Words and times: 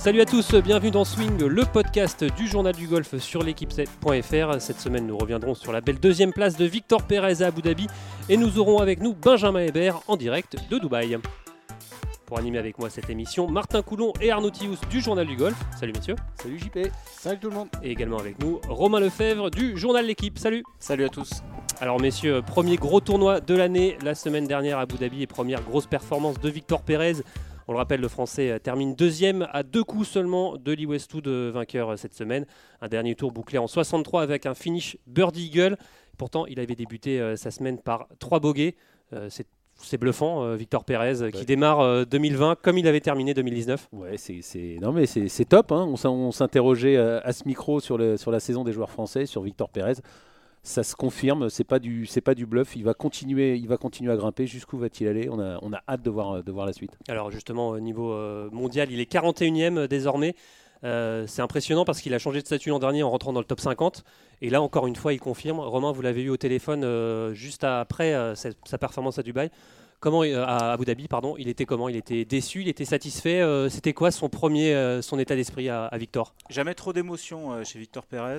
Salut 0.00 0.22
à 0.22 0.24
tous, 0.24 0.54
bienvenue 0.54 0.90
dans 0.90 1.04
Swing, 1.04 1.44
le 1.44 1.62
podcast 1.66 2.24
du 2.24 2.46
journal 2.48 2.74
du 2.74 2.86
golf 2.86 3.18
sur 3.18 3.44
l'équipe7.fr. 3.44 4.58
Cette 4.58 4.80
semaine, 4.80 5.06
nous 5.06 5.18
reviendrons 5.18 5.54
sur 5.54 5.72
la 5.72 5.82
belle 5.82 6.00
deuxième 6.00 6.32
place 6.32 6.56
de 6.56 6.64
Victor 6.64 7.02
Pérez 7.02 7.42
à 7.42 7.48
Abu 7.48 7.60
Dhabi 7.60 7.86
et 8.30 8.38
nous 8.38 8.58
aurons 8.58 8.78
avec 8.78 9.02
nous 9.02 9.12
Benjamin 9.12 9.60
Hébert 9.60 10.00
en 10.08 10.16
direct 10.16 10.56
de 10.70 10.78
Dubaï. 10.78 11.18
Pour 12.24 12.38
animer 12.38 12.56
avec 12.56 12.78
moi 12.78 12.88
cette 12.88 13.10
émission, 13.10 13.46
Martin 13.50 13.82
Coulon 13.82 14.14
et 14.22 14.30
Arnaud 14.30 14.48
Thius 14.48 14.80
du 14.88 15.02
journal 15.02 15.26
du 15.26 15.36
golf. 15.36 15.56
Salut 15.78 15.92
messieurs. 15.92 16.16
Salut 16.36 16.58
JP. 16.58 16.78
Salut 17.04 17.38
tout 17.38 17.50
le 17.50 17.56
monde. 17.56 17.68
Et 17.82 17.90
également 17.90 18.18
avec 18.18 18.38
nous, 18.42 18.58
Romain 18.70 19.00
Lefebvre 19.00 19.50
du 19.50 19.76
journal 19.76 20.06
L'équipe. 20.06 20.38
Salut. 20.38 20.62
Salut 20.78 21.04
à 21.04 21.08
tous. 21.10 21.42
Alors 21.78 22.00
messieurs, 22.00 22.40
premier 22.40 22.76
gros 22.76 23.00
tournoi 23.00 23.40
de 23.40 23.54
l'année 23.54 23.98
la 24.02 24.14
semaine 24.14 24.46
dernière 24.46 24.78
à 24.78 24.82
Abu 24.82 24.96
Dhabi 24.96 25.20
et 25.22 25.26
première 25.26 25.62
grosse 25.62 25.86
performance 25.86 26.40
de 26.40 26.48
Victor 26.48 26.80
Pérez. 26.80 27.16
On 27.70 27.72
le 27.74 27.78
rappelle, 27.78 28.00
le 28.00 28.08
Français 28.08 28.58
termine 28.58 28.96
deuxième 28.96 29.46
à 29.52 29.62
deux 29.62 29.84
coups 29.84 30.08
seulement 30.08 30.56
de 30.56 30.72
Lee 30.72 30.86
Westwood, 30.86 31.28
vainqueur 31.28 31.96
cette 31.96 32.14
semaine. 32.14 32.44
Un 32.80 32.88
dernier 32.88 33.14
tour 33.14 33.30
bouclé 33.30 33.58
en 33.58 33.68
63 33.68 34.22
avec 34.22 34.44
un 34.44 34.54
finish 34.54 34.96
Birdie 35.06 35.46
Eagle. 35.46 35.76
Pourtant, 36.18 36.46
il 36.46 36.58
avait 36.58 36.74
débuté 36.74 37.20
euh, 37.20 37.36
sa 37.36 37.52
semaine 37.52 37.78
par 37.78 38.08
trois 38.18 38.40
bogeys. 38.40 38.74
Euh, 39.12 39.28
c'est 39.30 39.46
c'est 39.82 39.98
bluffant, 39.98 40.42
euh, 40.42 40.56
Victor 40.56 40.84
Pérez, 40.84 41.22
euh, 41.22 41.30
qui 41.30 41.38
Ouais. 41.38 41.44
démarre 41.44 41.78
euh, 41.80 42.04
2020 42.04 42.56
comme 42.60 42.76
il 42.76 42.88
avait 42.88 43.00
terminé 43.00 43.34
2019. 43.34 43.88
Ouais, 43.92 44.16
c'est, 44.18 44.76
non 44.82 44.90
mais 44.92 45.06
c'est, 45.06 45.44
top. 45.44 45.70
hein. 45.70 45.86
On, 45.88 45.94
s'in- 45.96 46.10
on 46.10 46.32
s'interrogeait 46.32 46.96
euh, 46.96 47.20
à 47.22 47.32
ce 47.32 47.44
micro 47.46 47.78
sur, 47.78 47.96
le, 47.96 48.16
sur 48.16 48.32
la 48.32 48.40
saison 48.40 48.64
des 48.64 48.72
joueurs 48.72 48.90
français, 48.90 49.26
sur 49.26 49.42
Victor 49.42 49.68
Pérez. 49.70 49.94
Ça 50.62 50.82
se 50.82 50.94
confirme, 50.94 51.48
c'est 51.48 51.64
pas 51.64 51.78
du, 51.78 52.06
pas 52.22 52.34
du 52.34 52.44
bluff. 52.44 52.76
Il 52.76 52.84
va 52.84 52.92
continuer, 52.92 53.56
il 53.56 53.66
va 53.66 53.76
continuer 53.78 54.12
à 54.12 54.16
grimper. 54.16 54.46
Jusqu'où 54.46 54.76
va-t-il 54.76 55.08
aller? 55.08 55.28
On 55.30 55.40
a, 55.40 55.82
hâte 55.88 56.02
de 56.02 56.10
voir, 56.10 56.66
la 56.66 56.72
suite. 56.72 56.98
Alors 57.08 57.30
justement, 57.30 57.70
au 57.70 57.80
niveau 57.80 58.12
euh, 58.12 58.50
mondial, 58.52 58.90
il 58.90 59.00
est 59.00 59.10
41e 59.10 59.86
désormais. 59.86 60.34
Euh, 60.82 61.26
c'est 61.26 61.42
impressionnant 61.42 61.84
parce 61.84 62.00
qu'il 62.00 62.14
a 62.14 62.18
changé 62.18 62.40
de 62.40 62.46
statut 62.46 62.70
l'an 62.70 62.78
dernier 62.78 63.02
en 63.02 63.10
rentrant 63.10 63.32
dans 63.32 63.40
le 63.40 63.46
top 63.46 63.60
50. 63.60 64.04
Et 64.42 64.50
là, 64.50 64.62
encore 64.62 64.86
une 64.86 64.96
fois, 64.96 65.12
il 65.12 65.20
confirme. 65.20 65.60
Romain, 65.60 65.92
vous 65.92 66.02
l'avez 66.02 66.22
eu 66.22 66.30
au 66.30 66.36
téléphone 66.36 66.84
euh, 66.84 67.34
juste 67.34 67.64
après 67.64 68.14
euh, 68.14 68.34
sa 68.34 68.78
performance 68.78 69.18
à 69.18 69.22
Dubaï. 69.22 69.50
Comment, 70.02 70.22
euh, 70.22 70.42
à 70.46 70.72
Abu 70.72 70.86
Dhabi, 70.86 71.08
pardon, 71.08 71.34
il 71.36 71.46
était 71.46 71.66
comment? 71.66 71.90
Il 71.90 71.96
était 71.96 72.24
déçu, 72.24 72.62
il 72.62 72.68
était 72.68 72.86
satisfait. 72.86 73.42
euh, 73.42 73.68
C'était 73.68 73.92
quoi 73.92 74.10
son 74.10 74.30
premier, 74.30 74.74
euh, 74.74 75.02
son 75.02 75.18
état 75.18 75.36
d'esprit 75.36 75.68
à, 75.68 75.90
Victor? 75.98 76.32
Jamais 76.48 76.72
trop 76.74 76.94
d'émotions 76.94 77.52
euh, 77.52 77.64
chez 77.64 77.78
Victor 77.78 78.06
Pérez. 78.06 78.38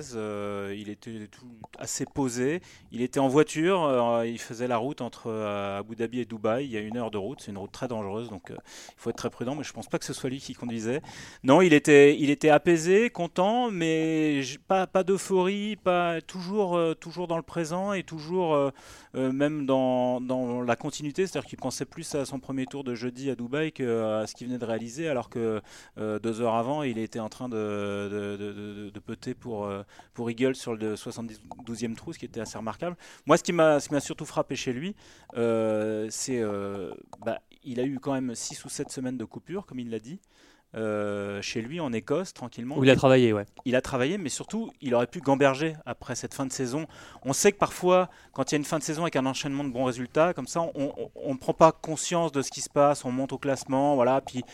il 0.76 0.88
était 0.88 1.28
tout 1.28 1.46
assez 1.78 2.04
posé. 2.04 2.62
Il 2.90 3.00
était 3.00 3.20
en 3.20 3.28
voiture. 3.28 4.24
il 4.26 4.40
faisait 4.40 4.66
la 4.66 4.76
route 4.76 5.02
entre 5.02 5.30
Abu 5.30 5.94
Dhabi 5.94 6.18
et 6.18 6.24
Dubaï. 6.24 6.64
Il 6.64 6.72
y 6.72 6.76
a 6.76 6.80
une 6.80 6.96
heure 6.96 7.12
de 7.12 7.18
route. 7.18 7.40
C'est 7.40 7.52
une 7.52 7.58
route 7.58 7.70
très 7.70 7.86
dangereuse. 7.86 8.28
Donc 8.28 8.46
il 8.50 8.56
faut 8.96 9.10
être 9.10 9.16
très 9.16 9.30
prudent. 9.30 9.54
Mais 9.54 9.62
je 9.62 9.72
pense 9.72 9.86
pas 9.86 10.00
que 10.00 10.04
ce 10.04 10.12
soit 10.12 10.30
lui 10.30 10.40
qui 10.40 10.54
conduisait. 10.54 11.00
Non, 11.44 11.62
il 11.62 11.74
était, 11.74 12.18
il 12.18 12.30
était 12.30 12.50
apaisé, 12.50 13.08
content, 13.08 13.70
mais 13.70 14.40
pas, 14.66 14.88
pas 14.88 15.04
d'euphorie. 15.04 15.76
Pas, 15.76 16.20
toujours, 16.22 16.76
toujours 16.98 17.28
dans 17.28 17.36
le 17.36 17.44
présent 17.44 17.92
et 17.92 18.02
toujours 18.02 18.72
même 19.14 19.64
dans, 19.64 20.20
dans 20.20 20.60
la 20.60 20.74
continuité. 20.74 21.28
C'est-à-dire 21.28 21.51
qu'il 21.52 21.60
pensait 21.60 21.84
plus 21.84 22.14
à 22.14 22.24
son 22.24 22.40
premier 22.40 22.64
tour 22.64 22.82
de 22.82 22.94
jeudi 22.94 23.28
à 23.28 23.34
Dubaï 23.34 23.72
qu'à 23.72 24.26
ce 24.26 24.34
qu'il 24.34 24.46
venait 24.46 24.58
de 24.58 24.64
réaliser. 24.64 25.06
Alors 25.10 25.28
que 25.28 25.60
euh, 25.98 26.18
deux 26.18 26.40
heures 26.40 26.54
avant, 26.54 26.82
il 26.82 26.96
était 26.96 27.20
en 27.20 27.28
train 27.28 27.50
de, 27.50 28.08
de, 28.10 28.90
de, 28.90 29.00
putter 29.00 29.34
pour, 29.34 29.66
euh, 29.66 29.82
pour 30.14 30.30
Eagle 30.30 30.54
sur 30.54 30.74
le 30.74 30.94
72e 30.94 31.94
trou, 31.94 32.14
ce 32.14 32.18
qui 32.18 32.24
était 32.24 32.40
assez 32.40 32.56
remarquable. 32.56 32.96
Moi, 33.26 33.36
ce 33.36 33.42
qui 33.42 33.52
m'a 33.52 33.80
qui 33.80 34.00
surtout 34.00 34.24
frappé 34.24 34.56
chez 34.56 34.72
lui, 34.72 34.96
euh, 35.36 36.06
c'est 36.08 36.40
euh, 36.40 36.94
bah, 37.20 37.38
a 37.78 37.82
eu 37.82 37.98
quand 38.00 38.14
même 38.14 38.34
6 38.34 38.64
ou 38.64 38.70
7 38.70 38.90
semaines 38.90 39.18
de 39.18 39.24
coupure, 39.26 39.66
comme 39.66 39.78
il 39.78 39.90
l'a 39.90 39.98
dit. 39.98 40.20
Euh, 40.74 41.42
chez 41.42 41.60
lui 41.60 41.80
en 41.80 41.92
Écosse 41.92 42.32
tranquillement 42.32 42.78
Où 42.78 42.84
il 42.84 42.90
a 42.90 42.96
travaillé, 42.96 43.32
ouais. 43.32 43.44
il 43.64 43.76
a 43.76 43.82
travaillé, 43.82 44.16
mais 44.16 44.30
surtout, 44.30 44.70
il 44.80 44.94
aurait 44.94 45.06
pu 45.06 45.20
gamberger 45.20 45.74
après 45.84 46.14
cette 46.14 46.34
fin 46.34 46.46
de 46.46 46.52
saison. 46.52 46.86
On 47.24 47.32
sait 47.32 47.52
que 47.52 47.58
parfois, 47.58 48.08
quand 48.32 48.50
il 48.50 48.54
y 48.54 48.56
a 48.56 48.58
une 48.58 48.64
fin 48.64 48.78
de 48.78 48.82
saison 48.82 49.02
avec 49.02 49.16
un 49.16 49.26
enchaînement 49.26 49.64
de 49.64 49.70
bons 49.70 49.84
résultats, 49.84 50.32
comme 50.32 50.46
ça, 50.46 50.62
on 50.74 51.32
ne 51.32 51.38
prend 51.38 51.54
pas 51.54 51.72
conscience 51.72 52.32
de 52.32 52.40
ce 52.42 52.50
qui 52.50 52.60
se 52.60 52.70
passe, 52.70 53.04
on 53.04 53.12
monte 53.12 53.32
au 53.32 53.38
classement, 53.38 53.94
voilà, 53.96 54.20
puis 54.20 54.44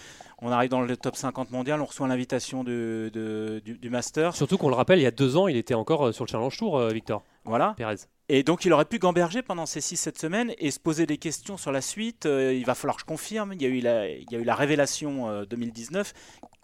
on 0.41 0.51
arrive 0.51 0.71
dans 0.71 0.81
le 0.81 0.97
top 0.97 1.17
50 1.17 1.51
mondial, 1.51 1.81
on 1.81 1.85
reçoit 1.85 2.09
l'invitation 2.09 2.65
du, 2.65 3.11
du 3.13 3.91
Master, 3.91 4.35
Surtout 4.37 4.59
qu'on 4.59 4.69
le 4.69 4.75
rappelle, 4.75 4.99
il 4.99 5.03
y 5.03 5.07
a 5.07 5.11
deux 5.11 5.37
ans, 5.37 5.49
il 5.49 5.57
était 5.57 5.75
encore 5.75 6.09
euh, 6.09 6.13
sur 6.13 6.25
le 6.25 6.31
Challenge 6.31 6.57
Tour, 6.57 6.79
euh, 6.79 6.91
Victor 6.91 7.23
voilà. 7.49 7.75
Pérez. 7.77 7.97
Et 8.29 8.43
donc, 8.43 8.65
il 8.65 8.73
aurait 8.73 8.85
pu 8.85 8.99
gamberger 8.99 9.43
pendant 9.43 9.65
ces 9.67 9.81
6-7 9.81 10.19
semaines 10.19 10.53
et 10.59 10.71
se 10.71 10.79
poser 10.79 11.07
des 11.07 11.17
questions 11.17 11.57
sur 11.57 11.73
la 11.73 11.81
suite. 11.81 12.27
Euh, 12.27 12.53
il 12.53 12.65
va 12.67 12.75
falloir 12.75 12.97
que 12.97 13.01
je 13.01 13.07
confirme. 13.07 13.55
Il 13.55 13.63
y 13.63 13.65
a 13.65 13.69
eu 13.69 13.81
la, 13.81 14.09
il 14.09 14.31
y 14.31 14.37
a 14.37 14.39
eu 14.39 14.45
la 14.45 14.55
révélation 14.55 15.29
euh, 15.29 15.45
2019. 15.47 16.13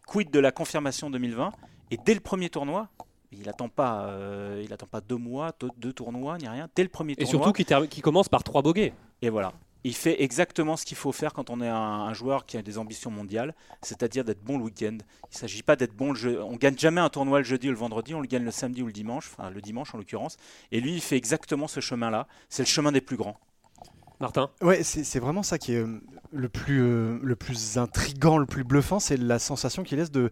Quid 0.07 0.31
de 0.31 0.39
la 0.39 0.53
confirmation 0.53 1.09
2020 1.09 1.53
Et 1.91 1.97
dès 2.05 2.13
le 2.13 2.21
premier 2.21 2.51
tournoi, 2.51 2.89
il 3.33 3.49
attend 3.49 3.71
pas, 3.71 4.05
euh, 4.05 4.63
il 4.63 4.73
attend 4.75 4.87
pas 4.87 5.01
deux 5.01 5.17
mois, 5.17 5.53
deux, 5.79 5.93
tournois, 5.95 6.37
ni 6.37 6.47
rien. 6.47 6.69
Dès 6.77 6.83
le 6.83 6.91
premier 6.91 7.13
Et 7.13 7.25
tournoi. 7.25 7.45
surtout 7.45 7.53
qui, 7.53 7.89
qui 7.89 8.03
commence 8.03 8.29
par 8.29 8.45
trois 8.45 8.61
bogeys. 8.61 8.93
Et 9.23 9.31
voilà. 9.31 9.55
Il 9.85 9.95
fait 9.95 10.23
exactement 10.23 10.77
ce 10.77 10.85
qu'il 10.87 10.97
faut 10.97 11.13
faire 11.13 11.33
quand 11.35 11.51
on 11.51 11.61
est 11.61 11.69
un, 11.69 11.77
un 11.77 12.15
joueur 12.15 12.47
qui 12.47 12.57
a 12.57 12.63
des 12.63 12.79
ambitions 12.79 13.11
mondiales, 13.11 13.55
c'est-à-dire 13.83 14.25
d'être 14.25 14.43
bon 14.43 14.59
le 14.59 14.65
week-end. 14.65 14.97
Il 14.97 15.35
ne 15.35 15.39
s'agit 15.39 15.63
pas 15.63 15.77
d'être 15.77 15.95
bon 15.95 16.13
le 16.13 16.19
jeu. 16.19 16.43
On 16.43 16.57
gagne 16.57 16.79
jamais 16.79 17.01
un 17.01 17.11
tournoi 17.11 17.39
le 17.39 17.45
jeudi 17.45 17.69
ou 17.69 17.73
le 17.73 17.77
vendredi, 17.77 18.15
on 18.15 18.21
le 18.21 18.27
gagne 18.27 18.45
le 18.45 18.51
samedi 18.51 18.83
ou 18.83 18.87
le 18.87 18.93
dimanche, 18.93 19.31
enfin 19.33 19.51
le 19.51 19.61
dimanche 19.61 19.95
en 19.95 19.99
l'occurrence. 19.99 20.37
Et 20.73 20.81
lui, 20.81 20.95
il 20.95 21.01
fait 21.01 21.17
exactement 21.17 21.69
ce 21.69 21.81
chemin-là. 21.81 22.27
C'est 22.49 22.63
le 22.63 22.69
chemin 22.69 22.93
des 22.93 23.01
plus 23.01 23.17
grands. 23.17 23.39
Martin? 24.21 24.51
Ouais, 24.63 24.83
c'est 24.83 25.05
c'est 25.05 25.19
vraiment 25.19 25.43
ça 25.43 25.59
qui 25.59 25.75
est 25.75 25.83
euh, 25.83 26.01
le 26.33 26.49
plus, 26.49 26.83
euh, 26.83 27.19
le 27.23 27.37
plus 27.37 27.79
intrigant, 27.79 28.39
le 28.39 28.47
plus 28.47 28.65
bluffant, 28.65 29.01
c'est 29.01 29.17
la 29.17 29.39
sensation 29.39 29.83
qu'il 29.83 29.99
laisse 29.99 30.11
de, 30.11 30.31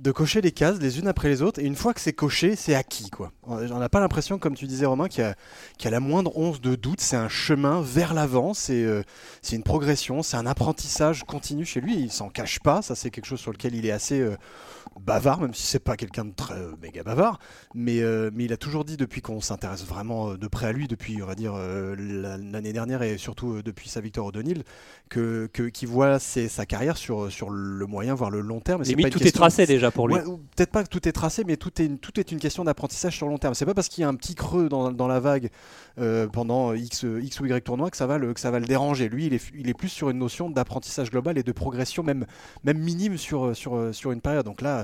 de 0.00 0.10
cocher 0.12 0.40
les 0.40 0.52
cases 0.52 0.78
les 0.80 0.98
unes 0.98 1.08
après 1.08 1.28
les 1.28 1.40
autres. 1.40 1.60
Et 1.60 1.64
une 1.64 1.76
fois 1.76 1.94
que 1.94 2.00
c'est 2.00 2.12
coché, 2.12 2.56
c'est 2.56 2.74
acquis. 2.74 3.10
quoi. 3.10 3.32
On 3.44 3.56
n'a 3.60 3.88
pas 3.88 4.00
l'impression, 4.00 4.38
comme 4.38 4.54
tu 4.54 4.66
disais 4.66 4.86
Romain, 4.86 5.08
qu'il 5.08 5.22
y, 5.22 5.86
a- 5.86 5.90
la 5.90 6.00
moindre 6.00 6.36
once 6.36 6.60
de 6.60 6.74
doute. 6.74 7.00
C'est 7.00 7.16
un 7.16 7.28
chemin 7.28 7.80
vers 7.80 8.12
l'avant, 8.14 8.54
c'est 8.54 8.82
euh, 8.84 9.02
une 9.52 9.62
progression, 9.62 10.22
c'est 10.22 10.36
un 10.36 10.46
apprentissage 10.46 11.24
continu 11.24 11.64
chez 11.64 11.80
lui. 11.80 11.96
Il 11.96 12.10
s'en 12.12 12.28
cache 12.28 12.60
pas, 12.60 12.82
ça 12.82 12.94
c'est 12.94 13.10
quelque 13.10 13.26
chose 13.26 13.40
sur 13.40 13.52
lequel 13.52 13.74
il 13.74 13.86
est 13.86 13.92
assez 13.92 14.20
euh, 14.20 14.36
bavard, 15.00 15.40
même 15.40 15.54
si 15.54 15.66
c'est 15.66 15.78
pas 15.78 15.96
quelqu'un 15.96 16.24
de 16.24 16.32
très 16.34 16.54
euh, 16.54 16.72
méga 16.82 17.02
bavard. 17.02 17.38
Mais, 17.74 18.00
euh, 18.00 18.30
mais 18.32 18.44
il 18.44 18.52
a 18.52 18.56
toujours 18.56 18.84
dit 18.84 18.96
depuis 18.96 19.20
qu'on 19.20 19.40
s'intéresse 19.40 19.84
vraiment 19.84 20.30
euh, 20.30 20.36
de 20.36 20.46
près 20.46 20.66
à 20.66 20.72
lui, 20.72 20.86
depuis 20.88 21.22
on 21.22 21.26
va 21.26 21.34
dire 21.34 21.54
la- 21.54 22.36
l'année 22.36 22.72
dernière 22.72 23.02
et 23.02 23.18
surtout 23.18 23.62
depuis 23.62 23.88
sa 23.88 24.00
victoire 24.00 24.26
au 24.26 24.32
Donil, 24.32 24.62
que 25.08 25.46
qu'il 25.46 25.88
voit 25.88 26.18
ses- 26.18 26.48
sa 26.48 26.66
carrière 26.66 26.96
sur 26.96 27.30
sur 27.30 27.50
le 27.50 27.86
moyen 27.86 28.14
voire 28.14 28.30
le 28.30 28.40
long 28.40 28.60
terme. 28.60 28.82
Et 28.82 28.86
Limite, 28.86 29.06
pas 29.06 29.10
tout 29.10 29.26
est 29.26 29.32
tracé 29.32 29.66
déjà 29.66 29.90
pour 29.90 30.08
lui. 30.08 30.14
Ouais, 30.16 30.22
Peut-être 30.56 30.70
pas 30.70 30.84
que 30.84 30.88
tout 30.88 31.06
est 31.08 31.12
tracé, 31.12 31.44
mais 31.44 31.56
tout 31.56 31.70
est 31.80 31.86
une, 31.86 31.98
tout 31.98 32.18
est 32.18 32.30
une 32.32 32.38
question 32.38 32.64
d'apprentissage 32.64 33.16
sur 33.16 33.26
le 33.26 33.32
long 33.32 33.38
terme. 33.38 33.54
C'est 33.54 33.66
pas 33.66 33.74
parce 33.74 33.88
qu'il 33.88 34.02
y 34.02 34.04
a 34.04 34.08
un 34.08 34.14
petit 34.14 34.34
creux 34.34 34.68
dans, 34.68 34.90
dans 34.92 35.08
la 35.08 35.20
vague 35.20 35.50
pendant 36.32 36.74
X, 36.74 37.04
X 37.22 37.40
ou 37.40 37.46
Y 37.46 37.62
tournoi 37.64 37.90
que 37.90 37.96
ça 37.96 38.06
va 38.06 38.18
le, 38.18 38.32
que 38.34 38.40
ça 38.40 38.50
va 38.50 38.58
le 38.58 38.66
déranger. 38.66 39.08
Lui, 39.08 39.26
il 39.26 39.34
est, 39.34 39.50
il 39.54 39.68
est 39.68 39.74
plus 39.74 39.88
sur 39.88 40.10
une 40.10 40.18
notion 40.18 40.50
d'apprentissage 40.50 41.10
global 41.10 41.38
et 41.38 41.42
de 41.42 41.52
progression, 41.52 42.02
même, 42.02 42.26
même 42.64 42.78
minime 42.78 43.16
sur, 43.16 43.54
sur, 43.56 43.94
sur 43.94 44.12
une 44.12 44.20
période. 44.20 44.44
Donc 44.44 44.60
là, 44.60 44.83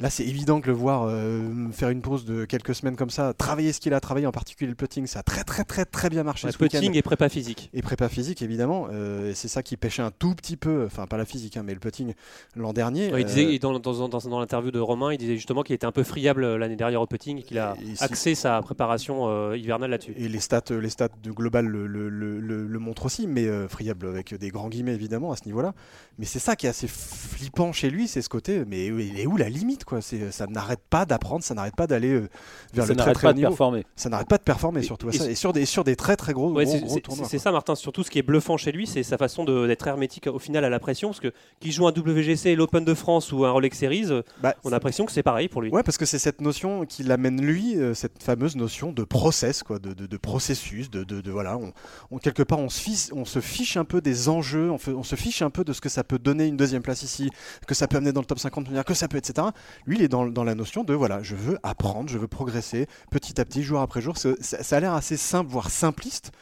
là 0.00 0.10
c'est 0.10 0.24
évident 0.24 0.60
que 0.60 0.66
le 0.68 0.72
voir 0.72 1.04
euh, 1.08 1.42
faire 1.72 1.88
une 1.88 2.02
pause 2.02 2.24
de 2.24 2.44
quelques 2.44 2.74
semaines 2.74 2.96
comme 2.96 3.10
ça, 3.10 3.34
travailler 3.34 3.72
ce 3.72 3.80
qu'il 3.80 3.94
a 3.94 4.00
travaillé, 4.00 4.26
en 4.26 4.32
particulier 4.32 4.68
le 4.68 4.74
putting, 4.76 5.06
ça 5.06 5.20
a 5.20 5.22
très 5.22 5.44
très 5.44 5.64
très 5.64 5.84
très 5.84 6.08
bien 6.08 6.22
marché 6.22 6.46
Ouais, 6.46 6.52
ce 6.52 6.58
putting 6.58 6.94
et 6.96 7.02
prépa 7.02 7.28
physique. 7.28 7.70
Et 7.74 7.82
prépa 7.82 8.08
physique, 8.08 8.42
évidemment. 8.42 8.88
Euh, 8.92 9.32
c'est 9.34 9.48
ça 9.48 9.62
qui 9.62 9.76
pêchait 9.76 10.02
un 10.02 10.10
tout 10.10 10.34
petit 10.34 10.56
peu, 10.56 10.84
enfin 10.86 11.06
pas 11.06 11.16
la 11.16 11.24
physique, 11.24 11.56
hein, 11.56 11.62
mais 11.64 11.74
le 11.74 11.80
putting 11.80 12.14
l'an 12.56 12.72
dernier. 12.72 13.12
Ouais, 13.12 13.20
il 13.22 13.24
Euh, 13.24 13.28
disait, 13.28 13.54
et 13.54 13.58
dans, 13.58 13.78
dans, 13.78 14.08
dans, 14.08 14.18
dans 14.18 14.40
l'interview 14.40 14.70
de 14.70 14.78
Romain, 14.80 15.12
il 15.12 15.18
disait 15.18 15.36
justement 15.36 15.62
qu'il 15.62 15.74
était 15.74 15.86
un 15.86 15.92
peu 15.92 16.02
friable 16.04 16.44
euh, 16.44 16.58
l'année 16.58 16.76
dernière 16.76 17.00
au 17.02 17.06
putting 17.06 17.38
et 17.38 17.42
qu'il 17.42 17.58
a 17.58 17.76
Et 17.82 18.02
axé 18.02 18.34
sa 18.34 18.60
préparation 18.62 19.28
euh, 19.28 19.56
hivernale 19.56 19.90
là-dessus. 19.90 20.14
Et 20.16 20.28
les 20.28 20.40
stats, 20.40 20.62
les 20.70 20.90
stats 20.90 21.08
de 21.22 21.30
global 21.32 21.66
le, 21.66 21.86
le, 21.86 22.08
le- 22.08 22.38
le- 22.40 22.66
le 22.66 22.78
montrent 22.78 23.06
aussi, 23.06 23.26
mais 23.26 23.46
euh, 23.46 23.66
friable 23.68 24.06
avec 24.06 24.34
des 24.34 24.48
grands 24.50 24.68
guillemets 24.68 24.94
évidemment 24.94 25.32
à 25.32 25.36
ce 25.36 25.44
niveau-là. 25.46 25.74
Mais 26.18 26.24
c'est 26.24 26.38
ça 26.38 26.56
qui 26.56 26.66
est 26.66 26.70
assez 26.70 26.88
flippant 26.88 27.72
chez 27.72 27.90
lui, 27.90 28.08
c'est 28.08 28.22
ce 28.22 28.28
côté. 28.28 28.64
Mais 28.66 28.86
il 28.86 29.18
est 29.18 29.26
où 29.26 29.36
la 29.36 29.48
limite 29.48 29.84
quoi 29.88 30.00
C'est 30.00 30.30
ça 30.30 30.46
n'arrête 30.46 30.80
pas 30.90 31.04
d'apprendre, 31.04 31.42
ça 31.42 31.54
n'arrête 31.54 31.74
pas 31.76 31.86
d'aller 31.86 32.12
euh, 32.12 32.28
vers 32.72 32.84
ça 32.84 32.90
le 32.92 32.94
très 32.94 32.94
n'arrête 32.96 33.14
très 33.14 33.22
pas 33.26 33.30
haut 33.30 33.32
de 33.32 33.38
niveau. 33.38 33.48
performer. 33.50 33.86
Ça 33.96 34.08
n'arrête 34.08 34.28
pas 34.28 34.38
de 34.38 34.42
performer 34.42 34.82
surtout 34.82 35.08
et 35.10 35.12
ça. 35.18 35.30
Et 35.30 35.34
sur 35.34 35.52
des 35.52 35.64
sur 35.66 35.84
des 35.84 35.96
très 35.96 36.16
très 36.16 36.32
gros, 36.32 36.52
Ouais, 36.52 36.64
gros, 36.64 36.72
c'est- 36.74 36.80
gros 36.80 36.94
c'est 36.94 37.00
tournois. 37.00 37.26
c'est 37.28 37.38
ça, 37.38 37.50
Martin. 37.52 37.74
Surtout, 37.74 38.02
ce 38.02 38.10
qui 38.10 38.18
est 38.18 38.22
bluffant 38.22 38.56
chez 38.56 38.72
lui, 38.72 38.86
c'est 38.86 39.02
sa 39.02 39.18
façon 39.18 39.44
de- 39.44 39.66
d'être 39.66 39.86
hermétique 39.86 40.26
au 40.26 40.38
final 40.38 40.64
à 40.64 40.68
la 40.70 40.78
pression. 40.78 41.08
Parce 41.08 41.20
que 41.20 41.32
qu'il 41.60 41.72
joue 41.72 41.86
un 41.86 41.92
WGC, 41.92 42.54
l'Open 42.54 42.84
de 42.84 42.94
France 42.94 43.32
ou 43.32 43.44
un 43.44 43.50
Rolex 43.50 43.78
Series, 43.78 44.06
euh, 44.10 44.22
Bah, 44.42 44.54
on 44.64 44.68
a 44.68 44.72
l'impression 44.72 45.06
que 45.06 45.12
c'est 45.12 45.22
pareil 45.22 45.48
pour 45.48 45.62
lui. 45.62 45.70
Ouais, 45.70 45.82
parce 45.82 45.98
que 45.98 46.06
c'est 46.06 46.18
cette 46.18 46.40
notion 46.40 46.84
qui 46.86 47.02
l'amène 47.02 47.40
lui, 47.40 47.76
euh, 47.78 47.94
cette 47.94 48.22
fameuse 48.22 48.56
notion 48.56 48.92
de 48.92 49.04
process, 49.04 49.62
quoi, 49.62 49.78
de, 49.78 49.92
de- 49.94 50.06
de 50.06 50.16
processus, 50.16 50.90
de, 50.90 51.30
voilà, 51.30 51.56
on, 51.56 51.72
on- 52.10 52.18
quelque 52.18 52.42
part 52.42 52.58
on 52.58 52.68
se, 52.68 52.80
fiche, 52.80 53.08
on 53.12 53.24
se 53.24 53.40
fiche 53.40 53.76
un 53.76 53.84
peu 53.84 54.00
des 54.00 54.28
enjeux, 54.28 54.70
on, 54.70 54.78
fait- 54.78 54.92
on 54.92 55.02
se 55.02 55.16
fiche 55.16 55.42
un 55.42 55.50
peu 55.50 55.64
de 55.64 55.72
ce 55.72 55.80
que 55.80 55.88
ça 55.88 56.04
peut 56.04 56.18
donner 56.18 56.46
une 56.46 56.56
deuxième 56.56 56.82
place 56.82 57.02
ici, 57.02 57.30
que 57.66 57.74
ça 57.74 57.86
peut 57.88 57.96
amener 57.96 58.12
dans 58.12 58.20
le 58.20 58.26
top 58.26 58.38
50 58.38 58.66
mondial, 58.66 58.84
que 58.84 58.94
ça 58.94 59.08
peut, 59.08 59.16
etc. 59.18 59.48
Lui, 59.86 59.96
il 59.96 60.02
est 60.02 60.08
dans, 60.08 60.26
dans 60.26 60.44
la 60.44 60.54
notion 60.54 60.84
de 60.84 60.94
voilà, 60.94 61.22
je 61.22 61.34
veux 61.34 61.58
apprendre, 61.62 62.08
je 62.08 62.18
veux 62.18 62.28
progresser 62.28 62.86
petit 63.10 63.40
à 63.40 63.44
petit, 63.44 63.62
jour 63.62 63.80
après 63.80 64.00
jour. 64.00 64.16
Ça, 64.16 64.30
ça 64.40 64.76
a 64.76 64.80
l'air 64.80 64.92
assez 64.94 65.16
simple, 65.16 65.50
voire 65.50 65.70
simpliste, 65.70 66.32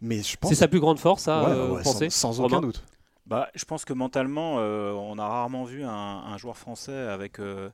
mais 0.00 0.22
je 0.22 0.36
pense. 0.36 0.50
C'est 0.50 0.56
sa 0.56 0.68
plus 0.68 0.80
grande 0.80 0.98
force, 0.98 1.22
ça, 1.22 1.42
Ouais, 1.44 1.50
euh, 1.50 1.68
ouais, 1.72 1.82
pensez 1.82 2.10
sans, 2.10 2.40
aucun 2.40 2.60
doute. 2.60 2.84
bah, 3.26 3.48
Je 3.54 3.64
pense 3.64 3.84
que 3.84 3.92
mentalement, 3.92 4.56
euh, 4.58 4.92
on 4.92 5.18
a 5.18 5.26
rarement 5.26 5.64
vu 5.64 5.84
un, 5.84 5.90
un 5.90 6.36
joueur 6.38 6.56
français 6.56 6.96
avec 6.96 7.38
euh, 7.38 7.70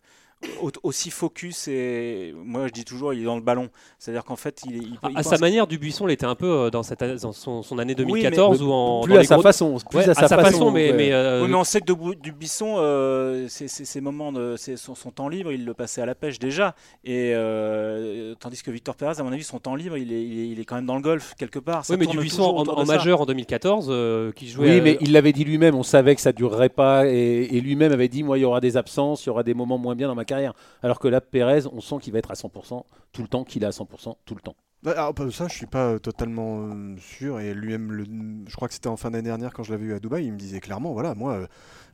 aussi 0.82 1.11
focus 1.11 1.69
et 1.69 2.32
moi 2.44 2.67
je 2.69 2.73
dis 2.73 2.85
toujours 2.85 3.12
il 3.12 3.20
est 3.23 3.25
dans 3.25 3.35
le 3.37 3.43
ballon. 3.43 3.69
C'est-à-dire 3.99 4.25
qu'en 4.25 4.37
fait 4.37 4.61
il, 4.67 4.76
est- 4.76 4.79
il, 4.79 4.99
À, 5.02 5.11
il 5.11 5.19
à 5.19 5.23
pense- 5.23 5.31
sa 5.32 5.38
manière, 5.38 5.67
Dubuisson 5.67 6.06
l'était 6.06 6.26
un 6.26 6.35
peu 6.35 6.46
euh, 6.46 6.70
dans, 6.70 6.82
cette, 6.82 7.02
année- 7.02 7.17
dans 7.20 7.32
son, 7.32 7.62
son 7.62 7.79
année 7.79 7.94
Oui, 7.99 8.05
mais- 8.05 8.12
2014 8.23 8.62
ou 8.62 8.70
en 8.73 9.00
plus 9.02 9.14
dans 9.14 9.20
à 9.20 9.25
sa 9.25 9.35
gros- 9.35 9.43
façon, 9.43 9.76
plus 9.90 9.99
Ouais, 9.99 10.08
à 10.08 10.14
sa, 10.14 10.29
façon, 10.29 10.70
mais, 10.70 10.90
ouais. 10.90 10.96
mais, 10.96 11.12
euh, 11.12 11.43
Oui, 11.43 11.49
mais 11.49 11.56
on 11.56 11.64
sait 11.64 11.81
que 11.81 11.87
de 11.93 12.14
du 12.14 12.32
Buisson, 12.32 12.76
euh, 12.79 13.46
c'est- 13.49 13.69
c'est- 13.69 13.85
ses 13.85 14.00
moments 14.00 14.31
de 14.32 14.55
c'est 14.56 14.76
son, 14.76 14.94
son 14.94 15.11
temps 15.11 15.29
libre, 15.29 15.50
il 15.52 15.64
le 15.64 15.75
passait 15.75 16.00
à 16.02 16.06
la 16.06 16.14
pêche 16.14 16.38
déjà. 16.38 16.75
Et 17.05 17.32
euh, 17.35 18.35
tandis 18.38 18.62
que 18.62 18.70
Victor 18.70 18.94
Pérez, 18.94 19.14
à 19.19 19.23
mon 19.23 19.32
avis, 19.32 19.43
son 19.43 19.58
temps 19.58 19.75
libre, 19.75 19.96
il 19.96 20.12
est, 20.12 20.23
il 20.25 20.38
est, 20.38 20.49
il 20.50 20.61
est 20.61 20.64
quand 20.64 20.76
même 20.76 20.87
dans 20.87 20.96
le 20.96 21.02
golf 21.02 21.35
quelque 21.38 21.58
part. 21.58 21.85
Ça 21.85 21.94
oui, 21.94 22.00
mais 22.00 22.06
Dubuisson 22.06 22.43
en, 22.44 22.67
en 22.67 22.85
majeur 22.85 23.20
en 23.20 23.26
2014 23.26 23.88
euh, 23.90 24.32
qui 24.32 24.49
jouait. 24.49 24.70
Oui, 24.70 24.79
euh, 24.79 24.82
mais 24.82 24.99
il 25.00 25.12
l'avait 25.12 25.32
dit 25.32 25.44
lui-même, 25.44 25.75
on 25.75 25.82
savait 25.82 26.14
que 26.14 26.20
ça 26.20 26.32
durerait 26.32 26.69
pas, 26.69 27.06
et, 27.08 27.49
et 27.50 27.61
lui-même 27.61 27.93
avait 27.93 28.08
dit, 28.08 28.23
moi, 28.23 28.38
il 28.38 28.43
y 28.43 28.44
aura 28.44 28.61
des 28.61 28.76
absences, 28.76 29.25
il 29.25 29.29
y 29.29 29.31
aura 29.31 29.43
des 29.43 29.55
moments 29.55 29.79
moins 29.79 29.94
bien 29.96 30.06
dans 30.08 30.14
ma 30.14 30.25
carrière. 30.28 30.52
Alors 30.82 31.00
que 31.00 31.08
là, 31.08 31.20
Pérez, 31.20 31.66
on 31.72 31.80
sent 31.80 31.96
qu'il 32.00 32.12
va 32.12 32.20
être 32.20 32.30
à 32.30 32.34
100% 32.34 32.84
tout 33.12 33.22
le 33.22 33.28
temps, 33.28 33.44
qu'il 33.44 33.64
est 33.64 33.66
à 33.66 33.70
100% 33.70 34.14
tout 34.25 34.34
le 34.34 34.40
temps. 34.40 34.56
Bah, 34.82 34.92
alors, 34.92 35.12
bah, 35.12 35.28
ça, 35.32 35.48
je 35.48 35.54
suis 35.54 35.66
pas 35.66 35.94
euh, 35.94 35.98
totalement 35.98 36.69
euh, 36.69 36.96
sûr. 36.98 37.40
Et 37.40 37.52
lui-même, 37.52 38.44
je 38.46 38.54
crois 38.54 38.69
que 38.69 38.75
c'était 38.75 38.88
en 38.88 38.96
fin 38.96 39.10
d'année 39.10 39.25
dernière 39.25 39.52
quand 39.52 39.64
je 39.64 39.72
l'avais 39.72 39.86
vu 39.86 39.94
à 39.94 39.98
Dubaï, 39.98 40.26
il 40.26 40.32
me 40.32 40.38
disait 40.38 40.60
clairement, 40.60 40.92
voilà, 40.92 41.14
moi, 41.14 41.32
euh, 41.32 41.46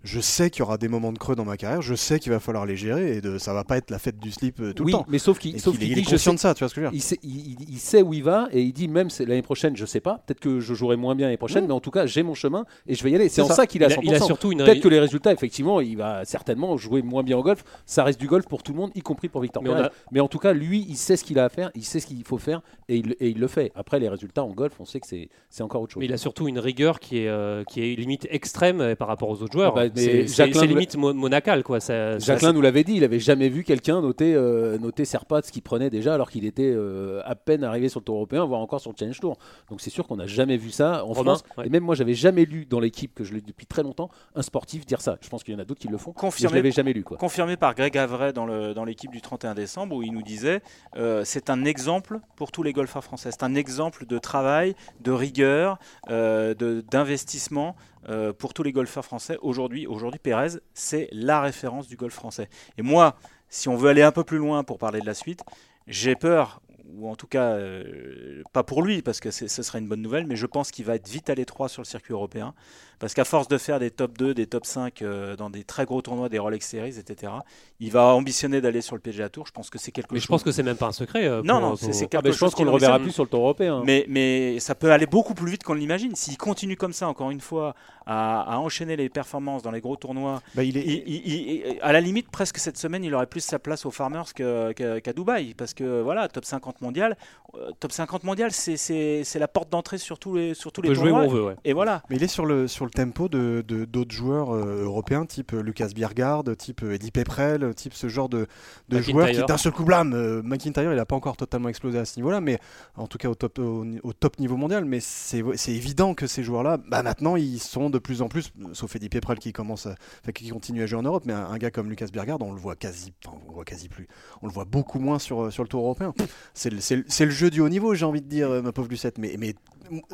je 0.04 0.20
sais 0.20 0.50
qu'il 0.50 0.60
y 0.60 0.62
aura 0.62 0.76
des 0.78 0.86
moments 0.88 1.12
de 1.12 1.18
creux 1.18 1.34
dans 1.34 1.44
ma 1.44 1.56
carrière, 1.56 1.82
je 1.82 1.94
sais 1.94 2.20
qu'il 2.20 2.30
va 2.30 2.38
falloir 2.38 2.66
les 2.66 2.76
gérer 2.76 3.16
et 3.16 3.20
de, 3.20 3.38
ça 3.38 3.52
va 3.54 3.64
pas 3.64 3.76
être 3.78 3.90
la 3.90 3.98
fête 3.98 4.18
du 4.18 4.30
slip 4.30 4.60
euh, 4.60 4.72
tout 4.72 4.84
oui, 4.84 4.92
le 4.92 4.98
temps. 4.98 5.06
mais 5.08 5.18
sauf 5.18 5.38
qu'il 5.38 5.56
est, 5.56 5.58
sais, 5.58 6.02
conscient 6.04 6.34
de 6.34 6.38
ça, 6.38 6.54
tu 6.54 6.60
vois 6.60 6.68
ce 6.68 6.74
que 6.74 6.80
je 6.82 6.86
veux 6.86 6.90
dire 6.92 6.96
il, 6.96 7.02
sait, 7.02 7.18
il- 7.22 7.52
il- 7.60 7.70
il 7.70 7.78
sait 7.78 8.02
où 8.02 8.12
il 8.14 8.22
va, 8.22 8.48
et 8.52 8.62
il 8.62 8.72
dit 8.72 8.86
même 8.86 9.08
l'année 9.20 9.42
prochaine, 9.42 9.76
je 9.76 9.86
sais 9.86 10.00
pas, 10.00 10.22
peut-être 10.26 10.40
que 10.40 10.60
je 10.60 10.74
jouerai 10.74 10.96
moins 10.96 11.14
bien 11.14 11.26
l'année 11.26 11.36
prochaine, 11.38 11.62
Oui. 11.62 11.68
mais 11.68 11.74
en 11.74 11.80
tout 11.80 11.90
cas, 11.90 12.06
j'ai 12.06 12.22
mon 12.22 12.34
chemin 12.34 12.64
et 12.86 12.94
je 12.94 13.02
vais 13.02 13.10
y 13.10 13.14
aller. 13.14 13.28
C'est 13.28 13.40
en 13.42 13.46
ça. 13.46 13.54
ça, 13.54 13.66
qu'il 13.66 13.82
a, 13.82 13.88
100%. 13.88 14.00
il 14.02 14.14
a 14.14 14.20
surtout 14.20 14.52
une. 14.52 14.58
Peut-être 14.58 14.80
que 14.80 14.88
les 14.88 15.00
résultats, 15.00 15.32
effectivement, 15.32 15.80
il 15.80 15.96
va 15.96 16.24
certainement 16.24 16.76
jouer 16.76 17.02
moins 17.02 17.22
bien 17.22 17.36
au 17.38 17.42
golf. 17.42 17.64
Ça 17.86 18.04
reste 18.04 18.20
du 18.20 18.26
golf 18.26 18.46
pour 18.46 18.62
tout 18.62 18.72
le 18.72 18.78
monde, 18.78 18.90
y 18.94 19.00
compris 19.00 19.28
pour 19.28 19.40
Victor 19.40 19.62
Mais 19.62 19.70
a- 19.70 19.90
Mais 20.12 20.20
en 20.20 20.28
tout 20.28 20.38
cas, 20.38 20.52
lui, 20.52 20.84
il 20.88 20.96
sait 20.96 21.16
ce 21.16 21.24
qu'il 21.24 21.38
a 21.38 21.44
à 21.44 21.48
faire, 21.48 21.70
il 21.74 21.84
sait 21.84 22.00
ce 22.00 22.06
qu'il 22.06 22.22
faut 22.24 22.38
faire 22.38 22.60
et 22.88 22.96
il, 22.96 23.16
et 23.20 23.30
il 23.30 23.38
le 23.38 23.48
fait. 23.48 23.72
Après, 23.74 23.98
les 23.98 24.08
résultats 24.08 24.44
en 24.44 24.50
golf, 24.50 24.74
on 24.80 24.84
sait 24.84 25.00
que 25.00 25.06
c'est 25.06 25.28
c'est 25.48 25.62
encore 25.62 25.80
autre 25.82 25.92
chose. 25.94 26.00
Mais 26.00 26.06
il 26.06 26.12
a 26.12 26.18
surtout 26.18 26.46
une 26.48 26.58
rigueur 26.58 27.00
qui 27.00 27.18
est, 27.20 27.28
euh, 27.28 27.64
qui 27.64 27.80
est 27.80 27.94
limite 27.96 28.26
extrême 28.30 28.80
euh, 28.80 28.94
par 28.96 29.08
rapport 29.08 29.28
aux 29.30 29.42
autres 29.42 29.52
joueurs. 29.52 29.72
Ah 29.76 29.88
bah, 29.88 29.93
mais 29.94 30.26
c'est 30.26 30.46
limite 30.66 30.96
mo- 30.96 31.12
monacal, 31.14 31.62
quoi. 31.62 31.80
Ça- 31.80 32.18
ça- 32.20 32.26
Jacqueline 32.34 32.52
nous 32.52 32.60
l'avait 32.60 32.84
dit, 32.84 32.94
il 32.96 33.04
avait 33.04 33.18
jamais 33.18 33.48
vu 33.48 33.64
quelqu'un 33.64 34.00
noter, 34.00 34.34
euh, 34.34 34.78
noter 34.78 35.04
Serpat 35.04 35.42
ce 35.42 35.52
qu'il 35.52 35.62
prenait 35.62 35.90
déjà 35.90 36.14
alors 36.14 36.30
qu'il 36.30 36.44
était 36.44 36.72
euh, 36.74 37.20
à 37.24 37.34
peine 37.34 37.64
arrivé 37.64 37.88
sur 37.88 38.00
le 38.00 38.04
Tour 38.04 38.16
européen, 38.16 38.44
voire 38.44 38.60
encore 38.60 38.80
sur 38.80 38.90
le 38.90 38.96
Challenge 38.98 39.18
Tour. 39.20 39.36
Donc 39.70 39.80
c'est 39.80 39.90
sûr 39.90 40.06
qu'on 40.06 40.16
n'a 40.16 40.26
jamais 40.26 40.56
vu 40.56 40.70
ça 40.70 41.04
en 41.04 41.08
Romain, 41.12 41.34
France. 41.36 41.44
ouais. 41.58 41.66
Et 41.66 41.70
même 41.70 41.82
moi, 41.84 41.94
j'avais 41.94 42.14
jamais 42.14 42.44
lu 42.44 42.66
dans 42.66 42.80
l'équipe 42.80 43.14
que 43.14 43.24
je 43.24 43.34
l'ai 43.34 43.40
depuis 43.40 43.66
très 43.66 43.82
longtemps 43.82 44.08
un 44.34 44.42
sportif 44.42 44.86
dire 44.86 45.00
ça. 45.00 45.18
Je 45.20 45.28
pense 45.28 45.42
qu'il 45.44 45.54
y 45.54 45.56
en 45.56 45.60
a 45.60 45.64
d'autres 45.64 45.80
qui 45.80 45.88
le 45.88 45.98
font. 45.98 46.10
mais 46.10 46.14
je 46.16 46.20
Confirmé, 46.20 46.56
l'avais 46.56 46.70
jamais 46.72 46.92
lu 46.92 47.02
quoi. 47.04 47.16
confirmé 47.16 47.56
par 47.56 47.74
Greg 47.74 47.96
Avray 47.98 48.32
dans 48.32 48.46
le- 48.46 48.74
dans 48.74 48.84
l'équipe 48.84 49.10
du 49.10 49.20
31 49.20 49.54
décembre 49.54 49.96
où 49.96 50.02
il 50.02 50.12
nous 50.12 50.22
disait 50.22 50.60
euh, 50.96 51.22
c'est 51.24 51.50
un 51.50 51.64
exemple 51.64 52.20
pour 52.36 52.50
tous 52.52 52.62
les 52.62 52.72
golfeurs 52.72 53.04
français. 53.04 53.30
C'est 53.30 53.42
un 53.42 53.54
exemple 53.54 54.06
de 54.06 54.18
travail, 54.18 54.74
de 55.00 55.10
rigueur, 55.12 55.78
euh, 56.10 56.54
de- 56.54 56.84
d'investissement 56.90 57.76
euh, 58.08 58.32
pour 58.32 58.54
tous 58.54 58.62
les 58.62 58.72
golfeurs 58.72 59.04
français. 59.04 59.38
Aujourd'hui, 59.42 59.86
aujourd'hui, 59.86 60.20
Pérez, 60.22 60.58
c'est 60.74 61.08
la 61.12 61.40
référence 61.40 61.88
du 61.88 61.96
golf 61.96 62.14
français. 62.14 62.48
Et 62.78 62.82
moi, 62.82 63.16
si 63.48 63.68
on 63.68 63.76
veut 63.76 63.88
aller 63.88 64.02
un 64.02 64.12
peu 64.12 64.24
plus 64.24 64.38
loin 64.38 64.64
pour 64.64 64.78
parler 64.78 65.00
de 65.00 65.06
la 65.06 65.14
suite, 65.14 65.42
j'ai 65.86 66.14
peur, 66.14 66.60
ou 66.96 67.08
en 67.08 67.16
tout 67.16 67.26
cas, 67.26 67.52
euh, 67.52 68.42
pas 68.52 68.62
pour 68.62 68.82
lui, 68.82 69.02
parce 69.02 69.20
que 69.20 69.30
ce 69.30 69.46
serait 69.48 69.78
une 69.78 69.88
bonne 69.88 70.02
nouvelle, 70.02 70.26
mais 70.26 70.36
je 70.36 70.46
pense 70.46 70.70
qu'il 70.70 70.84
va 70.84 70.96
être 70.96 71.08
vite 71.08 71.30
à 71.30 71.34
l'étroit 71.34 71.68
sur 71.68 71.82
le 71.82 71.86
circuit 71.86 72.12
européen. 72.12 72.54
Parce 72.98 73.14
qu'à 73.14 73.24
force 73.24 73.48
de 73.48 73.58
faire 73.58 73.78
des 73.80 73.90
top 73.90 74.16
2, 74.18 74.34
des 74.34 74.46
top 74.46 74.66
5 74.66 75.02
euh, 75.02 75.36
dans 75.36 75.50
des 75.50 75.64
très 75.64 75.84
gros 75.84 76.00
tournois, 76.02 76.28
des 76.28 76.38
Rolex 76.38 76.66
Series, 76.68 76.98
etc., 76.98 77.32
il 77.80 77.90
va 77.90 78.14
ambitionner 78.14 78.60
d'aller 78.60 78.80
sur 78.80 78.94
le 78.94 79.00
PGA 79.00 79.28
Tour. 79.28 79.46
Je 79.46 79.52
pense 79.52 79.68
que 79.70 79.78
c'est 79.78 79.90
quelque 79.92 80.12
Mais 80.12 80.18
je 80.18 80.22
chose. 80.24 80.28
pense 80.28 80.42
que 80.42 80.52
c'est 80.52 80.62
même 80.62 80.76
pas 80.76 80.86
un 80.86 80.92
secret. 80.92 81.26
euh, 81.26 81.42
Non, 81.44 81.54
pour- 81.54 81.60
non, 81.62 81.68
pour- 81.70 81.78
c'est- 81.78 81.92
c'est 81.92 82.04
Ah, 82.04 82.08
quelque 82.08 82.24
mais 82.24 82.32
je 82.32 82.38
pense 82.38 82.50
chose 82.50 82.54
qu'on 82.54 82.64
le 82.64 82.70
reverra 82.70 82.98
plus 82.98 83.10
sur 83.12 83.24
le 83.24 83.28
Tour 83.28 83.40
européen. 83.40 83.82
Mais, 83.84 84.04
mais 84.08 84.58
ça 84.60 84.74
peut 84.74 84.92
aller 84.92 85.06
beaucoup 85.06 85.34
plus 85.34 85.50
vite 85.50 85.64
qu'on 85.64 85.74
l'imagine. 85.74 86.14
S'il 86.14 86.38
continue 86.38 86.76
comme 86.76 86.92
ça, 86.92 87.08
encore 87.08 87.30
une 87.30 87.40
fois, 87.40 87.74
à, 88.06 88.42
à 88.54 88.58
enchaîner 88.58 88.96
les 88.96 89.08
performances 89.08 89.62
dans 89.62 89.70
les 89.70 89.80
gros 89.80 89.96
tournois, 89.96 90.42
Bah, 90.54 90.62
il 90.62 90.76
est, 90.76 90.84
il- 90.84 91.02
il- 91.06 91.50
il- 91.66 91.78
à 91.82 91.92
la 91.92 92.00
limite, 92.00 92.28
presque 92.30 92.58
cette 92.58 92.76
semaine, 92.78 93.02
il 93.04 93.14
aurait 93.14 93.26
plus 93.26 93.40
sa 93.40 93.58
place 93.58 93.84
aux 93.86 93.90
Farmers 93.90 94.32
que- 94.34 94.72
qu'à 94.72 95.12
Dubaï. 95.12 95.54
Parce 95.54 95.74
que 95.74 96.00
voilà, 96.02 96.28
top 96.28 96.44
50 96.44 96.80
mondial, 96.80 97.16
euh, 97.56 97.70
top 97.80 97.92
50 97.92 98.24
mondial, 98.24 98.50
c'est- 98.52 99.34
la 99.38 99.48
porte 99.48 99.68
d'entrée 99.70 99.98
sur 99.98 100.18
tous 100.18 100.34
les, 100.36 100.54
sur 100.54 100.70
tous 100.72 100.80
On 100.80 100.84
les 100.84 100.88
peut 100.90 100.94
jouer 100.94 101.04
où 101.10 101.14
tournois. 101.14 101.24
on 101.26 101.28
veut, 101.28 101.44
ouais. 101.44 101.54
Et 101.64 101.72
voilà. 101.72 102.02
Mais 102.08 102.16
il 102.16 102.22
est 102.22 102.28
sur 102.28 102.46
le, 102.46 102.68
sur 102.68 102.83
le 102.84 102.90
tempo 102.90 103.28
de 103.28 103.64
de- 103.66 103.84
d'autres 103.84 104.14
joueurs 104.14 104.54
euh, 104.54 104.84
européens, 104.84 105.26
type 105.26 105.52
euh, 105.54 105.62
Lucas 105.62 105.88
Biergard, 105.94 106.44
type 106.56 106.82
euh, 106.82 106.94
Eddie 106.94 107.10
Peprel, 107.10 107.74
type 107.74 107.94
ce 107.94 108.08
genre 108.08 108.28
de, 108.28 108.46
de 108.88 109.00
joueurs 109.00 109.28
qui 109.30 109.42
d'un 109.44 109.56
seul 109.56 109.72
coup 109.72 109.84
blâme. 109.84 110.42
McIntyre, 110.42 110.92
il 110.92 110.96
n'a 110.96 111.06
pas 111.06 111.16
encore 111.16 111.36
totalement 111.36 111.68
explosé 111.68 111.98
à 111.98 112.04
ce 112.04 112.16
niveau-là, 112.18 112.40
mais 112.40 112.58
en 112.96 113.06
tout 113.06 113.18
cas 113.18 113.28
au 113.28 113.34
top, 113.34 113.58
au, 113.58 113.84
au 114.02 114.12
top 114.12 114.38
niveau 114.38 114.56
mondial. 114.56 114.84
Mais 114.84 115.00
c'est 115.00 115.42
c'est 115.56 115.72
évident 115.72 116.14
que 116.14 116.26
ces 116.26 116.42
joueurs-là, 116.42 116.78
bah, 116.88 117.02
maintenant, 117.02 117.36
ils 117.36 117.58
sont 117.60 117.90
de 117.90 117.98
plus 117.98 118.22
en 118.22 118.28
plus, 118.28 118.52
sauf 118.72 118.94
Eddie 118.96 119.08
Peprel 119.08 119.38
qui 119.38 119.52
commence, 119.52 119.86
à- 119.86 119.94
enfin, 120.22 120.32
qui 120.32 120.48
continue 120.48 120.82
à 120.82 120.86
jouer 120.86 120.98
en 120.98 121.02
Europe, 121.02 121.24
mais 121.26 121.32
un, 121.32 121.46
un 121.46 121.58
gars 121.58 121.70
comme 121.70 121.88
Lucas 121.90 122.06
Biergard, 122.12 122.38
on 122.40 122.52
le 122.52 122.60
voit 122.60 122.76
quasi, 122.76 123.12
enfin, 123.26 123.36
on 123.44 123.48
le 123.48 123.54
voit 123.54 123.64
quasi 123.64 123.88
plus. 123.88 124.06
On 124.42 124.46
le 124.46 124.52
voit 124.52 124.64
beaucoup 124.64 124.98
moins 124.98 125.18
sur, 125.18 125.52
sur 125.52 125.62
le 125.62 125.68
Tour 125.68 125.82
européen. 125.82 126.12
C'est 126.54 126.70
le, 126.70 126.80
c'est 126.80 126.96
le- 126.96 127.04
c'est 127.08 127.24
le 127.24 127.30
jeu 127.30 127.50
du 127.50 127.60
haut 127.60 127.68
niveau, 127.68 127.94
j'ai 127.94 128.04
envie 128.04 128.20
de 128.22 128.28
dire, 128.28 128.48
ma 128.62 128.72
pauvre 128.72 128.88
Lucette. 128.88 129.18
Mais, 129.18 129.36
mais 129.38 129.54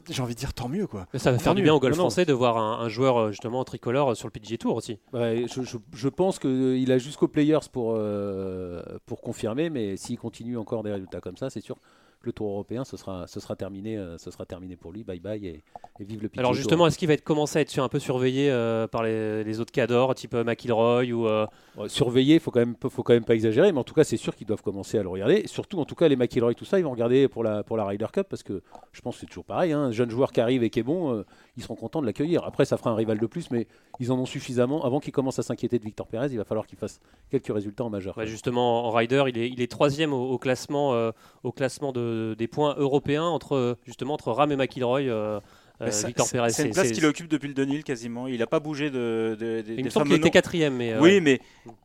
j'ai 0.08 0.20
envie 0.22 0.34
de 0.34 0.38
dire 0.40 0.52
tant 0.52 0.69
mieux, 0.69 0.87
quoi. 0.87 1.06
Mais 1.12 1.19
ça 1.19 1.31
va 1.32 1.38
faire 1.38 1.55
du 1.55 1.62
bien 1.62 1.72
mieux. 1.72 1.76
au 1.76 1.81
golf 1.81 1.96
Non, 1.96 2.05
non. 2.05 2.11
français 2.11 2.25
de 2.25 2.32
voir 2.32 2.56
un, 2.61 2.81
un 2.81 2.89
joueur 2.89 3.17
euh, 3.17 3.31
justement 3.31 3.65
tricolore 3.65 4.11
euh, 4.11 4.15
sur 4.15 4.29
le 4.29 4.33
PGA 4.33 4.57
Tour 4.59 4.77
aussi. 4.77 4.99
Ouais, 5.12 5.47
je, 5.49 5.62
je- 5.62 5.77
je 5.95 6.09
pense 6.09 6.39
qu'il 6.39 6.91
a 6.93 6.99
jusqu'aux 6.99 7.29
players 7.29 7.59
pour, 7.73 7.95
euh, 7.97 8.83
pour 9.07 9.21
confirmer, 9.21 9.71
mais 9.71 9.97
s'il 9.97 10.19
continue 10.19 10.57
encore 10.57 10.83
des 10.83 10.93
résultats 10.93 11.21
comme 11.21 11.37
ça, 11.37 11.51
c'est 11.51 11.61
sûr 11.61 11.77
que 11.77 12.27
le 12.27 12.33
Tour 12.35 12.51
européen, 12.51 12.85
ce 12.85 12.99
sera, 12.99 13.27
ce 13.27 13.41
sera, 13.41 13.57
terminé, 13.57 13.97
euh, 13.97 14.19
ce 14.19 14.31
sera 14.31 14.45
terminé 14.45 14.77
pour 14.77 14.93
lui. 14.93 15.05
Bye 15.05 15.21
bye 15.21 15.47
et, 15.47 15.62
et 15.99 16.05
vive 16.05 16.21
le 16.23 16.29
PGA 16.29 16.41
Alors 16.43 16.51
Tour. 16.51 16.57
justement, 16.57 16.87
est-ce 16.87 16.99
qu'il 16.99 17.09
va 17.09 17.15
être 17.15 17.25
commencé 17.25 17.59
à 17.59 17.62
être 17.62 17.79
un 17.79 17.89
peu 17.89 17.99
surveillé 17.99 18.51
euh, 18.51 18.87
par 18.87 19.03
les, 19.03 19.43
les 19.43 19.59
autres 19.61 19.73
cadors, 19.73 20.15
type 20.15 20.35
euh, 20.35 20.45
McIlroy 20.45 21.05
ou 21.13 21.27
euh, 21.27 21.47
Ouais, 21.79 21.89
surveiller, 21.89 22.39
faut 22.39 22.51
quand 22.51 22.61
même, 22.61 22.75
faut 22.91 23.03
quand 23.03 23.15
même 23.15 23.25
pas 23.25 23.35
exagérer, 23.35 23.73
mais 23.73 23.79
en 23.79 23.85
tout 23.85 23.95
cas, 23.95 24.05
c'est 24.05 24.19
sûr 24.19 24.35
qu'ils 24.37 24.47
doivent 24.47 24.63
commencer 24.63 24.99
à 24.99 25.03
le 25.03 25.09
regarder. 25.09 25.47
Surtout, 25.47 25.81
en 25.81 25.87
tout 25.87 25.95
cas, 25.95 26.09
les 26.09 26.17
McIlroy, 26.17 26.53
tout 26.53 26.67
ça, 26.67 26.79
ils 26.79 26.83
vont 26.83 26.91
regarder 26.91 27.27
pour 27.27 27.43
la, 27.43 27.63
pour 27.63 27.79
la 27.79 27.87
Ryder 27.87 28.09
Cup 28.13 28.27
parce 28.29 28.43
que 28.43 28.61
je 28.93 29.01
pense 29.01 29.15
que 29.15 29.21
c'est 29.21 29.27
toujours 29.27 29.46
pareil. 29.46 29.73
hein, 29.73 29.84
un 29.84 29.93
jeune 29.93 30.11
joueur 30.11 30.32
qui 30.32 30.43
arrive 30.43 30.63
et 30.63 30.69
qui 30.69 30.81
est 30.81 30.82
bon, 30.82 31.15
euh, 31.15 31.23
ils 31.57 31.63
seront 31.63 31.75
contents 31.75 32.01
de 32.01 32.07
l'accueillir. 32.07 32.45
Après, 32.45 32.65
ça 32.65 32.77
fera 32.77 32.91
un 32.91 32.95
rival 32.95 33.19
de 33.19 33.27
plus, 33.27 33.51
mais 33.51 33.67
ils 33.99 34.13
en 34.13 34.19
ont 34.19 34.27
suffisamment. 34.27 34.85
Avant 34.85 35.01
qu'ils 35.01 35.13
commencent 35.13 35.39
à 35.39 35.43
s'inquiéter 35.43 35.79
de 35.79 35.85
Victor 35.85 36.07
Pérez, 36.07 36.29
il 36.31 36.37
va 36.39 36.45
falloir 36.45 36.67
qu'il 36.67 36.79
fasse 36.79 37.01
quelques 37.31 37.53
résultats 37.53 37.85
en 37.85 37.91
majeur. 37.91 38.19
justement 38.27 38.87
en 38.87 38.91
rider, 38.91 39.25
il 39.29 39.61
est, 39.61 39.71
troisième 39.71 40.13
au, 40.13 40.39
classement, 40.39 40.95
euh, 40.95 41.13
au 41.43 41.53
classement 41.53 41.93
de, 41.93 42.35
des 42.39 42.49
points 42.49 42.75
européens 42.79 43.25
entre 43.25 43.79
justement 43.85 44.15
entre 44.15 44.33
Ram 44.33 44.53
et 44.53 44.57
McIlroy. 44.57 45.03
euh, 45.03 45.41
euh, 45.81 45.91
Victor 46.06 46.27
c'est- 46.27 46.32
Pérez. 46.32 46.51
C'est 46.51 46.67
une 46.67 46.72
place 46.72 46.91
qu'il 46.93 47.06
occupe 47.06 47.29
depuis 47.29 47.49
le 47.49 47.55
2000 47.55 47.84
quasiment. 47.84 48.27
Il 48.27 48.39
n'a 48.39 48.46
pas 48.46 48.60
bougé 48.60 48.91
de, 48.91 49.37
de- 49.39 49.63
de- 49.63 49.65
Il 49.69 49.77
des 49.77 49.82
me 49.84 49.91
semble 49.91 50.06
qu'il 50.06 50.17
était 50.17 50.25
noms. 50.27 50.31
quatrième, 50.31 50.77
mais 50.77 50.93
euh, 50.93 51.01
Oui, 51.01 51.10
ouais. 51.15 51.20
mais 51.20 51.41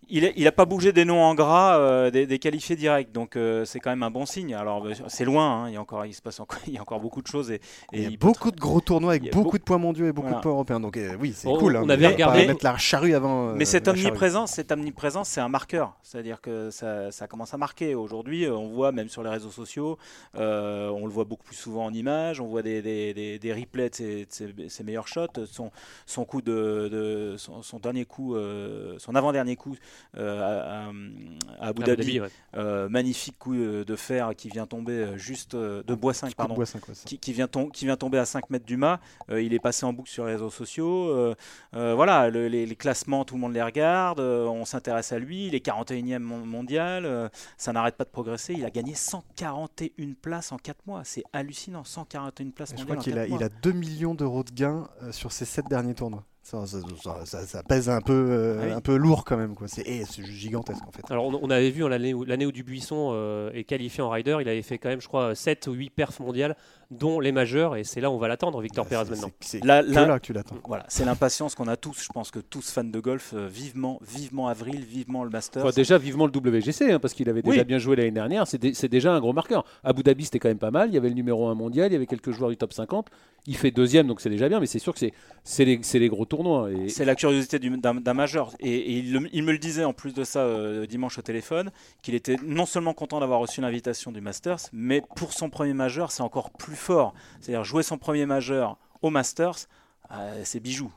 il 0.08 0.44
n'a 0.44 0.52
pas 0.52 0.66
bougé 0.66 0.92
des 0.92 1.04
noms 1.04 1.24
en 1.24 1.34
gras 1.34 1.80
euh, 1.80 2.12
des, 2.12 2.28
des 2.28 2.38
qualifiés 2.38 2.76
directs, 2.76 3.12
donc 3.12 3.36
euh, 3.36 3.66
c'est 3.66 3.80
quand 3.80 3.90
même 3.90 4.04
un 4.04 4.12
bon 4.12 4.26
signe. 4.28 4.54
Alors 4.54 4.86
c'est 5.08 5.26
loin, 5.26 5.64
hein, 5.64 5.70
il, 5.70 5.74
y 5.74 5.78
a 5.78 5.82
encore, 5.82 6.06
il 6.06 6.14
se 6.14 6.22
passe 6.22 6.40
encore, 6.40 6.60
il 6.68 6.74
y 6.74 6.78
a 6.78 6.82
encore 6.82 7.00
beaucoup 7.00 7.22
de 7.24 7.28
choses 7.28 7.50
et, 7.50 7.56
et 7.56 7.60
il 7.94 8.02
y 8.04 8.06
a 8.06 8.10
il 8.10 8.18
beaucoup 8.20 8.52
de 8.52 8.60
gros 8.60 8.82
tournois 8.82 9.12
avec 9.14 9.32
beaucoup 9.32 9.52
beau- 9.52 9.58
de 9.58 9.64
points 9.64 9.78
mondiaux 9.80 10.06
et 10.06 10.12
beaucoup 10.12 10.28
Voilà. 10.28 10.38
de 10.38 10.44
points 10.44 10.52
européens. 10.52 10.80
Donc 10.80 10.96
euh, 10.98 11.16
oui, 11.20 11.34
c'est 11.36 11.48
On- 11.48 11.58
cool. 11.58 11.76
hein, 11.78 11.82
on 11.84 11.86
mais 11.88 11.94
avait 11.94 12.04
pas 12.08 12.12
regardé- 12.14 12.46
mettre 12.48 12.64
la 12.64 12.78
charrue 12.78 13.16
avant. 13.16 13.50
euh, 13.50 13.54
Mais 13.56 13.66
cette 13.66 13.88
omniprésence, 13.88 14.52
cette 14.52 14.72
omniprésence, 14.72 15.28
c'est 15.30 15.42
un 15.42 15.50
marqueur. 15.50 15.96
C'est-à-dire 16.04 16.40
que 16.40 16.70
ça, 16.70 17.12
ça 17.12 17.26
commence 17.28 17.54
à 17.56 17.58
marquer. 17.58 17.96
Aujourd'hui, 17.96 18.48
on 18.48 18.68
voit 18.68 18.92
même 18.92 19.10
sur 19.10 19.24
les 19.24 19.30
réseaux 19.30 19.50
sociaux, 19.50 19.98
euh, 20.38 20.90
on 20.90 21.06
le 21.08 21.12
voit 21.12 21.24
beaucoup 21.26 21.46
plus 21.46 21.56
souvent 21.56 21.86
en 21.86 21.94
images, 21.94 22.40
on 22.40 22.46
voit 22.48 22.62
des, 22.62 22.82
des, 22.84 23.14
des- 23.16 23.40
des 23.40 23.54
de 23.90 23.96
ses, 23.96 24.26
de 24.26 24.32
ses- 24.32 24.70
ses 24.70 24.84
meilleurs 24.84 25.08
shots, 25.08 25.28
son, 25.46 25.72
son 26.06 26.26
coup 26.26 26.42
de, 26.42 26.90
de- 26.92 27.36
son, 27.38 27.62
son 27.62 27.80
dernier 27.80 28.06
coup, 28.06 28.36
euh, 28.36 28.96
son 29.00 29.16
avant-dernier 29.16 29.56
coup 29.56 29.76
euh, 30.18 30.42
à, 30.42 30.88
à- 30.88 31.68
Abu 31.70 31.84
Abu 31.84 31.84
Dhabi, 31.84 32.20
ouais. 32.22 32.30
Euh, 32.56 32.90
magnifique 32.90 33.38
coup 33.40 33.56
de 33.56 33.96
fer 33.96 34.32
qui 34.36 34.50
vient 34.50 34.66
tomber 34.68 35.18
juste 35.18 35.56
de 35.56 35.94
bois 35.96 36.14
5 36.14 36.28
Coup 36.28 36.32
de 36.32 36.36
pardon 36.36 36.56
bois, 36.56 36.66
cinq, 36.66 36.88
ouais, 36.88 36.96
ça. 36.96 37.06
qui, 37.06 37.18
qui 37.20 37.34
vient 37.34 37.48
tom- 37.48 37.72
qui 37.72 37.86
vient 37.86 37.98
tomber 37.98 38.18
à 38.18 38.26
5 38.26 38.50
mètres 38.50 38.66
du 38.66 38.78
mât. 38.78 39.00
Il 39.30 39.54
est 39.54 39.60
passé 39.60 39.86
en 39.86 39.94
boucle 39.94 40.10
sur 40.10 40.26
les 40.26 40.34
réseaux 40.34 40.50
sociaux. 40.50 41.34
Voilà, 41.74 42.30
le- 42.30 42.48
les, 42.48 42.66
les 42.66 42.76
classements, 42.76 43.26
tout 43.26 43.36
le 43.36 43.42
monde 43.42 43.54
les 43.54 43.62
regarde. 43.64 44.20
On 44.20 44.66
s'intéresse 44.66 45.12
à 45.12 45.20
lui. 45.20 45.48
Il 45.48 45.56
est 45.56 45.60
41e 45.66 46.20
mon- 46.20 46.46
mondial. 46.46 47.30
Ça 47.58 47.74
n'arrête 47.74 47.96
pas 47.96 48.04
de 48.04 48.10
progresser. 48.10 48.54
Il 48.54 48.66
a 48.66 48.70
gagné 48.70 48.94
141 48.96 50.14
places 50.22 50.52
en 50.52 50.58
4 50.58 50.86
mois. 50.86 51.02
C'est 51.04 51.24
hallucinant. 51.34 51.84
141 51.84 52.50
places 52.52 52.74
Je 52.78 52.84
crois 52.84 52.96
qu'il 52.98 53.14
il 53.30 53.44
a 53.44 53.50
2 53.50 53.74
millions 53.76 54.16
d'euros 54.16 54.44
de 54.44 54.52
gains 54.52 54.88
euh, 55.04 55.12
sur 55.12 55.32
ses 55.32 55.46
7 55.46 55.66
derniers 55.70 55.94
tournois. 55.96 56.24
Ça, 56.44 56.64
ça, 56.68 56.78
ça- 57.02 57.26
ça- 57.26 57.46
ça 57.48 57.64
pèse 57.64 57.90
un 57.90 58.02
peu, 58.02 58.14
euh, 58.14 58.60
Ah 58.62 58.66
oui. 58.68 58.72
un 58.74 58.82
peu 58.82 58.96
lourd 58.98 59.26
quand 59.26 59.36
même. 59.36 59.56
quoi. 59.56 59.68
C'est 59.68 59.82
eh, 59.88 60.06
c'est 60.06 60.24
gigantesque 60.24 60.84
en 60.88 60.92
fait. 60.92 61.02
Alors 61.10 61.26
on, 61.26 61.40
on 61.42 61.50
avait 61.50 61.72
vu 61.72 61.84
hein, 61.84 61.90
l'année 61.90 62.14
où, 62.14 62.24
l'année 62.24 62.46
où 62.46 62.52
Dubuisson 62.52 63.10
euh, 63.14 63.50
est 63.54 63.64
qualifié 63.64 64.04
en 64.04 64.12
rider, 64.12 64.38
il 64.42 64.48
avait 64.48 64.62
fait 64.62 64.78
quand 64.78 64.90
même 64.90 65.02
je 65.02 65.08
crois 65.08 65.34
7 65.34 65.66
ou 65.68 65.72
8 65.74 65.90
perfs 65.90 66.20
mondiales 66.20 66.56
dont 66.92 67.20
les 67.20 67.32
majeurs. 67.32 67.76
Et 67.76 67.84
c'est 67.84 68.02
là 68.02 68.10
où 68.10 68.14
on 68.14 68.18
va 68.18 68.28
l'attendre, 68.28 68.62
Victor 68.62 68.86
Pérez 68.86 69.06
maintenant. 69.10 69.30
C'est 69.40 69.64
Là, 69.64 69.84
que 69.84 69.92
là- 69.92 70.06
là 70.06 70.20
que 70.20 70.26
tu 70.26 70.34
l'attends. 70.34 70.56
Voilà, 70.68 70.86
c'est 70.88 71.06
l'impatience 71.06 71.56
qu'on 71.56 71.68
a 71.68 71.78
tous. 71.78 72.04
Je 72.04 72.10
pense 72.14 72.32
que 72.32 72.40
tous 72.40 72.72
fans 72.72 72.84
de 72.84 73.00
golf, 73.00 73.34
euh, 73.34 73.48
vivement, 73.48 74.00
vivement 74.08 74.48
avril, 74.48 74.84
vivement 74.86 75.24
le 75.24 75.30
Masters. 75.30 75.64
Enfin, 75.66 75.74
déjà 75.76 75.98
vivement 75.98 76.26
le 76.28 76.32
WGC 76.32 76.92
hein, 76.92 77.00
parce 77.00 77.14
qu'il 77.14 77.30
avait 77.30 77.42
déjà 77.42 77.60
Oui. 77.60 77.66
bien 77.66 77.78
joué 77.78 77.96
l'année 77.96 78.12
dernière. 78.12 78.48
C'est 78.48 78.58
dé- 78.58 78.74
c'est 78.74 78.90
déjà 78.90 79.14
un 79.14 79.20
gros 79.20 79.34
marqueur. 79.34 79.66
Abu 79.84 80.04
Dhabi 80.04 80.26
c'était 80.26 80.40
quand 80.40 80.50
même 80.50 80.58
pas 80.60 80.72
mal. 80.72 80.90
Il 80.90 80.94
y 80.94 80.98
avait 80.98 81.10
le 81.10 81.16
numéro 81.16 81.48
1 81.48 81.56
mondial, 81.56 81.90
il 81.90 81.94
y 81.94 81.96
avait 81.96 82.06
quelques 82.08 82.32
joueurs 82.32 82.50
du 82.50 82.58
top 82.58 82.74
50. 82.74 83.08
Il 83.48 83.56
fait 83.56 83.70
deuxième 83.72 84.08
donc 84.08 84.22
c'est 84.22 84.30
déjà 84.30 84.50
bien. 84.50 84.60
Mais 84.60 84.66
c'est 84.66 84.80
sûr 84.80 84.94
que 84.94 85.00
c'est 85.00 85.14
c'est 85.44 85.66
les, 85.66 85.80
c'est 85.84 86.00
les 86.00 86.10
gros 86.10 86.26
tournois. 86.26 86.72
Et, 86.72 86.90
C'est 86.90 87.06
la 87.06 87.16
curiosité 87.16 87.60
du- 87.60 87.78
d'un 87.78 87.96
d'un 87.96 88.14
majeur. 88.14 88.52
Et, 88.60 88.72
et 88.72 88.92
il, 89.00 89.14
le- 89.14 89.30
il 89.34 89.44
me 89.44 89.52
le 89.52 89.58
disait 89.60 89.84
en 89.84 89.94
plus 89.94 90.14
de 90.14 90.24
ça 90.24 90.40
euh, 90.40 90.86
dimanche 90.88 91.18
au 91.20 91.22
téléphone, 91.22 91.72
qu'il 92.02 92.16
était 92.16 92.38
non 92.44 92.66
seulement 92.66 92.94
content 92.94 93.20
d'avoir 93.20 93.40
reçu 93.40 93.62
l'invitation 93.62 94.12
du 94.12 94.22
Masters, 94.22 94.58
mais 94.74 95.02
pour 95.16 95.34
son 95.34 95.50
premier 95.50 95.74
majeur, 95.74 96.12
c'est 96.12 96.24
encore 96.24 96.50
plus 96.52 96.75
fort. 96.76 97.14
C'est-à-dire 97.40 97.64
jouer 97.64 97.84
son 97.84 97.98
premier 97.98 98.26
majeur 98.26 98.78
au 99.02 99.10
Masters, 99.10 99.68
euh, 100.12 100.42
c'est 100.44 100.60
bijou. 100.60 100.92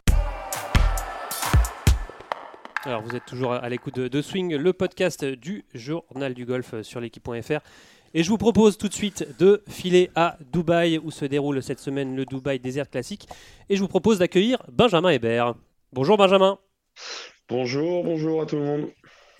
Alors 2.85 3.03
vous 3.03 3.15
êtes 3.17 3.25
toujours 3.27 3.53
à 3.53 3.69
l'écoute 3.69 3.97
de, 3.97 4.09
de 4.09 4.23
Swing, 4.23 4.55
le 4.55 4.73
podcast 4.73 5.25
du 5.25 5.65
journal 5.75 6.35
du 6.35 6.47
golf 6.47 6.81
sur 6.83 7.01
l'équipe.fr. 7.01 7.61
Et 8.15 8.23
je 8.23 8.31
vous 8.31 8.39
propose 8.39 8.79
tout 8.79 8.89
de 8.89 8.95
suite 8.95 9.27
de 9.39 9.63
filer 9.69 10.11
à 10.15 10.39
Dubaï 10.53 10.99
où 10.99 11.11
se 11.11 11.25
déroule 11.25 11.63
cette 11.63 11.81
semaine 11.81 12.17
le 12.17 12.25
Dubaï 12.25 12.59
Desert 12.59 12.89
Classic. 12.89 13.29
Et 13.69 13.77
je 13.77 13.83
vous 13.83 13.89
propose 13.89 14.19
d'accueillir 14.19 14.63
Benjamin 14.73 15.11
Hébert. 15.11 15.55
Bonjour 15.93 16.17
Benjamin. 16.17 16.59
Bonjour, 17.49 18.05
bonjour 18.05 18.43
à 18.43 18.47
tout 18.47 18.57
le 18.57 18.65
monde. 18.65 18.89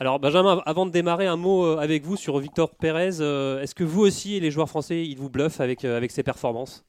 Alors 0.01 0.21
Benjamin, 0.21 0.63
avant 0.65 0.87
de 0.87 0.93
démarrer, 0.93 1.27
un 1.27 1.37
mot 1.37 1.67
euh, 1.67 1.79
avec 1.79 2.05
vous 2.05 2.17
sur 2.17 2.39
Victor 2.39 2.71
Pérez. 2.77 3.21
Euh, 3.21 3.61
Est-ce 3.61 3.75
que 3.75 3.83
vous 3.83 4.03
aussi 4.03 4.37
et 4.37 4.41
les 4.41 4.53
joueurs 4.53 4.69
français, 4.69 5.05
ils 5.05 5.17
vous 5.17 5.29
bluffent 5.29 5.61
avec, 5.61 5.85
euh, 5.85 5.97
avec 5.97 6.13
ses 6.13 6.23
performances? 6.23 6.85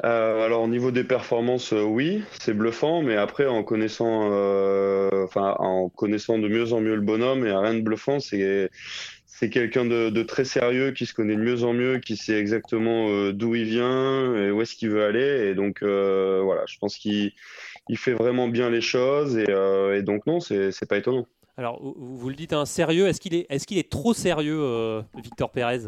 Alors 0.00 0.62
au 0.62 0.68
niveau 0.68 0.90
des 0.90 1.04
performances, 1.04 1.72
oui, 1.72 2.22
c'est 2.38 2.52
bluffant, 2.52 3.00
mais 3.02 3.16
après 3.16 3.46
en 3.46 3.62
connaissant, 3.62 4.28
de 4.28 5.28
mieux 6.48 6.72
en 6.72 6.80
mieux 6.80 6.96
le 6.96 7.00
bonhomme, 7.00 7.46
a 7.46 7.60
rien 7.60 7.74
de 7.74 7.80
bluffant, 7.80 8.18
c'est 8.20 8.70
quelqu'un 9.50 9.84
de, 9.84 10.22
très 10.22 10.44
sérieux 10.44 10.90
qui 10.90 11.06
se 11.06 11.14
connaît 11.14 11.36
de 11.36 11.40
mieux 11.40 11.62
en 11.62 11.72
mieux, 11.72 12.00
qui 12.00 12.16
sait 12.16 12.38
exactement 12.38 13.30
d'où 13.30 13.54
il 13.54 13.64
vient 13.64 14.34
et 14.34 14.50
où 14.50 14.60
est-ce 14.60 14.74
qu'il 14.74 14.90
veut 14.90 15.04
aller, 15.04 15.48
et 15.48 15.54
donc 15.54 15.82
voilà, 15.82 16.64
je 16.66 16.76
pense 16.78 16.96
qu'il 16.98 17.32
il 17.88 17.96
fait 17.96 18.14
vraiment 18.14 18.48
bien 18.48 18.70
les 18.70 18.82
choses, 18.82 19.38
et, 19.38 19.46
et 19.96 20.02
donc 20.02 20.26
non, 20.26 20.40
c'est 20.40 20.88
pas 20.88 20.98
étonnant. 20.98 21.26
Alors 21.56 21.80
vous, 21.82 22.28
le 22.28 22.34
dites, 22.34 22.52
un 22.52 22.66
sérieux. 22.66 23.06
Est-ce 23.06 23.20
qu'il 23.20 23.34
est, 23.78 23.90
trop 23.90 24.12
sérieux, 24.14 24.60
euh, 24.60 25.02
Victor 25.14 25.50
Pérez? 25.50 25.82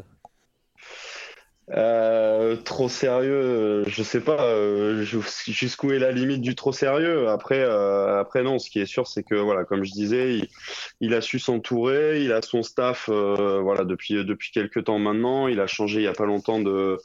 Euh, 1.72 2.54
trop 2.54 2.88
sérieux, 2.88 3.32
euh, 3.32 3.84
je 3.88 4.04
sais 4.04 4.20
pas 4.20 4.54
jus- 5.02 5.18
jusqu'où 5.48 5.90
est 5.90 5.98
la 5.98 6.12
limite 6.12 6.40
du 6.40 6.54
trop 6.54 6.70
sérieux? 6.70 7.28
Après, 7.28 7.64
après 7.64 8.44
non, 8.44 8.60
ce 8.60 8.70
qui 8.70 8.78
est 8.78 8.86
sûr, 8.86 9.08
c'est 9.08 9.24
que 9.24 9.34
voilà, 9.34 9.64
comme 9.64 9.82
je 9.82 9.90
disais, 9.90 10.48
il, 11.00 11.12
a 11.12 11.20
su 11.20 11.40
s'entourer, 11.40 12.22
il 12.22 12.32
a 12.32 12.40
son 12.42 12.62
staff, 12.62 13.08
voilà, 13.08 13.84
depuis 13.84 14.14
depuis 14.24 14.52
quelques 14.52 14.84
temps 14.84 15.00
maintenant. 15.00 15.48
Il 15.48 15.58
a 15.58 15.66
changé 15.66 15.98
il 15.98 16.04
y 16.04 16.08
a 16.08 16.12
pas 16.12 16.26
longtemps 16.26 16.60
de 16.60 16.98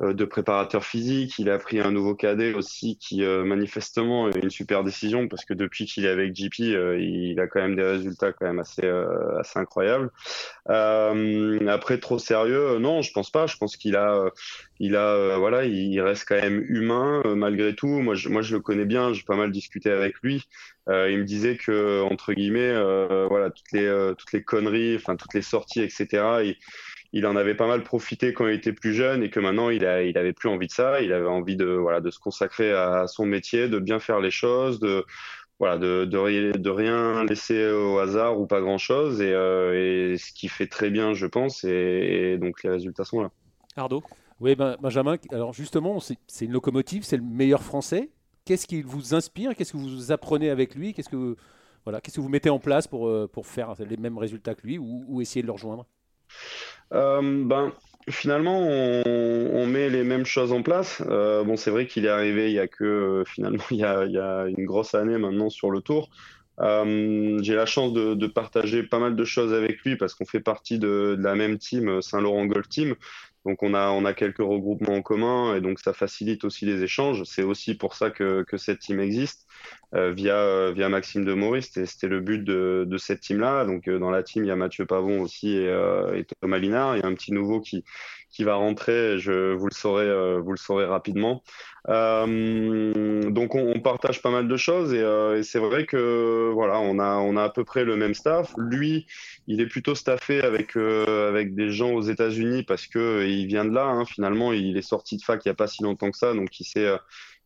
de 0.00 0.24
préparateur 0.26 0.84
physique. 0.84 1.38
Il 1.38 1.48
a 1.48 1.58
pris 1.58 1.80
un 1.80 1.90
nouveau 1.90 2.14
cadet 2.14 2.52
aussi 2.52 2.98
qui 2.98 3.24
euh, 3.24 3.44
manifestement 3.44 4.28
est 4.28 4.42
une 4.42 4.50
super 4.50 4.84
décision 4.84 5.26
parce 5.26 5.46
que 5.46 5.54
depuis 5.54 5.86
qu'il 5.86 6.04
est 6.04 6.10
avec 6.10 6.36
JP, 6.36 6.60
euh, 6.60 6.98
il 7.00 7.40
a 7.40 7.46
quand 7.46 7.60
même 7.60 7.76
des 7.76 7.82
résultats 7.82 8.32
quand 8.32 8.46
même 8.46 8.58
assez 8.58 8.84
euh, 8.84 9.38
assez 9.38 9.58
incroyables. 9.58 10.10
Euh, 10.68 11.66
après 11.68 11.98
trop 11.98 12.18
sérieux, 12.18 12.72
euh, 12.72 12.78
non, 12.78 13.00
je 13.00 13.10
pense 13.12 13.30
pas. 13.30 13.46
Je 13.46 13.56
pense 13.56 13.76
qu'il 13.78 13.96
a 13.96 14.14
euh, 14.16 14.30
il 14.80 14.96
a 14.96 15.08
euh, 15.14 15.36
voilà, 15.38 15.64
il 15.64 15.98
reste 16.02 16.26
quand 16.28 16.36
même 16.36 16.62
humain 16.68 17.22
euh, 17.24 17.34
malgré 17.34 17.74
tout. 17.74 17.88
Moi 17.88 18.14
je, 18.14 18.28
moi 18.28 18.42
je 18.42 18.54
le 18.54 18.60
connais 18.60 18.84
bien, 18.84 19.14
j'ai 19.14 19.22
pas 19.22 19.36
mal 19.36 19.50
discuté 19.50 19.90
avec 19.90 20.16
lui. 20.22 20.44
Euh, 20.88 21.10
il 21.10 21.18
me 21.18 21.24
disait 21.24 21.56
que 21.56 22.02
entre 22.02 22.32
guillemets 22.34 22.60
euh, 22.60 23.26
voilà 23.28 23.50
toutes 23.50 23.72
les 23.72 23.86
euh, 23.86 24.14
toutes 24.14 24.32
les 24.32 24.42
conneries, 24.42 24.96
enfin 24.96 25.16
toutes 25.16 25.34
les 25.34 25.42
sorties 25.42 25.80
etc. 25.80 26.54
il 27.16 27.26
en 27.26 27.34
avait 27.34 27.54
pas 27.54 27.66
mal 27.66 27.82
profité 27.82 28.34
quand 28.34 28.46
il 28.46 28.54
était 28.54 28.74
plus 28.74 28.92
jeune 28.92 29.22
et 29.22 29.30
que 29.30 29.40
maintenant 29.40 29.70
il 29.70 29.86
a, 29.86 30.02
il 30.02 30.18
avait 30.18 30.34
plus 30.34 30.50
envie 30.50 30.66
de 30.66 30.72
ça. 30.72 31.00
Il 31.00 31.12
avait 31.14 31.26
envie 31.26 31.56
de, 31.56 31.64
voilà, 31.64 32.00
de 32.02 32.10
se 32.10 32.18
consacrer 32.18 32.72
à 32.72 33.06
son 33.06 33.24
métier, 33.24 33.68
de 33.68 33.78
bien 33.78 33.98
faire 33.98 34.20
les 34.20 34.30
choses, 34.30 34.80
de, 34.80 35.04
voilà, 35.58 35.78
de, 35.78 36.04
de, 36.04 36.18
ri- 36.18 36.52
de 36.52 36.70
rien 36.70 37.24
laisser 37.24 37.70
au 37.70 37.98
hasard 37.98 38.38
ou 38.38 38.46
pas 38.46 38.60
grand 38.60 38.76
chose. 38.76 39.22
Et, 39.22 39.32
euh, 39.32 40.12
et 40.12 40.18
ce 40.18 40.30
qui 40.32 40.48
fait 40.48 40.66
très 40.66 40.90
bien, 40.90 41.14
je 41.14 41.26
pense. 41.26 41.64
Et, 41.64 42.34
et 42.34 42.38
donc 42.38 42.62
les 42.62 42.70
résultats 42.70 43.04
sont 43.04 43.22
là. 43.22 43.30
Ardo? 43.76 44.02
Oui, 44.38 44.54
ben, 44.54 44.76
Benjamin, 44.82 45.16
alors 45.32 45.54
justement, 45.54 45.98
c'est 46.00 46.44
une 46.44 46.52
locomotive, 46.52 47.04
c'est 47.04 47.16
le 47.16 47.22
meilleur 47.22 47.62
français. 47.62 48.10
Qu'est-ce 48.44 48.66
qui 48.66 48.82
vous 48.82 49.14
inspire? 49.14 49.56
Qu'est-ce 49.56 49.72
que 49.72 49.78
vous 49.78 50.12
apprenez 50.12 50.50
avec 50.50 50.74
lui? 50.74 50.92
Qu'est-ce 50.92 51.08
que 51.08 51.16
vous, 51.16 51.36
voilà, 51.84 52.02
qu'est-ce 52.02 52.16
que 52.16 52.20
vous 52.20 52.28
mettez 52.28 52.50
en 52.50 52.58
place 52.58 52.86
pour, 52.86 53.08
euh, 53.08 53.26
pour 53.26 53.46
faire 53.46 53.74
les 53.78 53.96
mêmes 53.96 54.18
résultats 54.18 54.54
que 54.54 54.66
lui 54.66 54.76
ou, 54.76 55.04
ou 55.08 55.22
essayer 55.22 55.40
de 55.40 55.46
le 55.46 55.52
rejoindre? 55.52 55.86
Euh, 56.92 57.44
ben, 57.44 57.72
finalement, 58.08 58.60
on, 58.60 59.66
met 59.66 59.88
les 59.88 60.04
mêmes 60.04 60.26
choses 60.26 60.52
en 60.52 60.62
place. 60.62 61.02
Euh, 61.08 61.44
bon, 61.44 61.56
c'est 61.56 61.70
vrai 61.70 61.86
qu'il 61.86 62.06
est 62.06 62.10
arrivé 62.10 62.50
il 62.50 62.54
y 62.54 62.60
a 62.60 62.68
que 62.68 62.84
euh, 62.84 63.24
finalement 63.24 63.64
il 63.70 63.78
y 63.78 63.84
a, 63.84 64.46
une 64.46 64.64
grosse 64.64 64.94
année 64.94 65.18
maintenant 65.18 65.50
sur 65.50 65.70
le 65.70 65.80
tour. 65.80 66.10
J'ai 66.58 67.54
la 67.54 67.66
chance 67.66 67.92
de, 67.92 68.26
partager 68.26 68.82
pas 68.82 68.98
mal 68.98 69.16
de 69.16 69.24
choses 69.24 69.52
avec 69.52 69.82
lui 69.82 69.96
parce 69.96 70.14
qu'on 70.14 70.24
fait 70.24 70.40
partie 70.40 70.78
de, 70.78 71.16
la 71.18 71.34
même 71.34 71.58
team, 71.58 72.00
Saint-Laurent 72.00 72.46
Golf 72.46 72.68
Team. 72.68 72.94
Donc 73.46 73.62
on 73.62 73.74
a, 73.74 73.90
on 73.90 74.04
a 74.04 74.12
quelques 74.12 74.38
regroupements 74.38 74.96
en 74.96 75.02
commun 75.02 75.54
et 75.54 75.60
donc 75.60 75.78
ça 75.78 75.92
facilite 75.92 76.44
aussi 76.44 76.66
les 76.66 76.82
échanges. 76.82 77.22
C'est 77.24 77.44
aussi 77.44 77.76
pour 77.76 77.94
ça 77.94 78.10
que, 78.10 78.42
que 78.42 78.56
cette 78.56 78.80
team 78.80 78.98
existe 78.98 79.46
euh, 79.94 80.12
via, 80.12 80.36
euh, 80.36 80.72
via 80.74 80.88
Maxime 80.88 81.24
de 81.24 81.32
Maurice. 81.32 81.70
C'était, 81.72 82.08
le 82.08 82.20
but 82.20 82.42
de, 82.42 82.84
de 82.88 82.98
cette 82.98 83.20
team-là. 83.20 83.64
Donc 83.64 83.86
euh, 83.86 84.00
dans 84.00 84.10
la 84.10 84.24
team, 84.24 84.42
il 84.42 84.48
y 84.48 84.50
a 84.50 84.56
Mathieu 84.56 84.84
Pavon 84.84 85.20
aussi 85.20 85.56
et, 85.56 85.68
euh, 85.68 86.16
et 86.16 86.24
Thomas 86.40 86.58
Linard. 86.58 86.96
Il 86.96 87.02
y 87.02 87.04
a 87.04 87.06
un 87.06 87.14
petit 87.14 87.32
nouveau 87.32 87.60
qui, 87.60 87.84
qui 88.30 88.44
va 88.44 88.54
rentrer. 88.54 89.18
Je, 89.18 89.52
vous, 89.52 89.66
le 89.66 89.74
saurez, 89.74 90.04
euh, 90.04 90.40
vous 90.40 90.52
le 90.52 90.56
saurez 90.56 90.84
rapidement. 90.84 91.42
Euh, 91.88 93.30
donc 93.30 93.54
on, 93.54 93.72
on 93.74 93.80
partage 93.80 94.20
pas 94.20 94.30
mal 94.30 94.48
de 94.48 94.56
choses 94.56 94.92
et, 94.92 95.00
euh, 95.00 95.38
et 95.38 95.44
c'est 95.44 95.60
vrai 95.60 95.86
que 95.86 96.50
voilà, 96.52 96.80
on 96.80 96.98
a, 96.98 97.16
on 97.18 97.36
a 97.36 97.44
à 97.44 97.48
peu 97.50 97.64
près 97.64 97.84
le 97.84 97.96
même 97.96 98.14
staff. 98.14 98.52
Lui, 98.58 99.06
il 99.46 99.60
est 99.60 99.66
plutôt 99.66 99.94
staffé 99.94 100.42
avec, 100.42 100.76
avec 100.76 101.54
des 101.54 101.70
gens 101.70 101.92
aux 101.92 102.02
États-Unis 102.02 102.64
parce 102.64 102.86
que 102.86 103.24
il 103.26 103.46
vient 103.46 103.64
de 103.64 103.74
là. 103.74 103.86
Hein, 103.86 104.04
finalement, 104.04 104.52
il 104.52 104.76
est 104.76 104.82
sorti 104.82 105.16
de 105.16 105.22
fac 105.22 105.44
il 105.44 105.48
n'y 105.48 105.52
a 105.52 105.54
pas 105.54 105.68
si 105.68 105.82
longtemps 105.82 106.10
que 106.10 106.18
ça, 106.18 106.34
donc 106.34 106.58
il 106.60 106.64
s'est 106.64 106.96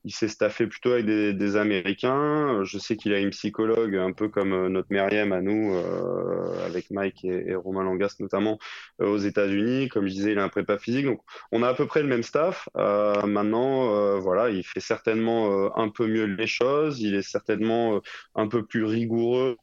il 0.05 0.13
s'est 0.13 0.29
staffé 0.29 0.67
plutôt 0.67 0.93
avec 0.93 1.07
des, 1.07 1.35
des 1.35 1.57
Américains. 1.57 2.65
Je 2.65 2.79
sais 2.79 2.97
qu'il 2.97 3.13
a 3.13 3.19
une 3.19 3.31
psychologue, 3.31 3.97
un 3.97 4.13
peu 4.13 4.29
comme 4.29 4.53
euh, 4.53 4.69
notre 4.69 4.89
Meriem 4.91 5.33
à 5.33 5.41
nous, 5.43 5.75
euh, 5.75 6.67
avec 6.67 6.91
Mike 6.91 7.25
et, 7.25 7.55
Romain 7.55 7.85
Langas 7.85 8.17
notamment, 8.21 8.59
euh, 9.03 9.09
aux 9.09 9.19
États-Unis. 9.19 9.89
Comme 9.89 10.07
je 10.07 10.13
disais, 10.13 10.33
il 10.33 10.39
a 10.39 10.45
un 10.45 10.49
prépa 10.49 10.79
physique. 10.79 11.05
Donc, 11.05 11.21
on 11.53 11.63
a 11.63 11.69
à 11.69 11.75
peu 11.75 11.87
près 11.87 12.03
le 12.03 12.09
même 12.09 12.23
staff. 12.23 12.69
Euh, 12.77 13.27
maintenant, 13.27 13.95
euh, 13.95 14.19
voilà, 14.19 14.51
il 14.51 14.65
fait 14.65 14.81
certainement 14.81 15.67
euh, 15.67 15.69
un 15.77 15.91
peu 15.91 16.07
mieux 16.07 16.25
les 16.25 16.47
choses. 16.47 17.01
Il 17.01 17.15
est 17.15 17.23
certainement 17.23 17.97
euh, 17.97 18.01
un 18.35 18.49
peu 18.49 18.65
plus 18.65 18.85
rigoureux. 18.85 19.57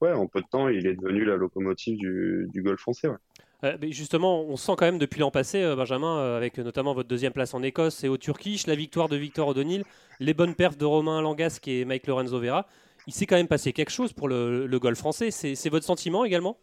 Ouais, 0.00 0.12
en 0.12 0.28
peu 0.28 0.40
de 0.40 0.46
temps, 0.46 0.68
il 0.68 0.86
est 0.86 0.94
devenu 0.94 1.24
la 1.24 1.36
locomotive 1.36 1.98
du, 1.98 2.46
du 2.52 2.62
golf 2.62 2.80
français. 2.80 3.08
Ouais. 3.08 3.16
Euh, 3.64 3.76
justement, 3.90 4.42
on 4.42 4.56
sent 4.56 4.72
quand 4.78 4.86
même 4.86 4.98
depuis 4.98 5.20
l'an 5.20 5.30
passé, 5.30 5.62
euh, 5.62 5.74
Benjamin, 5.74 6.18
euh, 6.18 6.36
avec 6.36 6.58
notamment 6.58 6.94
votre 6.94 7.08
deuxième 7.08 7.32
place 7.32 7.54
en 7.54 7.62
Écosse 7.62 8.04
et 8.04 8.08
au 8.08 8.16
Turkish, 8.16 8.66
la 8.66 8.76
victoire 8.76 9.08
de 9.08 9.16
Victor 9.16 9.48
O'Donnell, 9.48 9.84
les 10.20 10.34
bonnes 10.34 10.54
perfs 10.54 10.76
de 10.76 10.84
Romain 10.84 11.20
Langasque 11.20 11.66
et 11.66 11.84
Mike 11.84 12.06
Lorenzo 12.06 12.38
Vera. 12.38 12.66
Il 13.06 13.12
s'est 13.12 13.26
quand 13.26 13.36
même 13.36 13.48
passé 13.48 13.72
quelque 13.72 13.90
chose 13.90 14.12
pour 14.12 14.28
le, 14.28 14.66
le 14.66 14.78
golf 14.78 14.98
français. 14.98 15.30
C'est 15.30 15.70
votre 15.70 15.86
sentiment 15.86 16.24
également? 16.24 16.58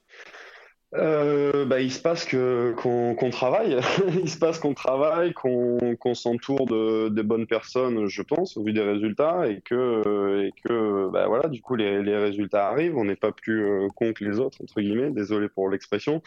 Euh, 0.98 1.66
bah, 1.66 1.82
il 1.82 1.92
se 1.92 2.00
passe 2.00 2.26
que 2.26 2.74
qu'on 2.78 3.30
travaille, 3.30 3.78
il 4.24 4.30
se 4.30 4.38
passe 4.38 4.60
qu'on 4.60 4.74
travaille, 4.74 5.34
qu'on 5.34 6.14
s'entoure 6.14 6.66
de 6.66 7.10
des 7.10 7.24
bonnes 7.24 7.48
personnes, 7.48 8.08
je 8.08 8.22
pense, 8.22 8.56
au 8.58 8.64
vu 8.64 8.72
des 8.74 8.82
résultats, 8.82 9.48
et 9.48 9.62
que 9.62 10.46
et 10.46 10.54
que 10.64 11.10
bah 11.12 11.28
voilà, 11.28 11.50
du 11.50 11.62
coup 11.62 11.76
les 11.76 12.02
les 12.02 12.18
résultats 12.18 12.70
arrivent. 12.70 12.98
On 12.98 13.06
n'est 13.06 13.16
pas 13.16 13.32
plus 13.32 13.66
euh, 13.66 13.88
con 13.96 14.14
que 14.14 14.24
les 14.24 14.40
autres 14.40 14.60
entre 14.62 14.80
guillemets. 14.82 15.12
Désolé 15.12 15.50
pour 15.50 15.70
l'expression. 15.70 16.22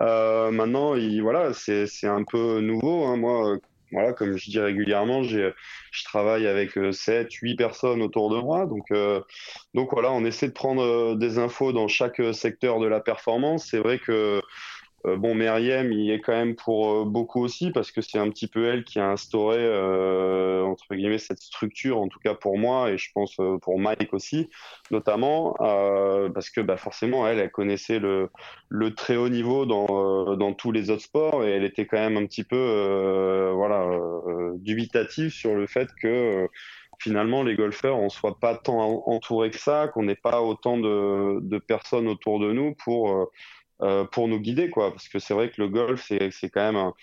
Euh, 0.00 0.50
maintenant, 0.50 0.94
il, 0.94 1.22
voilà, 1.22 1.52
c'est 1.54 1.86
un 2.04 2.24
peu 2.24 2.60
nouveau. 2.60 3.04
Hein. 3.06 3.16
Moi, 3.16 3.58
voilà, 3.92 4.12
comme 4.12 4.36
je 4.36 4.50
dis 4.50 4.60
régulièrement, 4.60 5.22
j'ai 5.22 5.52
je 5.92 6.04
travaille 6.04 6.46
avec 6.46 6.76
euh, 6.76 6.92
7, 6.92 7.32
8 7.32 7.56
personnes 7.56 8.02
autour 8.02 8.30
de 8.30 8.38
moi. 8.38 8.66
Donc, 8.66 8.90
euh, 8.90 9.20
donc 9.74 9.90
voilà, 9.92 10.12
on 10.12 10.24
essaie 10.24 10.48
de 10.48 10.52
prendre 10.52 10.82
euh, 10.82 11.14
des 11.14 11.38
infos 11.38 11.72
dans 11.72 11.88
chaque 11.88 12.20
euh, 12.20 12.32
secteur 12.32 12.78
de 12.80 12.86
la 12.86 13.00
performance. 13.00 13.66
C'est 13.70 13.78
vrai 13.78 13.98
que 13.98 14.42
Euh, 15.08 15.16
bon, 15.16 15.34
Meriem, 15.34 15.92
il 15.92 16.10
est 16.10 16.20
quand 16.20 16.32
même 16.32 16.54
pour 16.54 16.90
euh, 16.90 17.04
beaucoup 17.04 17.42
aussi 17.42 17.70
parce 17.70 17.90
que 17.90 18.00
c'est 18.00 18.18
un 18.18 18.28
petit 18.30 18.46
peu 18.46 18.66
elle 18.66 18.84
qui 18.84 18.98
a 18.98 19.08
instauré 19.08 19.56
euh, 19.58 20.62
entre 20.64 20.94
guillemets 20.94 21.18
cette 21.18 21.40
structure, 21.40 21.98
en 21.98 22.08
tout 22.08 22.18
cas 22.18 22.34
pour 22.34 22.58
moi 22.58 22.90
et 22.90 22.98
je 22.98 23.10
pense 23.12 23.36
pour 23.62 23.78
Mike 23.78 24.12
aussi, 24.12 24.48
notamment 24.90 25.54
parce 25.58 26.50
que 26.50 26.60
bah, 26.60 26.76
forcément 26.76 27.26
elle, 27.26 27.38
elle 27.38 27.50
connaissait 27.50 27.98
le, 27.98 28.30
le 28.68 28.94
très 28.94 29.16
haut 29.16 29.28
niveau 29.28 29.66
dans, 29.66 30.36
dans 30.36 30.52
tous 30.52 30.72
les 30.72 30.90
autres 30.90 31.02
sports 31.02 31.44
et 31.44 31.50
elle 31.50 31.64
était 31.64 31.86
quand 31.86 31.98
même 31.98 32.16
un 32.16 32.26
petit 32.26 32.44
peu 32.44 33.50
voilà 33.54 33.88
dubitative 34.56 35.30
sur 35.30 35.54
le 35.54 35.66
fait 35.66 35.88
que 36.00 36.48
finalement 36.98 37.42
les 37.42 37.54
golfeurs 37.54 37.98
on 37.98 38.08
soit 38.08 38.38
pas 38.38 38.56
tant 38.56 39.02
entouré 39.06 39.50
que 39.50 39.58
ça, 39.58 39.88
qu'on 39.88 40.02
n'ait 40.02 40.16
pas 40.16 40.42
autant 40.42 40.78
de, 40.78 41.40
de, 41.40 41.58
personnes 41.58 42.08
autour 42.08 42.40
de 42.40 42.52
nous 42.52 42.74
pour 42.74 43.10
euh, 43.12 43.24
pour 44.12 44.28
nous 44.28 44.40
guider, 44.40 44.70
quoi. 44.70 44.90
Parce 44.90 45.08
que 45.08 45.18
c'est 45.18 45.34
vrai 45.34 45.50
que 45.50 45.60
le 45.60 45.68
golf, 45.68 46.04
c'est 46.08 46.50
quand 46.50 46.60
même 46.60 46.76
un, 46.76 46.94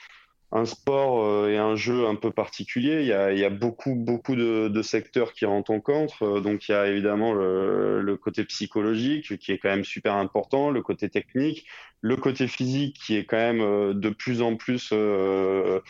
un 0.51 0.65
sport 0.65 1.25
euh, 1.25 1.49
et 1.49 1.57
un 1.57 1.75
jeu 1.75 2.07
un 2.07 2.15
peu 2.15 2.31
particulier. 2.31 3.01
Il 3.01 3.07
y 3.07 3.13
a, 3.13 3.33
il 3.33 3.39
y 3.39 3.43
a 3.43 3.49
beaucoup, 3.49 3.95
beaucoup 3.95 4.35
de, 4.35 4.69
de, 4.69 4.81
secteurs 4.81 5.33
qui 5.33 5.45
rentrent 5.45 5.71
en 5.71 5.81
contre. 5.81 6.23
Euh, 6.23 6.39
donc, 6.39 6.67
il 6.69 6.71
y 6.71 6.75
a 6.75 6.87
évidemment 6.87 7.33
le, 7.33 8.01
le, 8.01 8.17
côté 8.17 8.45
psychologique 8.45 9.37
qui 9.37 9.51
est 9.51 9.57
quand 9.57 9.69
même 9.69 9.83
super 9.83 10.13
important, 10.13 10.69
le 10.69 10.81
côté 10.81 11.09
technique, 11.09 11.67
le 12.01 12.15
côté 12.15 12.47
physique 12.47 12.97
qui 13.05 13.17
est 13.17 13.25
quand 13.25 13.37
même 13.37 13.93
de 13.93 14.09
plus 14.09 14.41
en 14.41 14.55
plus 14.55 14.91
euh, 14.93 15.81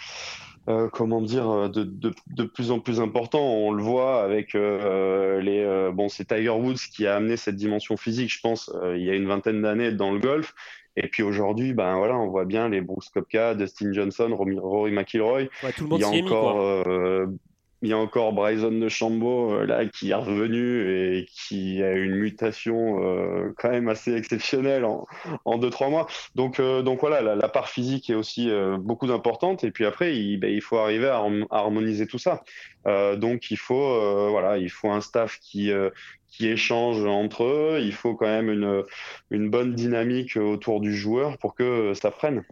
euh, 0.68 0.90
comment 0.92 1.22
dire, 1.22 1.50
euh, 1.50 1.70
de, 1.70 1.84
de, 1.84 2.12
de, 2.28 2.44
plus 2.44 2.72
en 2.72 2.80
plus 2.80 3.00
important. 3.00 3.42
On 3.42 3.72
le 3.72 3.84
voit 3.84 4.24
avec 4.24 4.56
euh, 4.56 5.40
les. 5.40 5.92
bon, 5.94 6.10
c'est 6.10 6.26
Tiger 6.26 6.50
Woods 6.50 6.90
qui 6.92 7.06
a 7.06 7.16
amené 7.16 7.38
cette 7.38 7.56
dimension 7.56 7.98
physique, 7.98 8.32
je 8.32 8.40
pense, 8.42 8.72
il 8.96 9.04
y 9.04 9.10
a 9.10 9.14
une 9.14 9.28
vingtaine 9.28 9.62
d'années 9.62 9.92
dans 9.92 10.12
le 10.12 10.20
golf. 10.20 10.56
Et 10.98 11.10
puis 11.10 11.24
aujourd'hui, 11.24 11.74
ben 11.74 11.98
voilà, 11.98 12.16
on 12.16 12.28
voit 12.28 12.46
bien 12.46 12.70
les 12.70 12.80
Brooks 12.80 13.10
Koepka, 13.14 13.54
Dustin 13.54 13.92
Johnson, 13.92 14.34
Rory 14.34 14.92
McIlroy. 14.92 15.50
Ouais, 15.62 15.74
tout 15.76 15.84
le 15.84 15.90
monde 15.90 16.00
il 16.00 16.02
y 16.02 16.22
a 16.22 16.24
encore 16.24 16.88
mis, 16.88 17.38
il 17.86 17.90
y 17.90 17.94
a 17.94 17.98
encore 18.00 18.34
Bryson 18.34 18.72
de 18.72 18.90
Chambaud 18.90 19.52
euh, 19.52 19.66
là 19.66 19.86
qui 19.86 20.10
est 20.10 20.16
revenu 20.16 20.90
et 20.90 21.28
qui 21.32 21.84
a 21.84 21.92
une 21.94 22.16
mutation 22.16 23.04
euh, 23.04 23.54
quand 23.58 23.70
même 23.70 23.88
assez 23.90 24.16
exceptionnelle 24.16 24.86
en, 24.86 25.06
en 25.46 25.60
deux 25.60 25.70
trois 25.70 25.90
mois. 25.90 26.08
Donc 26.34 26.60
euh, 26.60 26.82
voilà, 27.00 27.22
la, 27.36 27.48
part 27.48 27.70
physique 27.70 28.10
est 28.10 28.16
aussi 28.16 28.50
beaucoup 28.80 29.12
importante 29.12 29.64
et 29.64 29.70
puis 29.70 29.86
après 29.86 30.18
il, 30.18 30.38
ben, 30.38 30.60
faut 30.62 30.78
arriver 30.78 31.08
à, 31.08 31.24
harmoniser 31.52 32.08
tout 32.08 32.18
ça. 32.18 32.44
donc 32.86 33.52
il 33.52 33.58
faut 33.58 34.30
voilà, 34.32 34.58
il 34.58 34.70
faut 34.70 34.90
un 34.90 35.02
staff 35.02 35.40
qui 35.40 35.72
qui 36.28 36.48
échange 36.48 37.06
entre 37.06 37.44
eux. 37.44 37.80
Il 37.82 37.94
faut 37.94 38.16
quand 38.16 38.26
même 38.26 38.50
une 38.50 38.84
une 39.30 39.50
bonne 39.50 39.76
dynamique 39.76 40.38
autour 40.38 40.82
du 40.82 40.96
joueur 40.96 41.38
pour 41.38 41.54
que 41.54 41.94
ça 41.94 42.10
prenne. 42.10 42.44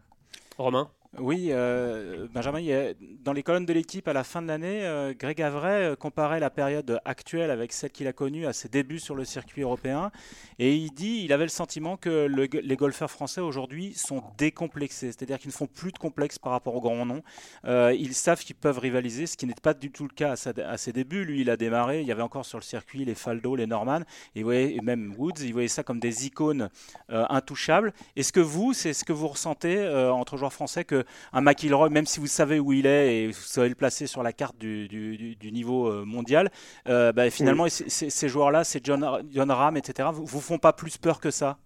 Romain? 0.57 0.89
Oui, 1.19 1.49
euh, 1.51 2.25
Benjamin, 2.33 2.91
dans 3.23 3.33
les 3.33 3.43
colonnes 3.43 3.67
de 3.67 3.73
l'équipe 3.73 4.07
à 4.07 4.13
la 4.13 4.23
fin 4.23 4.41
de 4.41 4.47
l'année, 4.47 4.83
euh, 4.83 5.13
Greg 5.13 5.43
Avray 5.43 5.83
euh, 5.83 5.95
comparait 5.95 6.39
la 6.39 6.49
période 6.49 6.99
actuelle 7.05 7.51
avec 7.51 7.71
celle 7.71 7.91
qu'il 7.91 8.07
a 8.07 8.13
connue 8.13 8.47
à 8.47 8.53
ses 8.53 8.67
débuts 8.67 8.97
sur 8.97 9.13
le 9.13 9.23
circuit 9.23 9.61
européen. 9.61 10.09
Et 10.57 10.75
il 10.75 10.89
dit 10.89 11.21
il 11.23 11.31
avait 11.31 11.43
le 11.43 11.49
sentiment 11.49 11.97
que 11.97 12.25
les 12.27 12.75
golfeurs 12.75 13.11
français 13.11 13.41
aujourd'hui 13.41 13.93
sont 13.93 14.23
décomplexés, 14.39 15.11
c'est-à-dire 15.11 15.37
qu'ils 15.37 15.49
ne 15.49 15.53
font 15.53 15.67
plus 15.67 15.91
de 15.91 15.99
complexes 15.99 16.39
par 16.39 16.51
rapport 16.51 16.75
aux 16.75 16.81
grands 16.81 17.05
noms. 17.05 17.21
ils 17.63 18.15
savent 18.15 18.43
qu'ils 18.43 18.55
peuvent 18.55 18.79
rivaliser, 18.79 19.27
ce 19.27 19.37
qui 19.37 19.45
n'est 19.45 19.53
pas 19.53 19.75
du 19.75 19.91
tout 19.91 20.03
le 20.05 20.13
cas 20.13 20.33
à, 20.65 20.77
ses 20.77 20.93
débuts. 20.93 21.25
Lui, 21.25 21.41
il 21.41 21.49
a 21.51 21.57
démarré, 21.57 22.01
il 22.01 22.07
y 22.07 22.11
avait 22.11 22.23
encore 22.23 22.45
sur 22.45 22.57
le 22.57 22.63
circuit 22.63 23.05
les 23.05 23.15
Faldo, 23.15 23.55
les 23.55 23.67
Norman, 23.67 23.99
et, 24.35 24.41
voyait, 24.41 24.79
même 24.81 25.13
Woods, 25.17 25.41
il 25.41 25.53
voyait 25.53 25.67
ça 25.67 25.83
comme 25.83 25.99
des 25.99 26.25
icônes 26.25 26.69
intouchables. 27.09 27.93
Est-ce 28.15 28.33
que 28.33 28.39
vous, 28.39 28.73
c'est 28.73 28.93
ce 28.93 29.03
que 29.03 29.13
vous 29.13 29.27
ressentez 29.27 29.87
entre 29.87 30.37
joueurs 30.37 30.53
français 30.53 30.85
que 30.85 31.02
un 31.31 31.41
McIlroy, 31.41 31.89
même 31.89 32.05
si 32.05 32.19
vous 32.19 32.27
savez 32.27 32.59
où 32.59 32.73
il 32.73 32.85
est 32.85 33.15
et 33.15 33.27
vous 33.27 33.33
savez 33.33 33.69
le 33.69 33.75
placer 33.75 34.07
sur 34.07 34.23
la 34.23 34.33
carte 34.33 34.57
du, 34.57 35.37
niveau 35.51 35.87
euh, 35.87 36.05
mondial, 36.05 36.51
euh, 36.87 37.11
bah, 37.11 37.29
finalement, 37.29 37.67
ces 37.69 38.29
joueurs-là, 38.29 38.63
c'est 38.63 38.85
John, 38.85 39.23
John 39.31 39.51
Ram, 39.51 39.77
etc., 39.77 40.09
vous, 40.13 40.25
vous 40.25 40.41
font 40.41 40.57
pas 40.57 40.73
plus 40.73 40.97
peur 40.97 41.19
que 41.19 41.31
ça? 41.31 41.57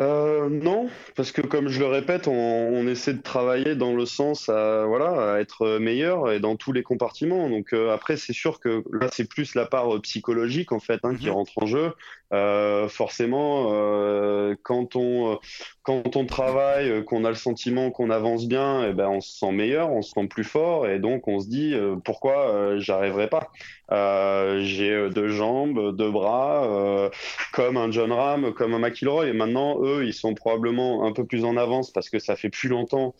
Euh, 0.00 0.48
non, 0.48 0.88
parce 1.14 1.32
que 1.32 1.42
comme 1.42 1.68
je 1.68 1.80
le 1.80 1.86
répète, 1.86 2.26
on, 2.26 2.86
essaie 2.86 3.12
de 3.12 3.22
travailler 3.22 3.74
dans 3.74 3.94
le 3.94 4.06
sens 4.06 4.48
à 4.48 4.84
voilà 4.86 5.34
à 5.34 5.40
être 5.40 5.78
meilleur 5.78 6.32
et 6.32 6.40
dans 6.40 6.56
tous 6.56 6.72
les 6.72 6.82
compartiments. 6.82 7.50
Donc 7.50 7.72
après, 7.72 8.16
c'est 8.16 8.32
sûr 8.32 8.60
que 8.60 8.82
là, 8.92 9.08
c'est 9.12 9.28
plus 9.28 9.54
la 9.54 9.66
part 9.66 10.00
psychologique 10.00 10.72
en 10.72 10.80
fait 10.80 11.00
hein, 11.04 11.14
qui 11.14 11.26
mhm. 11.26 11.32
rentre 11.32 11.52
en 11.56 11.66
jeu. 11.66 11.92
Euh, 12.32 12.88
forcément, 12.88 13.70
euh, 13.72 14.54
quand 14.62 14.94
on 14.94 15.40
quand 15.82 16.14
on 16.14 16.26
travaille, 16.26 17.04
qu'on 17.04 17.24
a 17.24 17.30
le 17.30 17.34
sentiment 17.34 17.90
qu'on 17.90 18.10
avance 18.10 18.46
bien, 18.46 18.84
et 18.84 18.90
eh 18.90 18.92
ben 18.92 19.08
on 19.08 19.20
se 19.20 19.36
sent 19.36 19.50
meilleur, 19.50 19.90
on 19.90 20.02
se 20.02 20.12
sent 20.12 20.28
plus 20.28 20.44
fort, 20.44 20.86
et 20.86 21.00
donc 21.00 21.26
on 21.26 21.40
se 21.40 21.48
dit 21.48 21.74
euh, 21.74 21.96
pourquoi 22.04 22.50
euh, 22.50 22.78
j'arriverai 22.78 23.28
pas? 23.28 23.50
Euh, 23.90 24.60
j'ai 24.62 25.10
deux 25.10 25.28
jambes, 25.28 25.96
deux 25.96 26.10
bras, 26.10 27.10
comme 27.52 27.76
un 27.76 27.90
John 27.90 28.12
Ram, 28.12 28.52
comme 28.52 28.74
un 28.74 28.78
McIlroy. 28.78 29.26
Et 29.26 29.32
maintenant, 29.32 29.82
eux, 29.82 29.89
ils 30.02 30.14
sont 30.14 30.34
probablement 30.34 31.06
un 31.06 31.12
peu 31.12 31.24
plus 31.24 31.44
en 31.44 31.56
avance 31.56 31.92
parce 31.92 32.10
que 32.10 32.18
ça 32.18 32.36
fait 32.36 32.50
plus 32.50 32.68
longtemps 32.68 33.14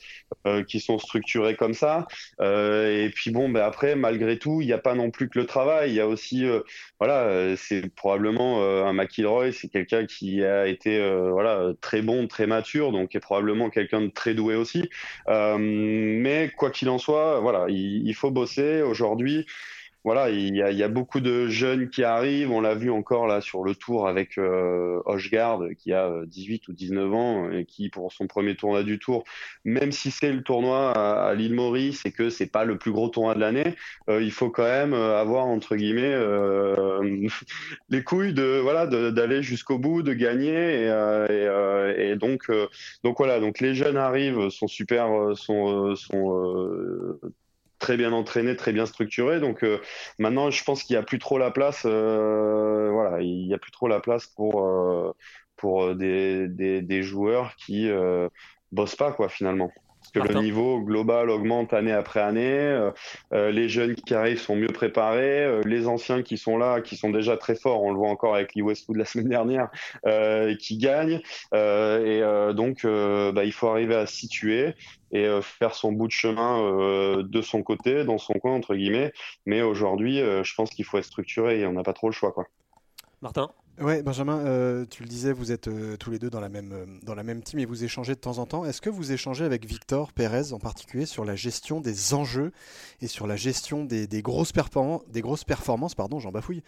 qu'ils 0.66 0.80
sont 0.80 0.98
structurés 0.98 1.56
comme 1.56 1.74
ça. 1.74 2.06
et 2.40 3.11
puis 3.14 3.30
bon, 3.30 3.48
ben 3.48 3.62
après, 3.62 3.96
malgré 3.96 4.38
tout, 4.38 4.61
il 4.61 4.66
n'y 4.66 4.72
a 4.72 4.78
pas 4.78 4.94
non 4.94 5.11
plus 5.11 5.28
que 5.28 5.38
le 5.38 5.46
travail. 5.46 5.90
Il 5.90 5.96
y 5.96 6.00
a 6.00 6.06
aussi, 6.06 6.44
voilà, 6.98 7.56
c'est 7.56 7.92
probablement 7.94 8.62
un 8.87 8.92
McIlroy, 8.92 9.52
c'est 9.52 9.68
quelqu'un 9.68 10.06
qui 10.06 10.44
a 10.44 10.66
été 10.66 10.98
euh, 10.98 11.30
voilà 11.30 11.72
très 11.80 12.02
bon, 12.02 12.26
très 12.26 12.46
mature, 12.46 12.92
donc 12.92 13.14
est 13.14 13.20
probablement 13.20 13.70
quelqu'un 13.70 14.00
de 14.00 14.09
très 14.09 14.35
doué 14.35 14.54
aussi. 14.54 14.88
Euh, 15.28 15.56
mais 15.59 16.50
quoi 16.56 16.70
qu'il 16.70 16.88
en 16.88 16.98
soit, 16.98 17.40
voilà, 17.40 17.66
il 17.68 18.14
faut 18.14 18.30
bosser 18.30 18.83
aujourd'hui 18.83 19.46
voilà, 20.03 20.31
il 20.31 20.57
y, 20.57 20.63
a, 20.63 20.71
il 20.71 20.79
y, 20.79 20.83
a, 20.83 20.89
beaucoup 20.89 21.21
de 21.21 21.49
jeunes 21.49 21.91
qui 21.91 22.05
arrivent. 22.05 22.51
On 22.51 22.63
l'a 22.63 22.75
vu 22.75 22.91
encore 22.91 23.27
là 23.27 23.43
sur 23.43 23.63
le 23.63 23.75
tour 23.75 24.09
avec 24.09 24.39
euh, 24.39 25.03
Hochgard 25.05 25.61
qui 25.79 25.93
a 25.93 26.11
18 26.27 26.63
euh, 26.69 26.73
ou 26.73 26.75
19 26.75 27.13
ans 27.15 27.51
et 27.51 27.67
qui 27.67 27.91
pour 27.91 28.11
son 28.11 28.27
premier 28.27 28.57
tournoi 28.57 28.83
du 28.83 28.99
tour, 28.99 29.25
même 29.65 29.93
si 29.93 30.11
c'est 30.11 30.33
le 30.33 30.43
tournoi 30.43 30.93
à, 30.93 31.35
l'île 31.35 31.55
Maurice 31.55 32.07
et 32.07 32.13
que 32.13 32.31
c'est 32.31 32.47
pas 32.47 32.65
le 32.65 32.79
plus 32.79 32.93
gros 32.93 33.11
tournoi 33.11 33.35
de 33.35 33.41
l'année, 33.41 33.75
euh, 34.09 34.23
il 34.23 34.33
faut 34.33 34.49
quand 34.49 34.65
même 34.65 34.95
avoir 34.95 35.47
entre 35.47 35.77
guillemets 35.77 36.15
euh, 36.15 37.29
les 37.91 38.03
couilles 38.03 38.33
de 38.33 38.59
voilà 38.63 38.87
d'aller 38.87 39.43
jusqu'au 39.43 39.79
bout, 39.79 40.03
de 40.03 40.15
gagner 40.15 40.85
et, 40.85 41.97
et, 41.99 42.11
et 42.11 42.17
donc 42.17 42.51
donc 43.05 43.19
voilà 43.19 43.39
donc 43.39 43.61
les 43.61 43.75
jeunes 43.75 43.99
arrivent, 43.99 44.49
sont 44.49 44.67
super, 44.69 45.37
sont 45.37 45.95
sont 45.95 47.21
très 47.81 47.97
bien 47.97 48.12
entraîné, 48.12 48.55
très 48.55 48.73
bien 48.73 48.87
structuré. 48.87 49.40
Donc 49.40 49.64
euh, 49.64 49.81
maintenant, 50.19 50.51
je 50.51 50.62
pense 50.62 50.85
qu'il 50.85 50.95
n'y 50.95 51.01
a 51.01 51.03
plus 51.03 51.19
trop 51.19 51.38
la 51.38 51.51
place. 51.51 51.83
Euh, 51.87 52.90
voilà, 52.93 53.21
il 53.23 53.49
n'y 53.49 53.55
a 53.55 53.59
plus 53.59 53.73
la 53.88 54.01
place 54.01 54.27
pour 54.29 54.64
euh, 54.64 55.12
pour 55.57 55.95
des, 55.97 56.49
des, 56.49 56.83
des, 56.83 57.03
joueurs 57.03 57.55
qui 57.57 57.90
bossent 58.73 58.97
pas 58.97 59.12
quoi 59.12 59.29
finalement 59.29 59.71
que 60.13 60.21
le 60.21 60.41
niveau 60.41 60.81
global 60.81 61.31
augmente 61.31 61.73
année 61.73 61.93
après 61.93 62.21
année. 62.21 62.59
Euh, 62.59 62.91
euh, 63.33 63.51
les 63.51 63.69
jeunes 63.69 63.95
qui 63.95 64.15
arrivent 64.15 64.41
sont 64.41 64.57
mieux 64.57 64.69
préparés. 64.69 65.45
Euh, 65.45 65.63
les 65.65 65.87
anciens 65.87 66.23
qui 66.23 66.39
sont 66.39 66.57
là, 66.57 66.81
qui 66.81 66.97
sont 66.97 67.11
déjà 67.11 67.37
très 67.37 67.55
forts, 67.55 67.83
on 67.83 67.93
le 67.93 67.97
voit 67.97 68.09
encore 68.09 68.35
avec 68.35 68.55
Lee 68.55 68.63
Westwood 68.63 68.97
la 68.97 69.05
semaine 69.05 69.29
dernière, 69.29 69.69
qui 70.59 70.79
gagnent. 70.79 71.21
et 71.55 72.23
donc, 72.55 72.85
bah, 72.85 73.45
il 73.45 73.53
faut 73.53 73.69
arriver 73.69 73.95
à 73.95 74.07
se 74.07 74.15
situer 74.15 74.75
et 75.13 75.29
faire 75.43 75.75
son 75.75 75.93
bout 75.93 76.07
de 76.07 76.13
chemin 76.13 77.23
de 77.23 77.43
son 77.43 77.63
côté, 77.63 78.05
dans 78.05 78.19
son 78.19 78.35
coin, 78.35 78.53
entre 78.53 78.75
guillemets. 78.75 79.13
Mais 79.47 79.63
aujourd'hui, 79.63 80.19
je 80.19 80.55
pense 80.55 80.71
qu'il 80.71 80.85
faut 80.85 80.99
être 80.99 81.05
structuré 81.05 81.61
et 81.61 81.67
on 81.67 81.73
n'a 81.73 81.83
pas 81.83 81.93
trop 81.93 82.09
le 82.09 82.13
choix. 82.13 82.33
Quoi. 82.33 82.47
Martin? 83.23 83.51
Ouais, 83.81 84.03
Benjamin, 84.03 84.40
euh, 84.40 84.85
tu 84.90 85.03
le 85.03 85.09
disais, 85.09 85.33
vous 85.33 85.53
êtes 85.53 85.66
euh, 85.66 85.97
tous 85.97 86.11
les 86.11 86.19
deux 86.19 86.29
dans 86.29 86.40
la 86.40 86.51
même 86.51 86.73
euh, 86.73 86.85
dans 87.03 87.14
la 87.14 87.23
même 87.23 87.43
team 87.43 87.61
et 87.61 87.64
vous 87.64 87.83
échangez 87.83 88.14
de 88.14 88.21
temps 88.21 88.37
en 88.37 88.45
temps. 88.45 88.66
Est-ce 88.66 88.83
que 88.83 88.90
vous 88.90 89.12
échangez 89.12 89.43
avec 89.43 89.64
Victor 89.64 90.12
Pérez 90.12 90.53
en 90.53 90.59
particulier 90.59 91.07
sur 91.07 91.25
la 91.25 91.35
gestion 91.35 91.81
des 91.81 92.12
enjeux 92.12 92.53
et 93.01 93.07
sur 93.07 93.27
la 93.27 93.37
gestion 93.37 93.87
des, 93.87 94.07
grosses 94.21 94.53
performances, 94.53 95.01
des 95.09 95.23
grosses 95.23 95.45
performances, 95.45 95.95
pardon, 95.95 96.19
j'en 96.19 96.31
bafouille, 96.31 96.62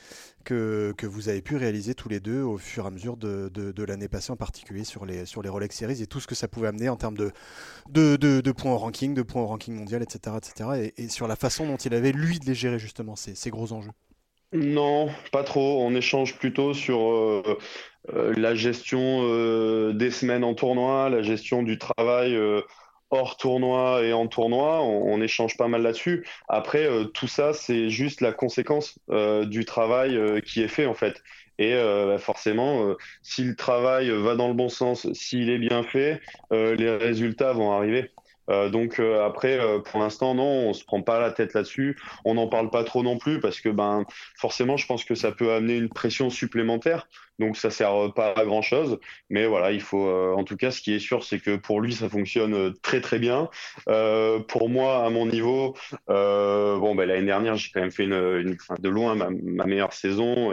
que, 0.45 0.95
vous 1.03 1.29
avez 1.29 1.43
pu 1.43 1.57
réaliser 1.57 1.95
tous 1.95 2.09
les 2.09 2.19
deux 2.19 2.41
au 2.41 2.57
fur 2.57 2.85
et 2.85 2.87
à 2.87 2.91
mesure 2.91 3.19
de, 3.19 3.85
l'année 3.85 4.09
passée, 4.09 4.33
en 4.33 4.37
particulier 4.37 4.85
sur 4.85 5.05
les 5.05 5.27
sur 5.27 5.43
les 5.43 5.51
Rolex 5.51 5.77
Series 5.77 6.01
et 6.01 6.07
tout 6.07 6.19
ce 6.19 6.27
que 6.27 6.35
ça 6.35 6.49
pouvait 6.49 6.69
amener 6.69 6.89
en 6.89 6.97
termes 6.97 7.19
de 7.19 8.53
points 8.53 8.73
au 8.73 8.79
ranking, 8.79 9.13
de 9.13 9.23
points 9.23 9.43
au 9.43 9.47
ranking 9.47 9.75
mondial, 9.75 10.03
etc., 10.03 10.37
etc. 10.39 10.93
Et, 10.97 11.05
et, 11.05 11.09
sur 11.11 11.29
la 11.29 11.37
façon 11.37 11.67
dont 11.67 11.77
il 11.77 11.93
avait 11.93 12.13
lui 12.13 12.39
de 12.39 12.47
les 12.47 12.55
gérer 12.55 12.79
justement 12.79 13.17
ces, 13.17 13.35
ces 13.35 13.51
gros 13.51 13.71
enjeux? 13.75 13.93
Non, 14.53 15.09
pas 15.33 15.45
trop. 15.45 15.83
On 15.83 15.95
échange 15.95 16.37
plutôt 16.37 16.75
sur 16.75 17.11
euh, 17.11 17.59
euh, 18.13 18.35
la 18.37 18.55
gestion 18.55 19.23
euh, 19.23 19.93
des 19.95 20.11
semaines 20.11 20.45
en 20.45 20.55
tournoi, 20.55 21.09
la 21.09 21.23
gestion 21.23 21.63
du 21.63 21.79
travail 21.79 22.39
hors 23.11 23.37
tournoi 23.37 24.03
et 24.03 24.13
en 24.13 24.27
tournoi, 24.27 24.83
on, 24.83 25.21
échange 25.21 25.57
pas 25.57 25.69
mal 25.69 25.83
là-dessus. 25.83 26.27
Après, 26.49 26.89
tout 27.15 27.29
ça, 27.29 27.53
c'est 27.53 27.91
juste 27.91 28.21
la 28.23 28.33
conséquence 28.33 28.99
du 29.45 29.65
travail 29.67 30.43
qui 30.43 30.63
est 30.63 30.69
fait 30.69 30.87
en 30.87 30.95
fait. 30.95 31.23
Et 31.59 31.75
bah, 31.75 32.17
forcément, 32.19 32.95
si 33.21 33.45
le 33.45 33.55
travail 33.55 34.09
va 34.09 34.35
dans 34.35 34.49
le 34.49 34.55
bon 34.55 34.71
sens, 34.71 35.13
s'il 35.13 35.51
est 35.51 35.59
bien 35.59 35.83
fait, 35.83 36.23
les 36.51 36.97
résultats 36.97 37.53
vont 37.53 37.73
arriver. 37.73 38.11
Euh, 38.51 38.69
donc 38.71 38.99
euh, 38.99 39.25
après, 39.25 39.59
euh, 39.59 39.79
pour 39.79 40.01
l'instant, 40.01 40.35
non, 40.35 40.69
on 40.69 40.73
se 40.73 40.85
prend 40.85 41.03
pas 41.03 41.21
la 41.21 41.31
tête 41.31 41.55
là-dessus. 41.55 41.99
On 42.25 42.35
n'en 42.35 42.49
parle 42.49 42.71
pas 42.71 42.85
trop 42.85 43.03
non 43.03 43.19
plus 43.19 43.41
parce 43.41 43.61
que 43.61 43.69
ben 43.69 44.05
forcément, 44.37 44.77
je 44.77 44.87
pense 44.87 45.05
que 45.05 45.15
ça 45.15 45.33
peut 45.33 45.53
amener 45.53 45.77
une 45.77 45.89
pression 45.89 46.31
supplémentaire. 46.31 47.09
Donc 47.39 47.57
ça 47.57 47.71
sert 47.71 48.13
pas 48.15 48.33
à 48.37 48.45
grand 48.45 48.63
chose. 48.63 48.99
Mais 49.31 49.47
voilà, 49.47 49.73
il 49.73 49.81
faut. 49.81 50.09
en 50.09 50.45
tout 50.45 50.57
cas, 50.57 50.71
ce 50.71 50.81
qui 50.81 50.95
est 50.95 50.99
sûr, 50.99 51.25
c'est 51.25 51.41
que 51.41 51.57
pour 51.57 51.81
lui, 51.81 51.93
ça 51.93 52.09
fonctionne 52.09 52.75
très 52.83 53.01
très 53.01 53.19
bien. 53.19 53.49
pour 54.49 54.69
moi, 54.69 55.05
à 55.05 55.11
mon 55.11 55.27
niveau, 55.27 55.75
bon, 56.09 56.95
ben 56.95 57.07
l'année 57.09 57.27
dernière, 57.27 57.57
j'ai 57.57 57.71
quand 57.73 57.81
même 57.81 57.91
fait 57.91 58.05
une, 58.05 58.13
une 58.13 58.57
de 58.79 58.89
loin 58.89 59.15
ma, 59.15 59.31
ma 59.31 59.65
meilleure 59.65 59.93
saison 59.93 60.53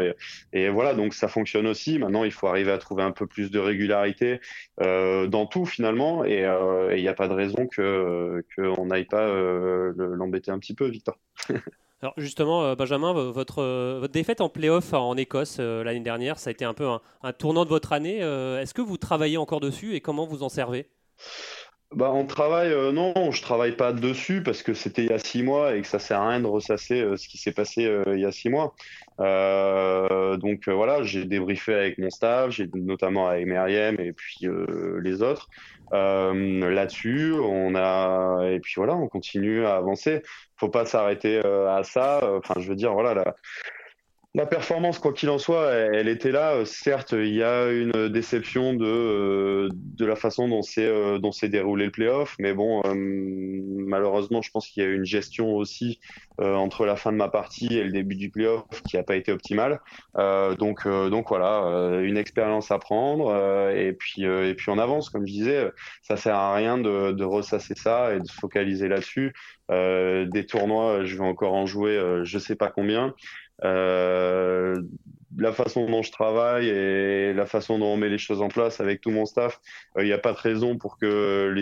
et, 0.54 0.70
voilà, 0.70 0.94
donc 0.94 1.14
ça 1.14 1.28
fonctionne 1.28 1.68
aussi. 1.68 2.00
Maintenant, 2.00 2.24
il 2.24 2.32
faut 2.32 2.48
arriver 2.48 2.72
à 2.72 2.78
trouver 2.78 3.04
un 3.04 3.12
peu 3.12 3.28
plus 3.28 3.52
de 3.52 3.60
régularité 3.60 4.40
dans 4.80 5.46
tout 5.46 5.66
finalement, 5.66 6.26
et 6.26 6.46
il 6.96 7.02
n'y 7.02 7.08
a 7.08 7.14
pas 7.14 7.28
de 7.28 7.34
raison 7.34 7.68
que 7.68 8.44
qu'on 8.56 8.86
n'aille 8.86 9.06
pas 9.06 9.28
euh, 9.28 9.94
l'embêter 9.98 10.52
un 10.52 10.60
petit 10.60 10.74
peu, 10.74 10.88
Victor. 10.88 11.18
Alors 12.02 12.14
justement, 12.18 12.64
euh, 12.64 12.76
Benjamin, 12.76 13.16
euh, 13.16 13.32
votre 13.32 14.08
défaite 14.08 14.42
en 14.42 14.50
playoff 14.50 14.94
en 14.94 15.18
Écosse 15.18 15.60
l'année 15.60 16.00
dernière, 16.00 16.40
ça 16.40 16.50
a 16.50 16.52
été 16.52 16.66
un 16.66 16.74
peu 16.74 16.88
un, 17.24 17.34
tournant 17.34 17.66
de 17.66 17.70
votre 17.70 17.94
année. 17.94 18.18
Est-ce 18.18 18.74
que 18.74 18.82
vous 18.82 18.98
travaillez 18.98 19.38
encore 19.38 19.60
dessus 19.60 19.96
et 19.96 20.02
comment 20.02 20.26
vous 20.26 20.44
en 20.44 20.50
servez? 20.50 20.90
Bah, 21.96 22.12
on 22.14 22.26
travaille, 22.26 22.72
non, 22.94 23.32
je 23.32 23.42
travaille 23.42 23.76
pas 23.76 23.94
dessus 23.94 24.44
parce 24.44 24.64
que 24.64 24.74
c'était 24.74 25.04
il 25.04 25.10
y 25.10 25.14
a 25.14 25.20
six 25.20 25.44
mois 25.44 25.76
et 25.76 25.82
que 25.82 25.88
ça 25.88 26.00
sert 26.00 26.22
à 26.22 26.30
rien 26.30 26.40
de 26.40 26.48
ressasser 26.48 27.04
ce 27.18 27.28
qui 27.28 27.38
s'est 27.38 27.52
passé 27.52 27.92
il 28.08 28.20
y 28.20 28.26
a 28.26 28.32
six 28.32 28.50
mois. 28.50 28.76
donc 29.18 30.68
voilà, 30.68 31.04
j'ai 31.04 31.26
débriefé 31.26 31.74
avec 31.74 31.98
mon 31.98 32.10
staff, 32.10 32.52
j'ai 32.52 32.70
notamment 32.74 33.28
avec 33.28 33.48
Meriem 33.48 34.00
et 34.00 34.14
puis 34.14 34.48
les 35.02 35.22
autres. 35.24 35.50
Euh, 35.94 36.70
là-dessus, 36.70 37.34
on 37.34 37.76
a 37.76 38.48
et 38.50 38.60
puis 38.60 38.74
voilà, 38.78 38.96
on 38.96 39.08
continue 39.08 39.66
à 39.66 39.76
avancer. 39.76 40.22
Faut 40.58 40.70
pas 40.70 40.86
s'arrêter 40.86 41.42
euh, 41.44 41.70
à 41.76 41.84
ça. 41.84 42.22
Enfin, 42.38 42.56
je 42.60 42.70
veux 42.70 42.76
dire, 42.76 42.94
voilà, 42.94 43.14
la, 43.14 43.36
la 44.36 44.46
performance, 44.46 45.00
quoi 45.00 45.12
qu'il 45.12 45.30
en 45.30 45.40
soit, 45.40 45.72
elle, 45.72 46.08
était 46.08 46.32
là. 46.32 46.64
Certes, 46.64 47.14
il 47.14 47.34
y 47.34 47.42
a 47.42 47.72
une 47.72 48.10
déception 48.10 48.76
de, 48.76 48.86
euh, 48.86 49.70
de 49.74 50.06
la 50.06 50.16
façon 50.16 50.48
dont 50.48 50.62
s'est 50.62 50.86
euh, 50.86 51.18
dont 51.18 51.32
s'est 51.32 51.50
déroulé 51.50 51.86
le 51.86 51.92
playoff, 51.92 52.36
mais 52.38 52.54
bon, 52.54 52.84
euh, 52.86 52.94
malheureusement, 52.94 54.44
je 54.44 54.52
pense 54.52 54.68
qu'il 54.68 54.84
y 54.84 54.86
a 54.86 54.90
eu 54.90 54.96
une 54.96 55.06
gestion 55.06 55.56
aussi 55.56 56.00
entre 56.42 56.86
la 56.86 56.96
fin 56.96 57.12
de 57.12 57.18
ma 57.18 57.28
partie 57.28 57.68
et 57.76 57.84
le 57.84 57.92
début 57.92 58.16
du 58.16 58.30
playoff 58.30 58.64
qui 58.88 58.96
n'a 58.96 59.04
pas 59.04 59.18
été 59.18 59.34
optimale. 59.34 59.82
donc 60.58 60.88
donc 60.88 61.28
voilà, 61.28 62.00
une 62.02 62.16
expérience 62.16 62.72
à 62.72 62.80
prendre 62.80 63.36
et 63.76 63.92
puis 63.92 64.24
et 64.24 64.54
puis 64.56 64.70
on 64.70 64.78
avance, 64.78 65.10
comme 65.10 65.28
je 65.28 65.34
disais. 65.34 65.70
Ça 66.02 66.16
sert 66.16 66.36
à 66.36 66.56
rien 66.56 66.78
de, 66.78 67.12
de 67.12 67.24
ressasser 67.26 67.74
ça 67.76 68.16
et 68.16 68.20
de 68.22 68.26
se 68.26 68.34
focaliser 68.34 68.88
là-dessus. 68.88 69.34
des 69.70 70.46
tournois, 70.48 71.04
je 71.04 71.18
vais 71.18 71.26
encore 71.26 71.56
en 71.56 71.66
jouer, 71.66 72.22
je 72.24 72.40
sais 72.40 72.56
pas 72.56 72.70
combien. 72.70 73.14
Euh, 73.64 74.82
la 75.38 75.54
façon 75.54 75.86
dont 75.90 76.02
je 76.02 76.12
travaille 76.12 76.68
et 76.68 77.34
la 77.34 77.46
façon 77.46 77.80
dont 77.80 77.94
on 77.94 77.98
met 77.98 78.10
les 78.10 78.18
choses 78.18 78.42
en 78.42 78.48
place 78.48 78.82
avec 78.82 79.00
tout 79.00 79.12
mon 79.12 79.26
staff, 79.26 79.62
il 79.96 80.02
euh, 80.02 80.06
n'y 80.06 80.12
a 80.12 80.18
pas 80.18 80.34
de 80.34 80.38
raison 80.38 80.78
pour 80.78 80.98
que 80.98 81.54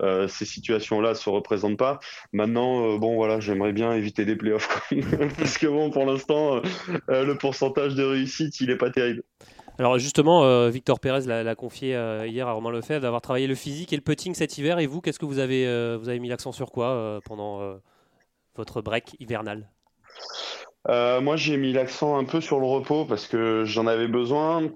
euh 0.00 0.28
ces 0.28 0.44
situations-là 0.44 1.14
se 1.14 1.28
représentent 1.28 1.78
pas. 1.78 1.98
Maintenant, 2.32 2.98
bon 2.98 3.16
voilà, 3.16 3.40
j'aimerais 3.40 3.72
bien 3.72 3.92
éviter 3.92 4.24
des 4.24 4.36
playoffs 4.36 4.68
parce 5.38 5.58
que 5.58 5.66
bon, 5.66 5.90
pour 5.90 6.04
l'instant, 6.04 6.60
le 7.08 7.32
pourcentage 7.34 7.94
de 7.94 8.04
réussite, 8.04 8.60
il 8.60 8.70
est 8.70 8.76
pas 8.76 8.90
terrible. 8.90 9.22
Alors 9.78 9.98
justement, 9.98 10.68
Victor 10.68 11.00
Pérez 11.00 11.26
l'a 11.26 11.54
confié 11.54 11.98
hier 12.26 12.46
à 12.46 12.52
Romain 12.52 12.70
Lefebvre 12.70 13.00
d'avoir 13.00 13.22
travaillé 13.22 13.46
le 13.46 13.54
physique 13.54 13.92
et 13.92 13.96
le 13.96 14.02
putting 14.02 14.34
cet 14.34 14.58
hiver. 14.58 14.78
Et 14.78 14.86
vous, 14.86 15.00
qu'est-ce 15.00 15.18
que 15.18 15.26
vous 15.26 15.38
avez, 15.38 15.64
vous 15.96 16.08
avez 16.08 16.18
mis 16.18 16.28
l'accent 16.28 16.52
sur 16.52 16.70
quoi 16.70 17.20
pendant 17.24 17.80
votre 18.56 18.82
break 18.82 19.16
hivernal? 19.18 19.68
Euh, 20.88 21.20
moi, 21.20 21.36
j'ai 21.36 21.56
mis 21.56 21.72
l'accent 21.72 22.16
un 22.16 22.24
peu 22.24 22.40
sur 22.40 22.58
le 22.58 22.66
repos 22.66 23.04
parce 23.04 23.26
que 23.26 23.64
j'en 23.66 23.86
avais 23.86 24.08
besoin, 24.08 24.70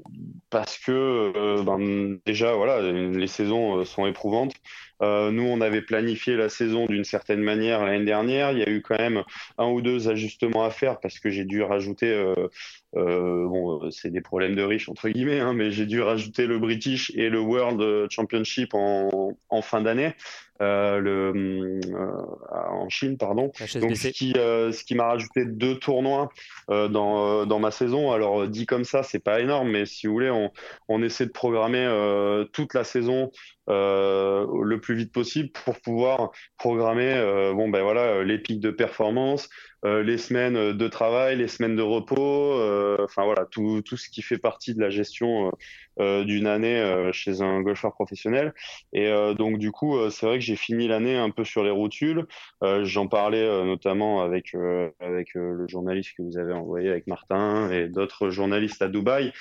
parce 0.50 0.78
que 0.78 0.92
euh, 1.34 1.62
ben, 1.62 2.18
déjà, 2.26 2.54
voilà, 2.54 2.82
les 2.82 3.26
saisons 3.26 3.78
euh, 3.78 3.84
sont 3.84 4.06
éprouvantes. 4.06 4.52
nous, 5.00 5.42
on 5.42 5.60
avait 5.60 5.82
planifié 5.82 6.36
la 6.36 6.48
saison 6.48 6.86
d'une 6.86 7.04
certaine 7.04 7.40
manière 7.40 7.84
l'année 7.84 8.04
dernière. 8.04 8.52
Il 8.52 8.58
y 8.58 8.62
a 8.62 8.70
eu 8.70 8.82
quand 8.82 8.98
même 8.98 9.22
un 9.58 9.66
ou 9.66 9.80
deux 9.80 10.08
ajustements 10.08 10.64
à 10.64 10.70
faire 10.70 11.00
parce 11.00 11.18
que 11.18 11.30
j'ai 11.30 11.44
dû 11.44 11.62
rajouter, 11.62 12.34
bon, 12.94 13.90
c'est 13.90 14.10
des 14.10 14.20
problèmes 14.22 14.54
de 14.54 14.62
riches 14.62 14.88
entre 14.88 15.08
guillemets, 15.08 15.40
hein, 15.40 15.52
mais 15.52 15.70
j'ai 15.72 15.86
dû 15.86 16.00
rajouter 16.00 16.46
le 16.46 16.58
British 16.58 17.12
et 17.14 17.28
le 17.28 17.40
World 17.40 18.10
Championship 18.10 18.74
en, 18.74 19.36
en 19.48 19.62
fin 19.62 19.82
d'année. 19.82 20.14
Euh, 20.62 21.00
le, 21.00 21.80
euh, 21.92 22.22
en 22.52 22.88
Chine, 22.88 23.18
pardon. 23.18 23.50
Donc, 23.80 23.96
ce 23.96 24.08
qui, 24.08 24.34
euh, 24.36 24.70
ce 24.70 24.84
qui 24.84 24.94
m'a 24.94 25.06
rajouté 25.06 25.44
deux 25.44 25.78
tournois 25.78 26.28
dans, 26.68 27.44
dans 27.44 27.58
ma 27.58 27.70
saison. 27.70 28.12
Alors, 28.12 28.46
dit 28.46 28.66
comme 28.66 28.84
ça, 28.84 29.02
c'est 29.02 29.18
pas 29.18 29.40
énorme, 29.40 29.70
mais 29.70 29.86
si 29.86 30.06
vous 30.06 30.12
voulez, 30.12 30.30
on, 30.30 30.50
on 30.88 31.02
essaie 31.02 31.26
de 31.26 31.32
programmer 31.32 31.86
toute 32.52 32.74
la 32.74 32.84
saison 32.84 33.30
le 33.68 34.76
plus 34.76 34.94
vite 34.94 35.12
possible 35.12 35.50
pour 35.64 35.80
pouvoir 35.80 36.30
programmer 36.58 37.14
bon 37.54 37.68
ben 37.68 37.82
voilà 37.82 38.22
les 38.22 38.38
pics 38.38 38.60
de 38.60 38.70
performance 38.70 39.48
les 39.82 40.18
semaines 40.18 40.72
de 40.72 40.88
travail 40.88 41.36
les 41.36 41.48
semaines 41.48 41.76
de 41.76 41.82
repos 41.82 42.54
enfin 43.02 43.24
voilà 43.24 43.46
tout, 43.46 43.82
tout 43.82 43.96
ce 43.96 44.08
qui 44.10 44.22
fait 44.22 44.38
partie 44.38 44.74
de 44.74 44.80
la 44.80 44.90
gestion 44.90 45.50
euh, 46.00 46.24
d'une 46.24 46.48
année 46.48 46.80
euh, 46.80 47.12
chez 47.12 47.40
un 47.40 47.60
golfeur 47.60 47.92
professionnel. 47.92 48.52
Et 48.92 49.06
euh, 49.06 49.32
donc 49.34 49.58
du 49.58 49.70
coup, 49.70 49.96
c'est 50.10 50.26
vrai 50.26 50.38
que 50.38 50.44
j'ai 50.44 50.56
fini 50.56 50.88
l'année 50.88 51.16
un 51.16 51.30
peu 51.30 51.44
sur 51.44 51.62
les 51.62 51.70
rotules. 51.70 52.26
J'en 52.82 53.06
parlais 53.06 53.64
notamment 53.64 54.22
avec 54.22 54.54
avec 55.00 55.34
le 55.34 55.66
journaliste 55.68 56.12
que 56.16 56.22
vous 56.22 56.38
avez 56.38 56.52
envoyé 56.52 56.88
avec 56.88 57.06
Martin 57.06 57.70
et 57.70 57.88
d'autres 57.88 58.30
journalistes 58.30 58.82
à 58.82 58.88
Dubaï. 58.88 59.32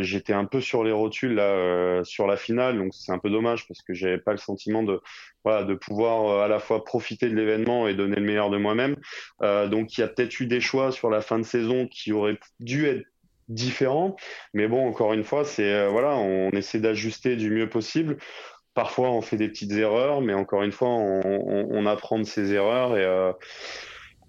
J'étais 0.00 0.32
un 0.32 0.44
peu 0.44 0.60
sur 0.60 0.84
les 0.84 0.92
rotules 0.92 1.34
là 1.34 2.02
sur 2.04 2.26
la 2.26 2.36
finale, 2.36 2.78
donc 2.78 2.92
c'est 2.92 3.12
un 3.12 3.18
peu 3.18 3.30
dommage 3.30 3.39
parce 3.42 3.82
que 3.82 3.94
j'avais 3.94 4.18
pas 4.18 4.32
le 4.32 4.38
sentiment 4.38 4.82
de 4.82 5.00
voilà, 5.44 5.64
de 5.64 5.74
pouvoir 5.74 6.42
à 6.42 6.48
la 6.48 6.58
fois 6.58 6.84
profiter 6.84 7.28
de 7.28 7.34
l'événement 7.34 7.88
et 7.88 7.94
donner 7.94 8.16
le 8.16 8.22
meilleur 8.22 8.50
de 8.50 8.58
moi-même. 8.58 8.96
Euh, 9.42 9.68
donc 9.68 9.96
il 9.96 10.02
y 10.02 10.04
a 10.04 10.08
peut-être 10.08 10.38
eu 10.40 10.46
des 10.46 10.60
choix 10.60 10.92
sur 10.92 11.10
la 11.10 11.20
fin 11.20 11.38
de 11.38 11.44
saison 11.44 11.86
qui 11.88 12.12
auraient 12.12 12.38
dû 12.60 12.86
être 12.86 13.04
différent. 13.48 14.16
Mais 14.54 14.68
bon, 14.68 14.86
encore 14.86 15.12
une 15.12 15.24
fois, 15.24 15.44
c'est 15.44 15.72
euh, 15.72 15.88
voilà, 15.88 16.16
on 16.16 16.50
essaie 16.50 16.80
d'ajuster 16.80 17.36
du 17.36 17.50
mieux 17.50 17.68
possible. 17.68 18.16
Parfois, 18.74 19.10
on 19.10 19.20
fait 19.20 19.36
des 19.36 19.48
petites 19.48 19.72
erreurs, 19.72 20.20
mais 20.20 20.32
encore 20.32 20.62
une 20.62 20.72
fois, 20.72 20.88
on, 20.88 21.86
apprend 21.86 22.18
de 22.18 22.24
ces 22.24 22.52
erreurs 22.52 22.96
et 22.96 23.04
euh, 23.04 23.32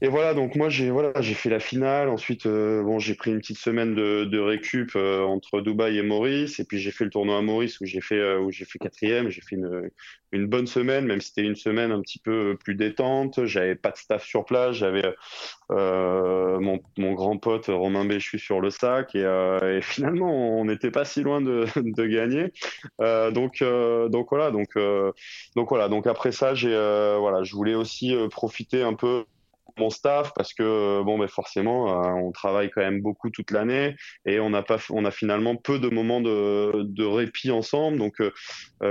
et 0.04 0.08
voilà, 0.08 0.34
donc 0.34 0.56
moi 0.56 0.68
j'ai 0.70 0.90
voilà, 0.90 1.22
j'ai 1.22 1.36
fait 1.36 1.50
la 1.50 1.60
finale. 1.60 2.10
Ensuite, 2.10 2.48
euh, 2.48 2.82
bon, 2.82 2.98
j'ai 2.98 3.14
pris 3.14 3.30
une 3.30 3.38
petite 3.40 3.60
semaine 3.60 3.94
de, 3.94 4.26
de 4.26 4.40
récup 4.40 4.94
euh, 4.96 5.22
entre 5.22 5.62
Dubaï 5.62 6.00
et 6.00 6.02
Maurice, 6.02 6.60
et 6.60 6.66
puis 6.66 6.80
j'ai 6.80 6.90
fait 6.90 7.04
le 7.04 7.12
tournoi 7.12 7.38
à 7.38 7.42
Maurice 7.42 7.80
où 7.82 7.86
j'ai 7.86 8.02
fait 8.02 8.18
euh, 8.18 8.40
où 8.40 8.52
j'ai 8.52 8.66
fait 8.66 8.80
quatrième. 8.80 9.30
J'ai 9.30 9.42
fait 9.42 9.58
une, 9.58 9.92
une 10.32 10.48
bonne 10.48 10.66
semaine, 10.66 11.06
même 11.06 11.22
si 11.22 11.28
c'était 11.28 11.44
une 11.44 11.56
semaine 11.56 11.92
un 11.92 12.02
petit 12.02 12.18
peu 12.18 12.58
plus 12.64 12.74
détente. 12.74 13.46
J'avais 13.46 13.76
pas 13.76 13.92
de 13.92 13.98
staff 13.98 14.26
sur 14.26 14.44
place, 14.44 14.76
j'avais 14.76 15.04
mon, 15.70 16.80
mon, 16.98 17.14
grand 17.14 17.38
pote 17.38 17.68
Romain 17.68 18.04
Béchu 18.06 18.40
sur 18.40 18.60
le 18.60 18.72
sac, 18.72 19.14
et, 19.14 19.20
et 19.20 19.82
finalement 19.82 20.60
on 20.60 20.66
n'était 20.66 20.92
pas 20.92 21.06
si 21.06 21.22
loin 21.22 21.42
de, 21.42 21.66
de 21.76 22.06
gagner. 22.08 22.52
donc 23.34 23.64
donc 24.10 24.28
voilà, 24.32 24.50
donc 24.50 24.76
donc 25.56 25.70
voilà, 25.70 25.90
donc 25.90 26.08
après 26.08 26.32
ça 26.32 26.56
j'ai 26.56 26.76
voilà, 27.20 27.44
je 27.44 27.56
voulais 27.56 27.76
aussi 27.76 28.16
profiter 28.32 28.82
un 28.82 28.96
peu 28.96 29.26
mon 29.78 29.90
staff 29.90 30.32
parce 30.36 30.54
que 30.54 30.64
euh, 30.64 31.04
bon, 31.04 31.18
mais 31.18 31.28
forcément, 31.28 32.04
euh, 32.04 32.12
on 32.12 32.32
travaille 32.32 32.70
quand 32.70 32.82
même 32.82 33.02
beaucoup 33.02 33.30
toute 33.30 33.52
l'année 33.52 33.96
et 34.26 34.40
on 34.40 34.50
n'a 34.50 34.64
pas, 34.64 34.78
on 34.90 35.06
a 35.06 35.12
finalement 35.12 35.56
peu 35.56 35.80
de 35.80 35.90
moments 35.90 36.22
de, 36.22 36.84
de 36.84 37.04
répit 37.06 37.52
ensemble. 37.52 37.98
Donc, 37.98 38.22
euh, 38.22 38.32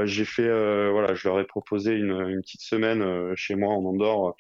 j'ai 0.06 0.24
fait, 0.24 0.48
voilà, 0.90 1.14
je 1.14 1.28
leur 1.28 1.40
ai 1.40 1.44
proposé 1.44 1.94
une, 1.94 2.12
une 2.28 2.40
petite 2.42 2.62
semaine 2.62 3.34
chez 3.36 3.54
moi 3.54 3.74
en 3.74 3.84
Andorre 3.84 4.34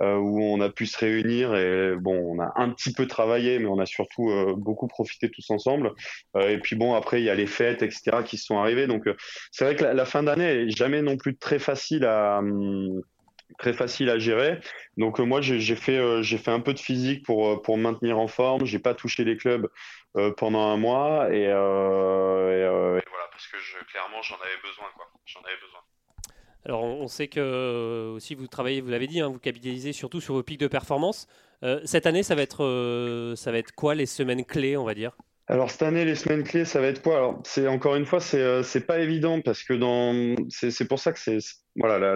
où 0.00 0.42
on 0.42 0.60
a 0.60 0.70
pu 0.70 0.86
se 0.86 0.96
réunir 0.98 1.54
et 1.54 1.94
bon, 1.96 2.16
on 2.16 2.40
a 2.40 2.52
un 2.56 2.70
petit 2.70 2.92
peu 2.92 3.06
travaillé, 3.06 3.58
mais 3.58 3.66
on 3.66 3.78
a 3.78 3.84
surtout 3.84 4.30
beaucoup 4.56 4.86
profité 4.86 5.30
tous 5.30 5.50
ensemble. 5.50 5.92
et 6.40 6.58
puis 6.58 6.76
bon, 6.76 6.94
après, 6.94 7.20
il 7.20 7.24
y 7.24 7.30
a 7.30 7.34
les 7.34 7.46
fêtes, 7.46 7.82
etc., 7.82 8.18
qui 8.24 8.38
sont 8.38 8.58
arrivées. 8.58 8.86
Donc, 8.86 9.04
c'est 9.50 9.64
vrai 9.64 9.76
que 9.76 9.84
la, 9.84 9.92
la 9.92 10.04
fin 10.04 10.22
d'année 10.22 10.44
est 10.44 10.70
jamais 10.70 11.02
non 11.02 11.16
plus 11.16 11.36
très 11.36 11.58
facile 11.58 12.04
à 12.04 12.38
hum, 12.38 13.02
très 13.58 13.72
facile 13.72 14.10
à 14.10 14.18
gérer. 14.18 14.60
Donc 14.96 15.20
euh, 15.20 15.24
moi 15.24 15.40
j'ai 15.40 15.76
fait 15.76 15.98
euh, 15.98 16.22
j'ai 16.22 16.38
fait 16.38 16.50
un 16.50 16.60
peu 16.60 16.74
de 16.74 16.78
physique 16.78 17.24
pour 17.24 17.48
euh, 17.48 17.62
pour 17.62 17.78
maintenir 17.78 18.18
en 18.18 18.28
forme. 18.28 18.64
J'ai 18.64 18.78
pas 18.78 18.94
touché 18.94 19.24
les 19.24 19.36
clubs 19.36 19.68
pendant 20.36 20.60
un 20.60 20.76
mois 20.76 21.32
et, 21.32 21.46
voilà 21.46 23.00
parce 23.30 23.46
que 23.46 23.56
clairement 23.90 24.20
j'en 24.22 24.36
avais 24.36 24.60
besoin. 24.62 24.86
J'en 25.26 25.40
avais 25.40 25.56
besoin. 25.60 25.80
Alors 26.64 26.84
on, 26.84 27.08
sait 27.08 27.26
que 27.28 28.12
aussi 28.14 28.34
vous 28.34 28.46
travaillez, 28.46 28.80
vous 28.80 28.90
l'avez 28.90 29.08
dit, 29.08 29.20
hein, 29.20 29.28
vous 29.28 29.40
capitalisez 29.40 29.92
surtout 29.92 30.20
sur 30.20 30.34
vos 30.34 30.42
pics 30.42 30.60
de 30.60 30.68
performance. 30.68 31.26
cette 31.84 32.06
année, 32.06 32.22
ça 32.22 32.34
va 32.34 32.42
être 32.42 33.34
ça 33.36 33.50
va 33.52 33.58
être 33.58 33.72
quoi 33.72 33.94
les 33.94 34.06
semaines 34.06 34.44
clés, 34.44 34.76
on 34.76 34.84
va 34.84 34.94
dire? 34.94 35.16
Alors 35.48 35.70
cette 35.70 35.82
année, 35.82 36.04
les 36.04 36.14
semaines 36.14 36.44
clés, 36.44 36.64
ça 36.64 36.80
va 36.80 36.86
être 36.86 37.02
quoi? 37.02 37.16
Alors 37.16 37.42
c'est 37.44 37.66
encore 37.66 37.96
une 37.96 38.06
fois, 38.06 38.20
c'est 38.20 38.40
euh, 38.40 38.62
c'est 38.62 38.86
pas 38.86 39.00
évident 39.00 39.40
parce 39.40 39.64
que 39.64 39.74
dans 39.74 40.36
c'est 40.48 40.86
pour 40.86 41.00
ça 41.00 41.12
que 41.12 41.18
c'est 41.18 41.38
voilà, 41.76 42.14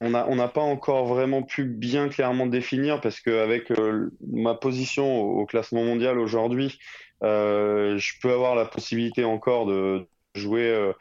on 0.00 0.10
n'a 0.10 0.26
on 0.28 0.36
n'a 0.36 0.48
pas 0.48 0.62
encore 0.62 1.06
vraiment 1.06 1.42
pu 1.42 1.64
bien 1.64 2.08
clairement 2.08 2.46
définir 2.46 3.00
parce 3.00 3.20
qu'avec 3.20 3.70
euh, 3.72 4.10
ma 4.26 4.54
position 4.54 5.20
au, 5.20 5.44
classement 5.44 5.84
mondial 5.84 6.18
aujourd'hui, 6.18 6.78
euh, 7.22 7.98
je 7.98 8.14
peux 8.22 8.32
avoir 8.32 8.54
la 8.54 8.64
possibilité 8.64 9.24
encore 9.24 9.66
de 9.66 10.06
jouer. 10.34 10.92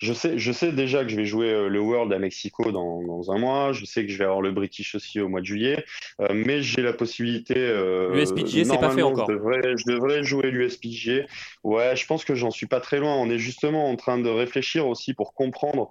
Je 0.00 0.12
sais, 0.12 0.38
je 0.38 0.52
sais 0.52 0.72
déjà 0.72 1.04
que 1.04 1.10
je 1.10 1.16
vais 1.16 1.26
jouer 1.26 1.50
euh, 1.50 1.68
le 1.68 1.80
World 1.80 2.12
à 2.12 2.18
Mexico 2.18 2.72
dans, 2.72 3.02
dans, 3.02 3.30
un 3.30 3.38
mois. 3.38 3.72
Je 3.72 3.84
sais 3.84 4.04
que 4.04 4.12
je 4.12 4.18
vais 4.18 4.24
avoir 4.24 4.40
le 4.40 4.50
British 4.50 4.94
aussi 4.94 5.20
au 5.20 5.28
mois 5.28 5.40
de 5.40 5.46
juillet. 5.46 5.84
Euh, 6.20 6.28
mais 6.32 6.62
j'ai 6.62 6.82
la 6.82 6.92
possibilité. 6.92 7.54
L'USPG, 7.54 8.64
c'est 8.64 8.78
pas 8.78 8.90
fait 8.90 9.02
encore. 9.02 9.26
Je 9.28 9.34
devrais, 9.34 9.76
je 9.76 9.92
devrais 9.92 10.22
jouer 10.24 10.50
l'USPG. 10.50 11.26
Ouais, 11.64 11.96
je 11.96 12.06
pense 12.06 12.24
que 12.24 12.34
j'en 12.34 12.50
suis 12.50 12.66
pas 12.66 12.80
très 12.80 12.98
loin. 12.98 13.14
On 13.14 13.30
est 13.30 13.38
justement 13.38 13.90
en 13.90 13.96
train 13.96 14.18
de 14.18 14.28
réfléchir 14.28 14.86
aussi 14.88 15.14
pour 15.14 15.34
comprendre 15.34 15.90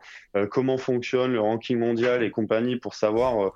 comment 0.52 0.78
fonctionne 0.78 1.34
le 1.34 1.40
ranking 1.40 1.78
mondial 1.78 2.24
et 2.24 2.32
compagnie 2.32 2.78
pour 2.78 2.96
savoir 2.96 3.54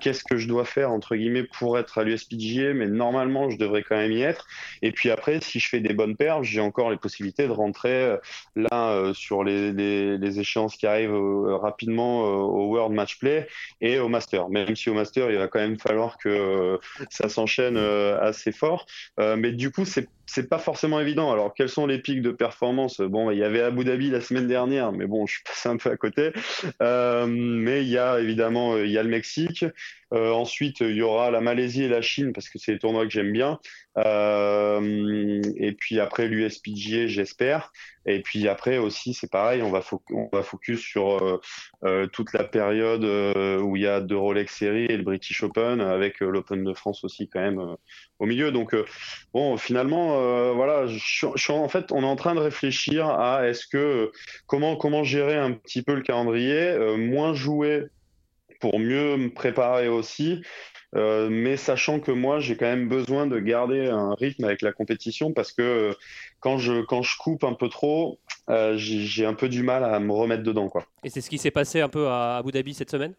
qu'est-ce 0.00 0.24
que 0.24 0.36
je 0.36 0.48
dois 0.48 0.64
faire 0.64 0.90
entre 0.90 1.16
guillemets 1.16 1.44
pour 1.44 1.78
être 1.78 1.98
à 1.98 2.04
l'USPG. 2.04 2.74
Mais 2.74 2.86
normalement, 2.86 3.50
je 3.50 3.58
devrais 3.58 3.82
quand 3.82 3.96
même 3.96 4.12
y 4.12 4.22
être. 4.22 4.46
Et 4.82 4.92
puis 4.92 5.10
après, 5.10 5.40
si 5.40 5.60
je 5.60 5.68
fais 5.68 5.80
des 5.80 5.94
bonnes 5.94 6.16
perfs, 6.16 6.42
j'ai 6.42 6.60
encore 6.60 6.90
les 6.90 6.96
possibilités 6.96 7.46
de 7.46 7.52
rentrer 7.52 8.16
là 8.56 8.90
euh, 8.90 9.14
sur 9.14 9.44
les, 9.44 9.72
les, 9.72 9.91
échéances 10.38 10.76
qui 10.76 10.86
arrivent 10.86 11.14
euh, 11.14 11.56
rapidement 11.56 12.24
euh, 12.24 12.28
au 12.40 12.72
World 12.72 12.94
Match 12.94 13.18
Play 13.18 13.46
et 13.80 13.98
au 13.98 14.08
Master. 14.08 14.48
Même 14.48 14.76
si 14.76 14.90
au 14.90 14.94
Master, 14.94 15.30
il 15.30 15.38
va 15.38 15.48
quand 15.48 15.60
même 15.60 15.78
falloir 15.78 16.18
que 16.18 16.78
ça 17.10 17.28
s'enchaîne 17.28 17.76
assez 17.76 18.52
fort. 18.52 18.86
mais 19.18 19.52
du 19.52 19.70
coup, 19.70 19.84
c'est 19.84 20.08
c'est 20.24 20.48
pas 20.48 20.58
forcément 20.58 20.98
évident. 20.98 21.30
Alors, 21.30 21.52
quels 21.52 21.68
sont 21.68 21.86
les 21.86 21.98
pics 21.98 22.22
de 22.22 22.30
performance? 22.30 23.00
Bon, 23.00 23.30
il 23.30 23.38
y 23.38 23.44
avait 23.44 23.60
Abu 23.60 23.84
Dhabi 23.84 24.08
la 24.08 24.22
semaine 24.22 24.46
dernière, 24.46 24.90
mais 24.90 25.06
bon, 25.06 25.26
je 25.26 25.34
suis 25.34 25.42
passé 25.42 25.68
un 25.68 25.76
peu 25.76 25.90
à 25.90 25.96
côté. 25.96 26.32
mais 26.80 27.82
il 27.82 27.88
y 27.88 27.98
a 27.98 28.18
évidemment, 28.18 28.78
il 28.78 28.90
y 28.90 28.96
a 28.96 29.02
le 29.02 29.10
Mexique. 29.10 29.64
ensuite, 30.10 30.80
il 30.80 30.96
y 30.96 31.02
aura 31.02 31.30
la 31.30 31.42
Malaisie 31.42 31.84
et 31.84 31.88
la 31.88 32.00
Chine 32.00 32.32
parce 32.32 32.48
que 32.48 32.58
c'est 32.58 32.72
les 32.72 32.78
tournois 32.78 33.04
que 33.04 33.10
j'aime 33.10 33.32
bien. 33.32 33.58
Euh, 33.98 35.42
et 35.56 35.72
puis 35.72 36.00
après 36.00 36.28
l'USPGA, 36.28 37.06
j'espère. 37.06 37.72
Et 38.06 38.20
puis 38.20 38.48
après 38.48 38.78
aussi, 38.78 39.14
c'est 39.14 39.30
pareil, 39.30 39.62
on 39.62 39.70
va, 39.70 39.82
on 40.10 40.28
va 40.32 40.42
focus 40.42 40.80
sur 40.80 41.22
euh, 41.22 41.40
euh, 41.84 42.06
toute 42.06 42.32
la 42.32 42.44
période 42.44 43.04
où 43.62 43.76
il 43.76 43.82
y 43.82 43.86
a 43.86 44.00
deux 44.00 44.16
Rolex 44.16 44.56
Series 44.56 44.86
et 44.86 44.96
le 44.96 45.02
British 45.02 45.42
Open, 45.42 45.80
avec 45.80 46.20
l'Open 46.20 46.64
de 46.64 46.74
France 46.74 47.04
aussi 47.04 47.28
quand 47.28 47.40
même 47.40 47.76
au 48.18 48.26
milieu. 48.26 48.52
Donc 48.52 48.74
bon, 49.32 49.56
finalement, 49.56 50.52
voilà, 50.54 50.86
je, 50.86 51.52
en 51.52 51.68
fait, 51.68 51.92
on 51.92 52.02
est 52.02 52.06
en 52.06 52.16
train 52.16 52.34
de 52.34 52.40
réfléchir 52.40 53.08
à 53.08 53.48
est-ce 53.48 53.66
que 53.66 54.12
comment 54.46 54.76
comment 54.76 55.04
gérer 55.04 55.36
un 55.36 55.52
petit 55.52 55.82
peu 55.82 55.94
le 55.94 56.02
calendrier, 56.02 56.76
moins 56.96 57.34
jouer 57.34 57.84
pour 58.60 58.78
mieux 58.78 59.16
me 59.16 59.28
préparer 59.28 59.88
aussi 59.88 60.42
euh, 60.94 61.28
mais 61.30 61.56
sachant 61.56 62.00
que 62.00 62.10
moi, 62.10 62.40
j'ai 62.40 62.56
quand 62.56 62.66
même 62.66 62.88
besoin 62.88 63.26
de 63.26 63.38
garder 63.38 63.86
un 63.86 64.14
rythme 64.14 64.44
avec 64.44 64.62
la 64.62 64.72
compétition 64.72 65.32
parce 65.32 65.52
que 65.52 65.62
euh, 65.62 65.92
quand 66.40 66.58
je, 66.58 66.82
quand 66.82 67.02
je 67.02 67.16
coupe 67.16 67.44
un 67.44 67.54
peu 67.54 67.68
trop, 67.68 68.18
euh, 68.50 68.74
j'ai 68.76 69.24
un 69.24 69.34
peu 69.34 69.48
du 69.48 69.62
mal 69.62 69.84
à 69.84 69.98
me 70.00 70.12
remettre 70.12 70.42
dedans. 70.42 70.68
Quoi. 70.68 70.84
Et 71.04 71.10
c'est 71.10 71.20
ce 71.20 71.30
qui 71.30 71.38
s'est 71.38 71.50
passé 71.50 71.80
un 71.80 71.88
peu 71.88 72.08
à 72.08 72.36
Abu 72.36 72.52
Dhabi 72.52 72.74
cette 72.74 72.90
semaine? 72.90 73.14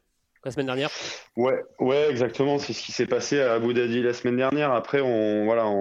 La 0.46 0.52
semaine 0.52 0.66
dernière? 0.66 0.90
Ouais, 1.38 1.64
ouais, 1.80 2.10
exactement. 2.10 2.60
C'est 2.60 2.74
ce 2.74 2.84
qui 2.84 2.92
s'est 2.92 3.06
passé 3.06 3.40
à 3.40 3.54
Abu 3.54 3.74
Dhabi 3.74 4.04
la 4.04 4.12
semaine 4.12 4.36
dernière. 4.36 4.74
Après, 4.74 5.00
on, 5.00 5.46
voilà, 5.46 5.72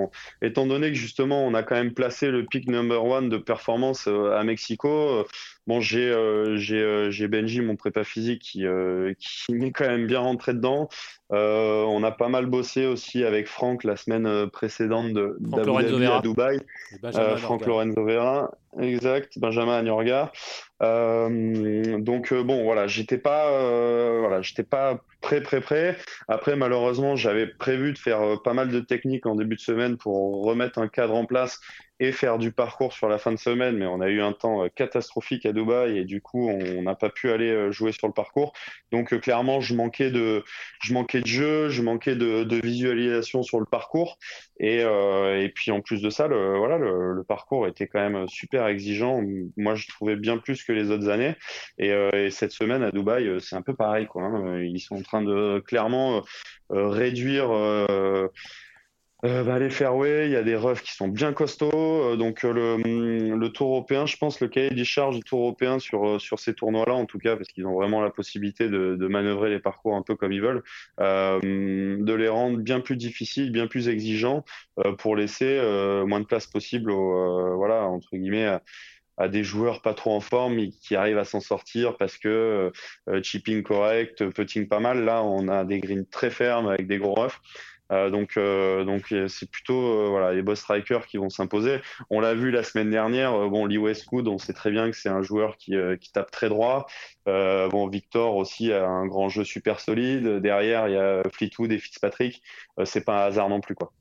étant 0.41 0.67
donné 0.67 0.91
que 0.91 0.95
justement, 0.95 1.45
on 1.45 1.53
a 1.55 1.65
quand 1.65 1.75
même 1.75 1.93
placé 1.93 2.31
le 2.31 2.47
pic 2.47 2.69
number 2.69 3.05
one 3.05 3.29
de 3.29 3.39
performance 3.39 4.07
à 4.07 4.45
Mexico, 4.45 5.27
Bon, 5.69 5.81
j'ai 5.81 6.11
euh, 6.11 6.59
euh, 6.73 7.11
j'ai 7.11 7.29
Benji, 7.29 7.61
mon 7.61 7.77
prépa 7.77 8.03
physique, 8.03 8.43
qui, 8.43 8.67
euh, 8.67 9.15
qui 9.19 9.55
m'est 9.55 9.71
quand 9.71 9.87
même 9.87 10.07
bien 10.07 10.21
rentré 10.21 10.55
dedans. 10.55 10.89
on 11.31 12.03
a 12.03 12.11
pas 12.11 12.29
mal 12.29 12.47
bossé 12.47 12.87
aussi 12.87 13.25
avec 13.25 13.47
Franck 13.47 13.85
la 13.85 13.97
semaine 13.97 14.51
précédente 14.51 15.13
de 15.13 15.37
Dhabi 15.41 16.05
à 16.07 16.21
Dubaï. 16.21 16.61
Franck 17.37 17.67
Lorenzo 17.67 18.05
Vera, 18.05 18.51
exact, 18.81 19.39
Benjamin 19.39 19.79
Agnorga. 19.79 20.33
donc 20.81 22.35
bon, 22.35 22.65
voilà, 22.65 22.89
j'étais 22.89 23.19
pas, 23.19 23.49
voilà, 24.19 24.43
j'étais 24.43 24.65
pas 24.65 25.01
prêt, 25.21 25.41
prêt, 25.43 25.61
prêt. 25.61 25.97
Après, 26.27 26.57
malheureusement, 26.57 27.15
j'avais 27.15 27.47
prévu 27.47 27.93
de 27.93 27.99
faire 27.99 28.43
pas 28.43 28.53
mal 28.53 28.69
de 28.69 28.81
techniques 28.81 29.27
en 29.27 29.37
début 29.37 29.55
de 29.55 29.61
semaine 29.61 29.97
pour 29.97 30.45
remettre 30.45 30.81
un 30.81 30.89
cadre 30.89 31.15
en 31.15 31.25
place 31.25 31.61
et 32.03 32.11
faire 32.11 32.37
du 32.37 32.51
parcours 32.51 32.93
sur 32.93 33.09
la 33.09 33.17
fin 33.17 33.31
de 33.31 33.37
semaine, 33.37 33.77
mais 33.77 33.87
on 33.87 34.01
a 34.01 34.09
eu 34.09 34.21
un 34.21 34.33
temps 34.33 34.65
euh, 34.65 34.69
catastrophique 34.69 35.47
à 35.47 35.53
Dubaï 35.53 35.99
et 35.99 36.05
du 36.05 36.21
coup 36.21 36.49
on 36.49 36.83
n'a 36.83 36.97
pas 36.97 37.11
pu 37.11 37.31
aller 37.31 37.49
euh, 37.49 37.71
jouer 37.71 37.93
sur 37.93 38.09
le 38.09 38.13
parcours. 38.13 38.53
Donc 38.91 39.13
euh, 39.13 39.21
clairement 39.21 39.61
je 39.61 39.77
manquais 39.77 40.11
de, 40.11 40.43
je 40.83 40.95
manquais 40.95 41.21
de 41.21 41.29
jeu, 41.29 41.69
je 41.69 41.81
manquais 41.81 42.17
de, 42.17 42.61
visualisation 42.63 43.45
sur 43.45 43.61
le 43.61 43.67
parcours 43.67 44.19
et, 44.59 44.81
et, 44.81 45.49
puis 45.55 45.71
en 45.71 45.81
plus 45.81 46.03
de 46.03 46.11
ça, 46.11 46.27
le, 46.27 46.57
voilà, 46.59 46.77
le, 46.79 47.23
parcours 47.27 47.67
était 47.67 47.87
quand 47.87 48.01
même 48.01 48.29
super 48.29 48.67
exigeant. 48.67 49.23
Moi 49.57 49.75
je 49.75 49.87
trouvais 49.89 50.17
bien 50.17 50.39
plus 50.39 50.65
que 50.65 50.73
les 50.73 50.91
autres 50.91 51.09
années 51.09 51.35
et, 51.79 51.91
et 52.15 52.31
cette 52.31 52.53
semaine 52.53 52.83
à 52.83 52.91
Dubaï 52.91 53.41
c'est 53.41 53.57
un 53.57 53.63
peu 53.63 53.75
pareil 53.75 54.07
quoi. 54.07 54.25
Hein. 54.25 54.61
Ils 54.63 54.81
sont 54.81 54.97
en 54.97 55.03
train 55.03 55.23
de 55.23 55.61
clairement 55.61 56.23
réduire 56.71 57.51
euh, 59.25 59.45
bah, 59.45 59.61
les 59.61 59.71
fairways, 59.71 60.27
il 60.27 60.33
y 60.33 60.37
a 60.37 60.43
des 60.43 60.57
roughs 60.57 60.81
qui 60.83 60.93
sont 60.93 61.07
bien 61.07 61.33
costauds. 61.33 61.71
Euh, 61.73 62.17
donc 62.17 62.45
euh, 62.45 62.53
le, 62.53 63.37
le, 63.37 63.49
tour 63.51 63.69
européen, 63.69 64.05
je 64.05 64.17
pense 64.17 64.41
le 64.41 64.49
cahier 64.49 64.71
des 64.71 64.85
charges 64.85 65.17
du 65.17 65.23
tour 65.23 65.41
européen 65.41 65.79
sur, 65.79 66.07
euh, 66.09 66.19
sur 66.19 66.41
ces 66.41 66.55
tournois-là, 66.55 66.95
en 66.95 67.07
tout 67.07 67.19
cas, 67.19 67.37
parce 67.37 67.49
qu'ils 67.49 67.67
ont 67.67 67.75
vraiment 67.75 68.01
la 68.01 68.11
possibilité 68.11 68.69
de, 68.69 68.97
de, 68.97 69.07
manœuvrer 69.07 69.51
les 69.51 69.61
parcours 69.61 69.95
un 69.95 70.03
peu 70.03 70.17
comme 70.17 70.33
ils 70.33 70.43
veulent, 70.43 70.63
de 70.99 72.13
les 72.13 72.29
rendre 72.29 72.59
bien 72.59 72.81
plus 72.81 72.97
difficiles, 72.97 73.53
bien 73.53 73.67
plus 73.67 73.89
exigeants, 73.89 74.45
pour 74.99 75.17
laisser 75.17 75.61
moins 76.07 76.21
de 76.21 76.25
place 76.25 76.47
possible, 76.47 76.91
aux, 76.91 77.57
voilà, 77.57 77.85
entre 77.85 78.17
guillemets, 78.17 78.59
à, 79.19 79.29
des 79.29 79.45
joueurs 79.45 79.83
pas 79.83 79.95
trop 79.95 80.15
en 80.15 80.21
forme 80.21 80.59
et 80.59 80.71
qui 80.71 80.97
arrivent 80.97 81.19
à 81.19 81.25
s'en 81.25 81.41
sortir 81.41 81.97
parce 81.97 82.17
que 82.17 82.73
chipping 83.23 83.63
correct, 83.63 84.29
putting 84.31 84.67
pas 84.67 84.81
mal. 84.81 85.05
Là, 85.05 85.23
on 85.23 85.49
a 85.49 85.65
des 85.65 85.81
greens 85.81 86.07
très 86.11 86.31
fermes 86.31 86.69
avec 86.69 86.87
des 86.87 86.99
gros 86.99 87.15
roughs. 87.15 87.39
Euh, 87.93 88.11
donc, 88.11 88.37
euh, 88.37 88.85
donc 88.85 89.13
euh, 89.13 89.29
c'est 89.29 89.51
plutôt 89.51 90.11
voilà 90.11 90.33
les 90.33 90.43
boss 90.43 90.61
strikers 90.61 91.07
qui 91.07 91.19
vont 91.19 91.31
s'imposer. 91.31 91.81
On 92.11 92.21
l'a 92.21 92.35
vu 92.35 92.51
la 92.51 92.63
semaine 92.63 92.91
dernière. 92.91 93.33
bon, 93.49 93.67
Lee 93.67 93.79
Westwood, 93.79 94.29
on 94.29 94.39
sait 94.39 94.53
très 94.53 94.71
bien 94.71 94.91
que 94.91 94.97
c'est 94.97 95.09
un 95.09 95.23
joueur 95.23 95.57
qui, 95.57 95.75
qui 96.01 96.13
tape 96.13 96.31
très 96.31 96.49
droit. 96.49 96.87
bon, 97.27 97.89
Victor 97.89 98.37
aussi 98.37 98.73
a 98.73 98.87
un 98.87 99.07
grand 99.07 99.29
jeu 99.29 99.45
super 99.45 99.81
solide. 99.81 100.27
Derrière, 100.41 100.89
il 100.89 100.95
y 100.95 100.99
a 100.99 101.23
Fleetwood 101.33 101.73
et 101.73 101.79
Fitzpatrick. 101.79 102.43
c'est 102.85 103.05
pas 103.05 103.25
un 103.25 103.27
hasard 103.29 103.49
non 103.49 103.61
plus 103.61 103.75
quoi. 103.75 103.93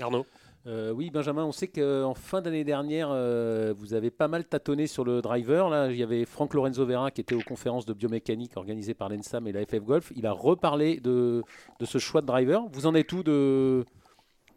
Arnaud? 0.00 0.26
Euh, 0.66 0.90
oui, 0.90 1.10
Benjamin, 1.10 1.44
on 1.44 1.52
sait 1.52 1.68
qu'en 1.68 2.14
fin 2.14 2.40
d'année 2.40 2.64
dernière, 2.64 3.08
euh, 3.12 3.72
vous 3.78 3.94
avez 3.94 4.10
pas 4.10 4.26
mal 4.26 4.44
tâtonné 4.44 4.88
sur 4.88 5.04
le 5.04 5.22
driver. 5.22 5.68
Là, 5.68 5.90
il 5.90 5.96
y 5.96 6.02
avait 6.02 6.24
Franck 6.24 6.54
Lorenzo 6.54 6.84
Vera 6.84 7.12
qui 7.12 7.20
était 7.20 7.36
aux 7.36 7.42
conférences 7.42 7.86
de 7.86 7.92
biomécanique 7.92 8.56
organisées 8.56 8.94
par 8.94 9.08
l'ENSAM 9.08 9.46
et 9.46 9.52
la 9.52 9.64
FF 9.64 9.84
Golf. 9.84 10.12
Il 10.16 10.26
a 10.26 10.32
reparlé 10.32 10.98
de, 10.98 11.44
ce 11.84 11.98
choix 11.98 12.20
de 12.20 12.26
driver. 12.26 12.64
Vous 12.72 12.86
en 12.86 12.96
êtes 12.96 13.12
où 13.12 13.22
de, 13.22 13.84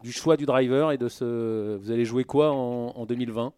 du 0.02 0.12
choix 0.12 0.36
du 0.36 0.48
driver 0.48 0.92
et 0.92 0.98
de 0.98 1.10
ce. 1.10 1.78
Vous 1.78 1.92
allez 1.92 2.06
jouer 2.06 2.24
quoi 2.24 2.52
en 2.54 3.06
2020 3.06 3.54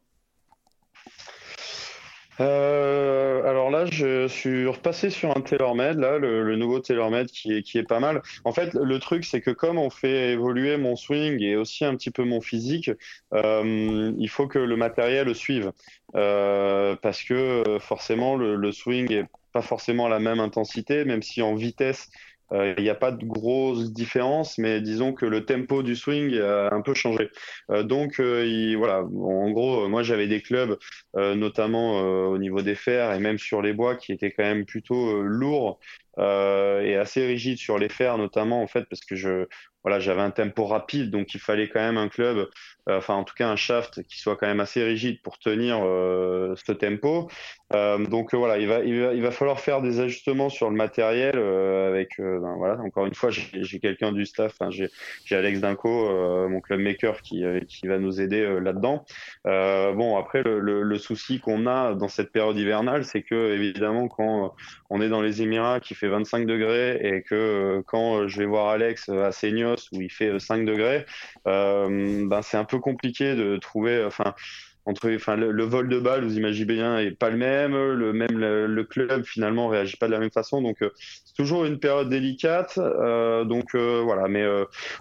euh, 2.39 3.43
alors 3.43 3.69
là, 3.69 3.85
je 3.85 4.27
suis 4.27 4.65
repassé 4.65 5.09
sur 5.09 5.35
un 5.35 5.41
TaylorMade, 5.41 5.99
là, 5.99 6.17
le, 6.17 6.55
nouveau 6.55 6.79
TaylorMade 6.79 7.27
qui 7.27 7.57
est, 7.57 7.61
qui 7.61 7.77
est 7.77 7.83
pas 7.83 7.99
mal. 7.99 8.21
En 8.45 8.51
fait, 8.51 8.73
le 8.73 8.99
truc, 8.99 9.25
c'est 9.25 9.41
que 9.41 9.51
comme 9.51 9.77
on 9.77 9.89
fait 9.89 10.31
évoluer 10.31 10.77
mon 10.77 10.95
swing 10.95 11.41
et 11.41 11.55
aussi 11.55 11.85
un 11.85 11.95
petit 11.95 12.11
peu 12.11 12.23
mon 12.23 12.41
physique, 12.41 12.91
euh, 13.33 14.13
il 14.17 14.29
faut 14.29 14.47
que 14.47 14.59
le 14.59 14.75
matériel 14.75 15.33
suive. 15.35 15.71
Euh, 16.15 16.95
parce 17.01 17.23
que 17.23 17.77
forcément, 17.79 18.35
le, 18.35 18.55
le 18.55 18.71
swing 18.71 19.11
est 19.11 19.25
pas 19.51 19.61
forcément 19.61 20.05
à 20.05 20.09
la 20.09 20.19
même 20.19 20.39
intensité, 20.39 21.05
même 21.05 21.21
si 21.21 21.41
en 21.41 21.55
vitesse, 21.55 22.09
il 22.53 22.83
n'y 22.83 22.89
a 22.89 22.95
pas 22.95 23.11
de 23.11 23.25
grosse 23.25 23.91
différence, 23.93 24.57
mais 24.57 24.81
disons 24.81 25.13
que 25.13 25.25
le 25.25 25.45
tempo 25.45 25.83
du 25.83 25.95
swing 25.95 26.37
a 26.39 26.73
un 26.73 26.81
peu 26.81 26.93
changé. 26.93 27.29
Euh, 27.69 27.83
donc 27.83 28.19
euh, 28.19 28.75
voilà, 28.77 29.03
en 29.03 29.49
gros, 29.51 29.87
moi 29.87 30.03
j'avais 30.03 30.27
des 30.27 30.41
clubs, 30.41 30.77
notamment 31.15 31.99
au 32.29 32.37
niveau 32.37 32.61
des 32.61 32.75
fers 32.75 33.13
et 33.13 33.19
même 33.19 33.37
sur 33.37 33.61
les 33.61 33.73
bois, 33.73 33.95
qui 33.95 34.11
étaient 34.11 34.31
quand 34.31 34.43
même 34.43 34.65
plutôt 34.65 35.21
lourds 35.21 35.79
et 36.17 36.95
assez 36.99 37.25
rigide 37.25 37.57
sur 37.57 37.79
les 37.79 37.89
fers 37.89 38.17
notamment 38.17 38.61
en 38.61 38.67
fait 38.67 38.83
parce 38.89 39.01
que 39.01 39.15
je 39.15 39.47
voilà, 39.83 39.99
j'avais 39.99 40.21
un 40.21 40.31
tempo 40.31 40.65
rapide, 40.65 41.09
donc 41.09 41.33
il 41.33 41.39
fallait 41.39 41.67
quand 41.67 41.79
même 41.79 41.97
un 41.97 42.07
club, 42.07 42.49
euh, 42.89 42.97
enfin 42.97 43.15
en 43.15 43.23
tout 43.23 43.33
cas 43.33 43.49
un 43.49 43.55
shaft 43.55 44.03
qui 44.03 44.19
soit 44.19 44.35
quand 44.35 44.47
même 44.47 44.59
assez 44.59 44.83
rigide 44.83 45.21
pour 45.23 45.39
tenir 45.39 45.79
euh, 45.83 46.53
ce 46.65 46.71
tempo. 46.71 47.29
Euh, 47.73 48.05
donc 48.05 48.33
voilà, 48.33 48.57
il 48.57 48.67
va, 48.67 48.83
il 48.83 49.21
va, 49.21 49.31
falloir 49.31 49.59
faire 49.59 49.81
des 49.81 49.99
ajustements 49.99 50.49
sur 50.49 50.69
le 50.69 50.75
matériel 50.75 51.37
avec, 51.37 52.15
ben, 52.19 52.55
voilà, 52.57 52.79
encore 52.81 53.05
une 53.05 53.13
fois, 53.13 53.29
j'ai 53.31 53.79
quelqu'un 53.79 54.11
du 54.11 54.25
staff, 54.25 54.53
j'ai 54.69 54.89
Alex 55.35 55.59
Dinko, 55.59 56.49
mon 56.49 56.59
club 56.61 56.81
maker 56.81 57.21
qui, 57.21 57.43
qui 57.67 57.87
va 57.87 57.97
nous 57.97 58.21
aider 58.21 58.59
là-dedans. 58.61 59.05
bon, 59.45 60.17
après 60.17 60.43
le, 60.43 60.59
le, 60.59 60.83
le 60.83 60.97
souci 60.97 61.39
qu'on 61.39 61.67
a 61.67 61.95
dans 61.95 62.07
cette 62.07 62.31
période 62.31 62.57
hivernale, 62.57 63.05
c'est 63.05 63.21
que 63.21 63.53
évidemment 63.53 64.07
quand 64.07 64.53
on 64.89 65.01
est 65.01 65.09
dans 65.09 65.21
les 65.21 65.41
Émirats 65.41 65.79
qui 65.79 65.95
fait 65.95 66.07
25 66.07 66.45
degrés 66.45 66.99
et 67.01 67.23
que 67.23 67.81
quand 67.87 68.27
je 68.27 68.39
vais 68.39 68.45
voir 68.45 68.69
Alex 68.69 69.09
à 69.09 69.31
Seignos 69.31 69.89
où 69.93 70.01
il 70.01 70.11
fait 70.11 70.37
5 70.39 70.61
euh, 70.61 70.65
degrés, 70.65 71.05
euh, 71.47 72.27
ben 72.27 72.41
c'est 72.41 72.57
un 72.57 72.65
peu 72.65 72.79
compliqué 72.79 73.35
de 73.35 73.57
trouver. 73.57 74.03
Enfin, 74.03 74.35
entre 74.85 75.13
enfin 75.15 75.35
le, 75.35 75.63
vol 75.63 75.89
de 75.89 75.99
balle 75.99 76.23
vous 76.23 76.37
imaginez 76.37 76.65
bien 76.65 76.97
est 76.99 77.11
pas 77.11 77.29
le 77.29 77.37
même 77.37 77.73
le 77.73 78.13
même 78.13 78.37
le, 78.37 78.83
club 78.83 79.23
finalement 79.23 79.67
réagit 79.67 79.97
pas 79.97 80.07
de 80.07 80.11
la 80.11 80.19
même 80.19 80.31
façon 80.31 80.61
donc 80.61 80.81
euh, 80.81 80.89
c'est 80.97 81.35
toujours 81.35 81.65
une 81.65 81.79
période 81.79 82.09
délicate 82.09 82.77
donc 82.77 83.75
voilà 83.75 84.27
mais 84.27 84.45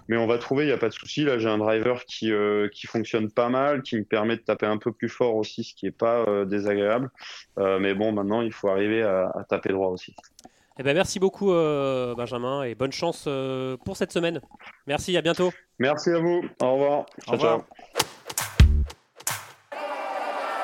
mais 0.07 0.17
on 0.17 0.27
va 0.27 0.37
trouver 0.37 0.65
il 0.65 0.69
y 0.69 0.73
a 0.73 0.77
pas 0.77 0.89
de 0.89 0.93
souci 0.93 1.23
là 1.23 1.39
j'ai 1.39 1.49
un 1.49 1.57
driver 1.57 2.05
qui 2.05 2.31
qui 2.71 2.87
fonctionne 2.87 3.31
pas 3.31 3.49
mal 3.49 3.81
qui 3.81 3.97
me 3.97 4.03
permet 4.03 4.37
de 4.37 4.41
taper 4.41 4.65
un 4.65 4.77
peu 4.77 4.91
plus 4.91 5.09
fort 5.09 5.35
aussi 5.35 5.63
ce 5.63 5.73
qui 5.73 5.87
est 5.87 5.91
pas 5.91 6.25
désagréable 6.45 7.09
mais 7.57 7.93
bon 7.93 8.11
maintenant 8.11 8.41
il 8.41 8.53
faut 8.53 8.69
arriver 8.69 9.01
à 9.03 9.45
taper 9.49 9.69
droit 9.69 9.89
aussi 9.89 10.15
eh 10.79 10.83
ben, 10.83 10.95
merci 10.95 11.19
beaucoup, 11.19 11.51
euh, 11.51 12.15
Benjamin, 12.15 12.63
et 12.63 12.75
bonne 12.75 12.91
chance 12.91 13.25
euh, 13.27 13.77
pour 13.85 13.97
cette 13.97 14.11
semaine. 14.11 14.41
Merci, 14.87 15.15
à 15.17 15.21
bientôt. 15.21 15.51
Merci 15.79 16.09
à 16.09 16.19
vous. 16.19 16.41
Au 16.59 16.73
revoir. 16.73 17.05
Au 17.27 17.31
revoir. 17.33 17.61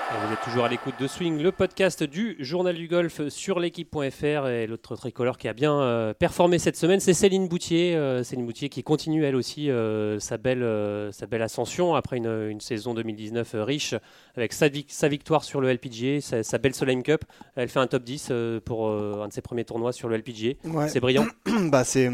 Vous 0.10 0.34
êtes 0.34 0.42
toujours 0.42 0.64
à 0.64 0.70
l'écoute 0.70 0.96
de 1.00 1.06
Swing, 1.06 1.42
le 1.42 1.52
podcast 1.52 2.02
du 2.02 2.38
Journal 2.40 2.76
du 2.76 2.88
Golf 2.88 3.28
sur 3.28 3.60
l'équipe.fr. 3.60 4.48
Et 4.48 4.66
l'autre 4.66 4.96
tricolore 4.96 5.38
qui 5.38 5.50
a 5.50 5.54
bien 5.54 5.80
euh, 5.82 6.14
performé 6.14 6.60
cette 6.60 6.78
semaine, 6.78 7.00
c'est 7.02 7.14
Céline 7.14 7.48
Boutier. 7.48 7.96
Euh, 7.96 8.24
Céline 8.24 8.46
Boutier 8.46 8.70
qui 8.70 8.84
continue 8.84 9.26
elle 9.26 9.36
aussi 9.36 9.70
euh, 9.70 10.18
sa, 10.20 10.38
belle, 10.38 10.66
sa 11.12 11.28
belle 11.28 11.42
ascension 11.42 11.94
après 11.96 12.18
une, 12.18 12.62
saison 12.62 12.94
2019 12.94 13.56
riche 13.60 13.96
avec 14.36 14.54
sa, 14.54 14.68
sa, 14.88 15.08
victoire 15.10 15.44
sur 15.44 15.60
le 15.60 15.72
LPGA, 15.74 16.22
sa, 16.22 16.58
belle 16.58 16.74
Solheim 16.74 17.04
Cup. 17.04 17.26
Elle 17.56 17.68
fait 17.68 17.80
un 17.80 17.88
top 17.88 18.04
10 18.04 18.32
pour 18.64 18.90
un 18.90 19.28
de 19.28 19.34
ses 19.34 19.42
premiers 19.42 19.66
tournois 19.66 19.92
sur 19.92 20.08
le 20.08 20.18
LPGA. 20.18 20.54
C'est 20.88 21.02
brillant. 21.02 21.26
bah, 21.70 21.84
c'est 21.84 22.10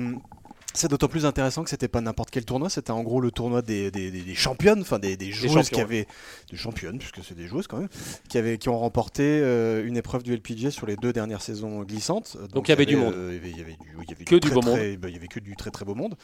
c'est 0.74 0.90
d'autant 0.90 1.08
plus 1.08 1.26
intéressant 1.26 1.64
que 1.64 1.70
c'était 1.70 1.88
pas 1.88 2.02
n'importe 2.02 2.32
quel 2.32 2.46
tournoi, 2.46 2.70
c'était 2.70 2.92
en 2.92 3.04
gros 3.04 3.22
le 3.22 3.32
tournoi 3.32 3.62
des, 3.62 3.92
des, 3.92 4.10
des 4.10 4.36
championnes, 4.36 4.82
enfin 4.82 5.00
des, 5.00 5.18
joueuses 5.32 5.70
qui 5.70 5.80
avaient 5.80 6.08
des 6.50 6.58
championnes 6.58 6.98
puisque 6.98 7.24
c'est 7.24 7.36
des 7.36 7.48
joueuses 7.48 7.68
quand 7.68 7.78
même, 7.78 7.90
qui 8.28 8.38
avaient 8.38 8.58
qui 8.58 8.70
ont 8.70 8.78
remporté 8.78 9.24
euh, 9.24 9.86
une 9.86 9.98
épreuve 9.98 10.24
du 10.24 10.36
LPGA 10.36 10.72
sur 10.72 10.88
les 10.88 10.96
deux 10.96 11.14
dernières 11.14 11.42
saisons 11.42 11.84
glissantes. 11.84 12.38
Donc, 12.54 12.68
il 12.68 12.72
y 12.72 12.74
avait 12.74 12.86
du 12.86 12.96
monde. 12.96 13.14
il 13.14 13.58
y 13.58 13.62
avait, 13.62 13.76
du, 14.16 14.26
que 14.26 14.36
du 14.36 14.50
beau 14.50 14.62
monde. 14.62 14.80
Bah, 15.00 15.10
il 15.10 15.14
y 15.14 15.18
avait 15.18 15.28
que 15.28 15.40
du 15.40 15.56
très 15.56 15.72
très 15.72 15.86
beau 15.86 15.96
monde. 15.96 16.16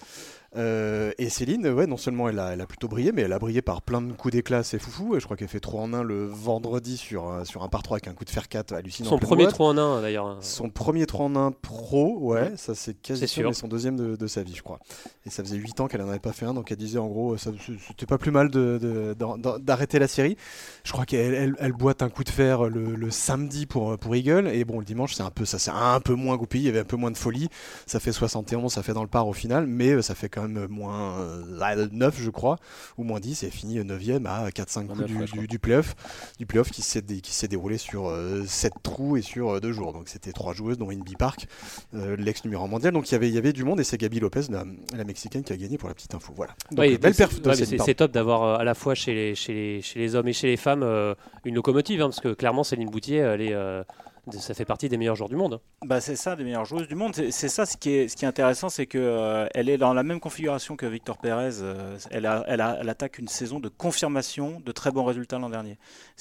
Euh, 0.56 1.12
et 1.20 1.30
Céline, 1.30 1.68
ouais, 1.68 1.86
non 1.86 1.98
seulement 1.98 2.28
elle 2.28 2.40
a, 2.40 2.54
elle 2.54 2.62
a 2.62 2.66
plutôt 2.66 2.88
brillé, 2.88 3.12
mais 3.12 3.22
elle 3.22 3.34
a 3.34 3.40
brillé 3.40 3.62
par 3.62 3.84
plein 3.84 4.02
de 4.02 4.12
coups 4.14 4.34
d'éclat, 4.34 4.64
c'est 4.64 4.80
foufou. 4.80 5.16
Et 5.16 5.20
je 5.20 5.26
crois 5.26 5.38
qu'elle 5.38 5.48
fait 5.48 5.60
3 5.60 5.82
en 5.82 5.94
1 5.94 6.04
le 6.04 6.26
vendredi 6.26 6.98
sur, 6.98 7.42
sur 7.46 7.64
un 7.64 7.70
par 7.70 7.84
3 7.84 7.98
avec 7.98 8.08
un 8.08 8.14
coup 8.14 8.26
de 8.26 8.30
fer 8.32 8.48
4 8.48 8.74
hallucinant. 8.74 9.10
Son 9.10 9.20
premier 9.20 9.48
3 9.48 9.68
en 9.68 9.78
1 9.78 10.02
d'ailleurs. 10.02 10.38
Son 10.42 10.70
premier 10.70 11.06
3 11.06 11.26
en 11.26 11.36
1 11.36 11.52
pro, 11.52 12.18
ouais, 12.20 12.54
ça 12.56 12.74
c'est 12.74 13.00
quasi 13.00 13.28
sûr, 13.28 13.50
mais 13.50 13.54
son 13.54 13.68
deuxième 13.68 13.96
de, 13.96 14.16
de 14.16 14.28
sa 14.40 14.44
vie, 14.44 14.56
je 14.56 14.64
crois. 14.64 14.80
Et 15.26 15.30
ça 15.30 15.44
faisait 15.44 15.58
8 15.58 15.82
ans 15.82 15.88
qu'elle 15.88 16.02
n'en 16.02 16.10
avait 16.10 16.20
pas 16.20 16.34
fait 16.34 16.46
un, 16.46 16.54
donc 16.54 16.72
elle 16.72 16.78
disait 16.78 17.00
en 17.00 17.08
gros, 17.08 17.36
c'était 17.38 18.06
pas 18.06 18.18
plus 18.18 18.32
mal 18.32 18.50
d'arrêter 18.50 20.00
la 20.00 20.08
série. 20.08 20.38
Je 20.84 20.92
crois 20.92 21.06
qu'elle 21.06 21.56
elle, 21.60 21.74
boite 21.74 22.02
un 22.02 22.10
coup 22.10 22.24
de 22.24 22.30
fer 22.30 22.64
le, 22.70 23.12
samedi 23.12 23.66
pour, 23.66 23.98
pour 23.98 24.16
Eagle, 24.16 24.48
et 24.48 24.64
bon, 24.66 24.80
le 24.80 24.86
dimanche, 24.86 25.16
c'est 25.16 25.24
un 25.24 25.32
peu, 25.32 25.46
ça 25.46 25.60
c'est 25.60 25.72
un 25.72 26.00
peu 26.00 26.14
moins 26.14 26.38
goupillé, 26.38 26.64
il 26.64 26.68
y 26.68 26.70
avait 26.70 26.80
un 26.80 26.86
peu 26.86 26.98
moins 26.98 27.12
de 27.12 27.18
folie. 27.18 27.50
Ça 27.86 28.00
fait 28.00 28.12
71, 28.12 28.72
ça 28.72 28.84
fait 28.84 28.94
dans 28.94 29.04
le 29.04 29.10
par 29.10 29.28
au 29.28 29.34
final, 29.34 29.68
mais 29.68 29.92
euh, 29.92 30.02
ça 30.02 30.16
fait 30.16 30.30
quand 30.30 30.48
même 30.48 30.68
moins 30.70 31.18
9, 31.92 32.20
euh, 32.20 32.24
je 32.24 32.30
crois, 32.30 32.58
ou 32.98 33.04
moins 33.04 33.20
10, 33.20 33.44
et 33.44 33.50
fini 33.50 33.80
9ème 33.80 34.26
à 34.26 34.50
4-5 34.50 34.88
coups 34.88 35.06
du, 35.06 35.48
du, 35.48 35.60
playoff, 35.60 35.96
du 36.38 36.46
playoff 36.46 36.70
qui 36.70 36.82
s'est 36.82 37.48
déroulé 37.48 37.78
sur 37.78 38.14
7 38.48 38.74
euh, 38.74 38.80
trous 38.84 39.18
et 39.18 39.22
sur 39.22 39.60
2 39.60 39.72
jours. 39.72 39.94
Donc 39.94 40.08
c'était 40.08 40.32
3 40.32 40.54
joueuses, 40.54 40.78
dont 40.78 40.92
Inby 40.92 41.16
Park, 41.16 41.48
l'ex 41.94 42.44
numéro 42.44 42.66
1 42.66 42.68
mondial. 42.68 42.94
Donc 42.94 43.10
il 43.10 43.14
y 43.14 43.16
avait, 43.16 43.28
il 43.28 43.36
y 43.36 43.38
avait 43.38 43.54
du 43.54 43.64
monde, 43.64 43.80
et 43.80 43.84
c'est 43.84 43.98
Gabi 43.98 44.20
Lopez, 44.30 44.52
la, 44.52 44.64
la 44.96 45.04
mexicaine 45.04 45.44
qui 45.44 45.54
a 45.54 45.58
gagné 45.58 45.78
pour 45.78 45.90
la 45.90 45.96
petite 45.96 46.14
info. 46.14 46.34
Voilà. 46.36 46.54
c'est 47.54 47.96
top 47.96 48.12
d'avoir 48.12 48.44
euh, 48.44 48.58
à 48.58 48.64
la 48.64 48.76
fois 48.76 48.96
chez 48.96 49.14
les, 49.14 49.36
chez, 49.36 49.54
les, 49.54 49.82
chez 49.82 50.00
les 50.00 50.16
hommes 50.16 50.28
et 50.28 50.34
chez 50.34 50.48
les 50.48 50.58
femmes 50.58 50.84
euh, 50.84 51.16
une 51.46 51.56
locomotive, 51.56 52.02
hein, 52.02 52.10
parce 52.10 52.20
que 52.20 52.34
clairement 52.34 52.64
Céline 52.64 52.90
Boutier, 52.90 53.18
elle 53.18 53.42
est, 53.42 53.54
euh, 53.54 53.84
ça 54.32 54.54
fait 54.54 54.66
partie 54.66 54.90
des 54.90 54.98
meilleurs 54.98 55.16
joueurs 55.16 55.30
du 55.30 55.36
monde. 55.36 55.60
Bah 55.86 56.02
c'est 56.02 56.16
ça, 56.16 56.36
des 56.36 56.44
meilleures 56.44 56.66
joueuses 56.66 56.88
du 56.88 56.96
monde. 56.96 57.14
C'est 57.16 57.50
ça 57.50 57.66
ce 57.66 57.78
qui 57.78 57.92
est, 57.92 58.08
ce 58.08 58.16
qui 58.16 58.26
est 58.26 58.28
intéressant, 58.28 58.70
c'est 58.70 58.86
que 58.86 58.98
euh, 58.98 59.48
elle 59.54 59.70
est 59.70 59.78
dans 59.78 59.94
la 59.94 60.04
même 60.04 60.20
configuration 60.20 60.76
que 60.76 60.86
Victor 60.86 61.18
Pérez. 61.18 61.62
Euh, 61.62 61.98
elle, 62.12 62.26
a, 62.26 62.44
elle, 62.48 62.62
a, 62.62 62.78
elle, 62.80 62.90
attaque 62.90 63.18
une 63.18 63.28
saison 63.28 63.60
de 63.60 63.70
confirmation 63.70 64.62
de 64.64 64.72
très 64.72 64.92
bons 64.92 65.04
résultats 65.04 65.40
l'an 65.40 65.50
dernier. 65.50 65.78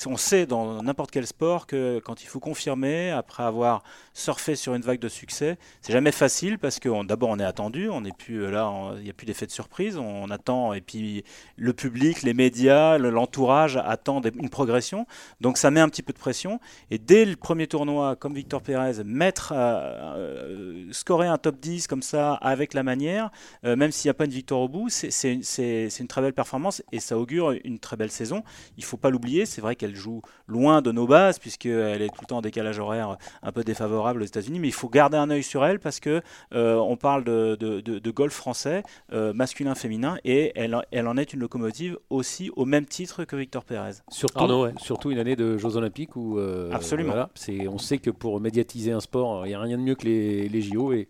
On 0.07 0.16
sait 0.16 0.47
dans 0.47 0.83
n'importe 0.83 1.11
quel 1.11 1.27
sport 1.27 1.66
que 1.66 2.01
quand 2.05 2.23
il 2.23 2.27
faut 2.27 2.40
confirmer, 2.40 3.11
après 3.11 3.42
avoir 3.42 3.83
surfé 4.19 4.57
sur 4.57 4.75
une 4.75 4.83
vague 4.83 4.99
de 4.99 5.09
succès, 5.09 5.59
c'est 5.81 5.93
jamais 5.93 6.13
facile 6.13 6.59
parce 6.59 6.79
que 6.81 7.05
d'abord 7.05 7.31
on 7.31 7.39
est 7.39 7.45
attendu, 7.45 7.89
on 7.89 8.01
n'est 8.01 8.13
plus 8.13 8.43
euh, 8.43 8.51
là, 8.51 8.93
il 8.97 9.05
n'y 9.05 9.11
a 9.11 9.13
plus 9.13 9.27
d'effet 9.27 9.47
de 9.47 9.53
surprise, 9.53 9.97
on, 9.97 10.29
attend 10.31 10.75
et 10.75 10.81
puis 10.81 11.25
le 11.57 11.73
public, 11.73 12.23
les 12.23 12.35
médias, 12.35 12.99
l'entourage 12.99 13.77
attendent 13.77 14.31
une 14.35 14.51
progression. 14.51 15.07
Donc 15.41 15.57
ça 15.57 15.71
met 15.71 15.81
un 15.81 15.89
petit 15.89 16.03
peu 16.03 16.13
de 16.13 16.19
pression 16.19 16.61
et 16.91 16.99
dès 16.99 17.25
le 17.25 17.37
premier 17.37 17.67
tournoi 17.67 18.17
comme 18.17 18.35
Victor 18.35 18.61
Pérez 18.61 19.05
mettre, 19.05 19.53
euh, 19.55 20.17
euh, 20.17 20.93
scorer 20.93 21.29
un 21.29 21.39
top 21.39 21.59
10 21.61 21.87
comme 21.87 22.03
ça 22.03 22.35
avec 22.35 22.75
la 22.75 22.83
manière, 22.83 23.31
même 23.63 23.93
s'il 23.93 24.09
n'y 24.09 24.11
a 24.11 24.15
pas 24.15 24.25
une 24.25 24.33
victoire 24.33 24.61
au 24.61 24.69
bout, 24.69 24.89
c'est 24.89 26.01
une 26.01 26.09
très 26.09 26.21
belle 26.21 26.35
performance 26.35 26.83
et 26.93 27.01
ça 27.01 27.17
augure 27.17 27.53
une 27.65 27.79
très 27.79 27.97
belle 27.97 28.11
saison. 28.11 28.43
Il 28.77 28.85
faut 28.85 28.97
pas 28.97 29.11
l'oublier, 29.11 29.47
c'est 29.47 29.61
vrai 29.61 29.77
qu'elle 29.77 29.95
joue 29.95 30.23
loin 30.47 30.83
de 30.83 30.93
nos 30.93 31.07
bases 31.07 31.39
puisqu'elle 31.39 32.03
est 32.03 32.09
tout 32.09 32.23
le 32.23 32.27
temps 32.27 32.39
en 32.39 32.43
décalage 32.43 32.79
horaire 32.79 33.17
un 33.43 33.53
peu 33.53 33.65
défavorable 33.65 34.08
aux 34.16 34.25
États-Unis, 34.25 34.59
mais 34.59 34.68
il 34.68 34.75
faut 34.75 34.88
garder 34.88 35.16
un 35.16 35.31
œil 35.31 35.42
sur 35.42 35.64
elle 35.64 35.79
parce 35.79 36.01
que 36.01 36.23
on 36.53 36.97
parle 36.97 37.25
de, 37.25 37.57
de, 37.57 38.11
golf 38.11 38.33
français, 38.33 38.83
masculin, 39.12 39.75
féminin, 39.75 40.18
et 40.25 40.53
elle, 40.55 40.77
elle 40.90 41.07
en 41.07 41.16
est 41.16 41.33
une 41.33 41.40
locomotive 41.40 41.99
aussi 42.11 42.51
au 42.57 42.64
même 42.64 42.87
titre 42.87 43.25
que 43.25 43.37
Victor 43.37 43.64
Pérez. 43.64 43.92
Surtout, 44.11 44.66
surtout 44.79 45.11
une 45.11 45.18
année 45.18 45.37
de 45.37 45.59
Jeux 45.59 45.77
Olympiques 45.77 46.16
où 46.16 46.38
Absolument. 46.73 47.12
Voilà, 47.12 47.31
on 47.71 47.79
sait 47.79 47.99
que 47.99 48.11
pour 48.11 48.40
médiatiser 48.40 48.92
un 48.92 49.01
sport, 49.01 49.47
il 49.47 49.51
n'y 49.51 49.55
a 49.55 49.61
rien 49.61 49.79
de 49.79 49.83
mieux 49.83 49.94
que 49.94 50.05
les, 50.05 50.49
les 50.49 50.62
JO. 50.62 50.92
Et, 50.92 51.09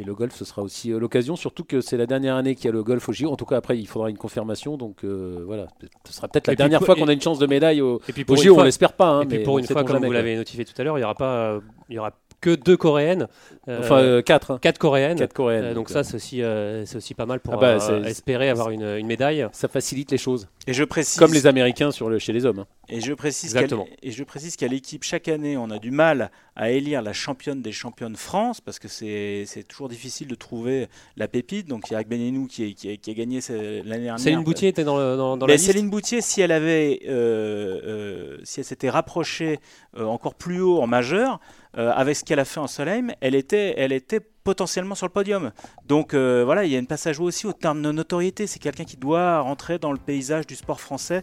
et 0.00 0.04
le 0.04 0.14
golf, 0.14 0.34
ce 0.34 0.44
sera 0.44 0.62
aussi 0.62 0.92
euh, 0.92 1.00
l'occasion, 1.00 1.34
surtout 1.34 1.64
que 1.64 1.80
c'est 1.80 1.96
la 1.96 2.06
dernière 2.06 2.36
année 2.36 2.54
qu'il 2.54 2.66
y 2.66 2.68
a 2.68 2.72
le 2.72 2.84
golf 2.84 3.08
au 3.08 3.12
JO. 3.12 3.30
En 3.32 3.36
tout 3.36 3.44
cas, 3.44 3.56
après, 3.56 3.78
il 3.78 3.86
faudra 3.86 4.10
une 4.10 4.18
confirmation. 4.18 4.76
Donc 4.76 5.02
euh, 5.02 5.42
voilà, 5.44 5.66
ce 6.06 6.12
sera 6.12 6.28
peut-être 6.28 6.46
la 6.46 6.54
dernière 6.54 6.82
fois 6.82 6.94
qu'on 6.94 7.08
a 7.08 7.12
une 7.12 7.20
chance 7.20 7.38
de 7.38 7.46
médaille 7.46 7.80
au, 7.80 8.00
et 8.08 8.12
puis 8.12 8.24
pour 8.24 8.36
JO. 8.36 8.58
on 8.58 8.62
l'espère 8.62 8.92
pas. 8.92 9.08
Hein, 9.08 9.22
et 9.22 9.26
puis 9.26 9.38
pour 9.40 9.58
une 9.58 9.66
fois, 9.66 9.84
comme 9.84 10.04
vous 10.04 10.12
l'avez 10.12 10.36
notifié 10.36 10.64
tout 10.64 10.74
à 10.78 10.84
l'heure, 10.84 10.98
il 10.98 11.00
n'y 11.00 11.04
aura 11.04 11.14
pas, 11.14 11.58
il 11.88 11.96
y 11.96 11.98
aura 11.98 12.12
que 12.40 12.54
deux 12.54 12.76
coréennes. 12.76 13.28
Euh, 13.68 13.80
enfin, 13.80 14.22
quatre. 14.22 14.52
Hein. 14.52 14.58
Quatre 14.60 14.78
coréennes. 14.78 15.18
Quatre 15.18 15.32
coréennes. 15.32 15.74
donc, 15.74 15.90
ça, 15.90 16.04
c'est 16.04 16.14
aussi, 16.14 16.42
c'est 16.86 16.96
aussi 16.96 17.14
pas 17.14 17.26
mal 17.26 17.40
pour 17.40 17.54
ah 17.54 17.78
bah, 17.78 18.00
espérer 18.06 18.48
avoir 18.48 18.70
une, 18.70 18.96
une, 18.96 19.06
médaille. 19.06 19.46
Ça 19.52 19.68
facilite 19.68 20.10
les 20.10 20.18
choses. 20.18 20.48
Et 20.66 20.72
je 20.72 20.84
précise. 20.84 21.18
Comme 21.18 21.32
les 21.32 21.46
Américains 21.46 21.90
sur 21.90 22.08
le, 22.08 22.18
chez 22.18 22.32
les 22.32 22.46
hommes. 22.46 22.60
Hein. 22.60 22.66
Et 22.90 23.00
je 23.00 23.12
précise 23.12 24.56
qu'à 24.56 24.68
l'équipe 24.68 25.04
chaque 25.04 25.28
année, 25.28 25.56
on 25.58 25.70
a 25.70 25.78
du 25.78 25.90
mal 25.90 26.30
à 26.56 26.70
élire 26.70 27.02
la 27.02 27.12
championne 27.12 27.60
des 27.60 27.72
championnes 27.72 28.16
France 28.16 28.60
parce 28.60 28.78
que 28.78 28.88
c'est 28.88 29.46
toujours 29.68 29.88
difficile 29.88 30.26
de 30.26 30.34
trouver 30.34 30.88
la 31.16 31.28
pépite. 31.28 31.68
Donc 31.68 31.90
il 31.90 31.92
y 31.92 31.96
a 31.96 32.02
Benenou 32.02 32.46
qui, 32.46 32.74
qui, 32.74 32.98
qui, 32.98 33.10
a 33.10 33.14
gagné 33.14 33.40
l'année 33.48 34.04
dernière. 34.04 34.18
Céline 34.18 34.42
Boutier 34.42 34.68
était 34.68 34.84
dans, 34.84 34.96
le, 34.96 35.16
dans, 35.16 35.36
dans 35.36 35.46
la 35.46 35.54
liste. 35.54 35.66
Céline 35.66 35.90
Boutier, 35.90 36.22
si 36.22 36.40
elle 36.40 36.52
avait, 36.52 37.00
euh, 37.06 37.80
euh, 37.84 38.38
si 38.42 38.60
elle 38.60 38.66
s'était 38.66 38.90
rapprochée 38.90 39.60
euh, 39.96 40.04
encore 40.04 40.34
plus 40.34 40.60
haut 40.60 40.80
en 40.80 40.86
majeur, 40.86 41.40
avec 41.78 42.16
ce 42.16 42.24
qu'elle 42.24 42.40
a 42.40 42.44
fait 42.44 42.60
en 42.60 42.66
Soleil, 42.66 43.04
elle 43.20 43.34
était, 43.34 43.74
elle 43.76 43.92
était 43.92 44.20
potentiellement 44.48 44.94
sur 44.94 45.06
le 45.06 45.12
podium. 45.12 45.50
Donc 45.86 46.14
euh, 46.14 46.42
voilà, 46.42 46.64
il 46.64 46.72
y 46.72 46.74
a 46.74 46.78
une 46.78 46.86
passage 46.86 47.20
aussi 47.20 47.46
au 47.46 47.52
terme 47.52 47.82
de 47.82 47.92
notoriété. 47.92 48.46
C'est 48.46 48.58
quelqu'un 48.58 48.84
qui 48.84 48.96
doit 48.96 49.40
rentrer 49.40 49.78
dans 49.78 49.92
le 49.92 49.98
paysage 49.98 50.46
du 50.46 50.56
sport 50.56 50.80
français 50.80 51.22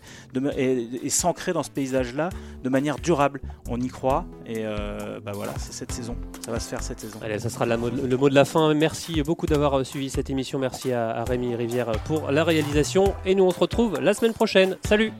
et, 0.55 1.09
s'ancrer 1.09 1.51
dans 1.51 1.63
ce 1.63 1.71
paysage-là 1.71 2.29
de 2.63 2.69
manière 2.69 2.99
durable. 2.99 3.41
On 3.67 3.81
y 3.81 3.87
croit 3.87 4.25
et 4.45 4.59
euh, 4.59 5.19
bah 5.21 5.31
voilà, 5.33 5.53
c'est 5.57 5.73
cette 5.73 5.91
saison. 5.91 6.15
Ça 6.45 6.51
va 6.51 6.59
se 6.59 6.69
faire 6.69 6.83
cette 6.83 6.99
saison. 6.99 7.17
Allez, 7.23 7.39
ça 7.39 7.49
sera 7.49 7.65
le 7.65 7.77
mot 7.77 8.29
de 8.29 8.35
la 8.35 8.45
fin. 8.45 8.71
Merci 8.75 9.23
beaucoup 9.23 9.47
d'avoir 9.47 9.83
suivi 9.83 10.11
cette 10.11 10.29
émission. 10.29 10.59
Merci 10.59 10.91
à, 10.91 11.09
à 11.09 11.23
Rémi 11.23 11.55
Rivière 11.55 11.91
pour 12.05 12.29
la 12.29 12.43
réalisation. 12.43 13.15
Et 13.25 13.33
nous, 13.33 13.45
on 13.45 13.51
se 13.51 13.59
retrouve 13.59 13.99
la 13.99 14.13
semaine 14.13 14.33
prochaine. 14.33 14.77
Salut 14.85 15.11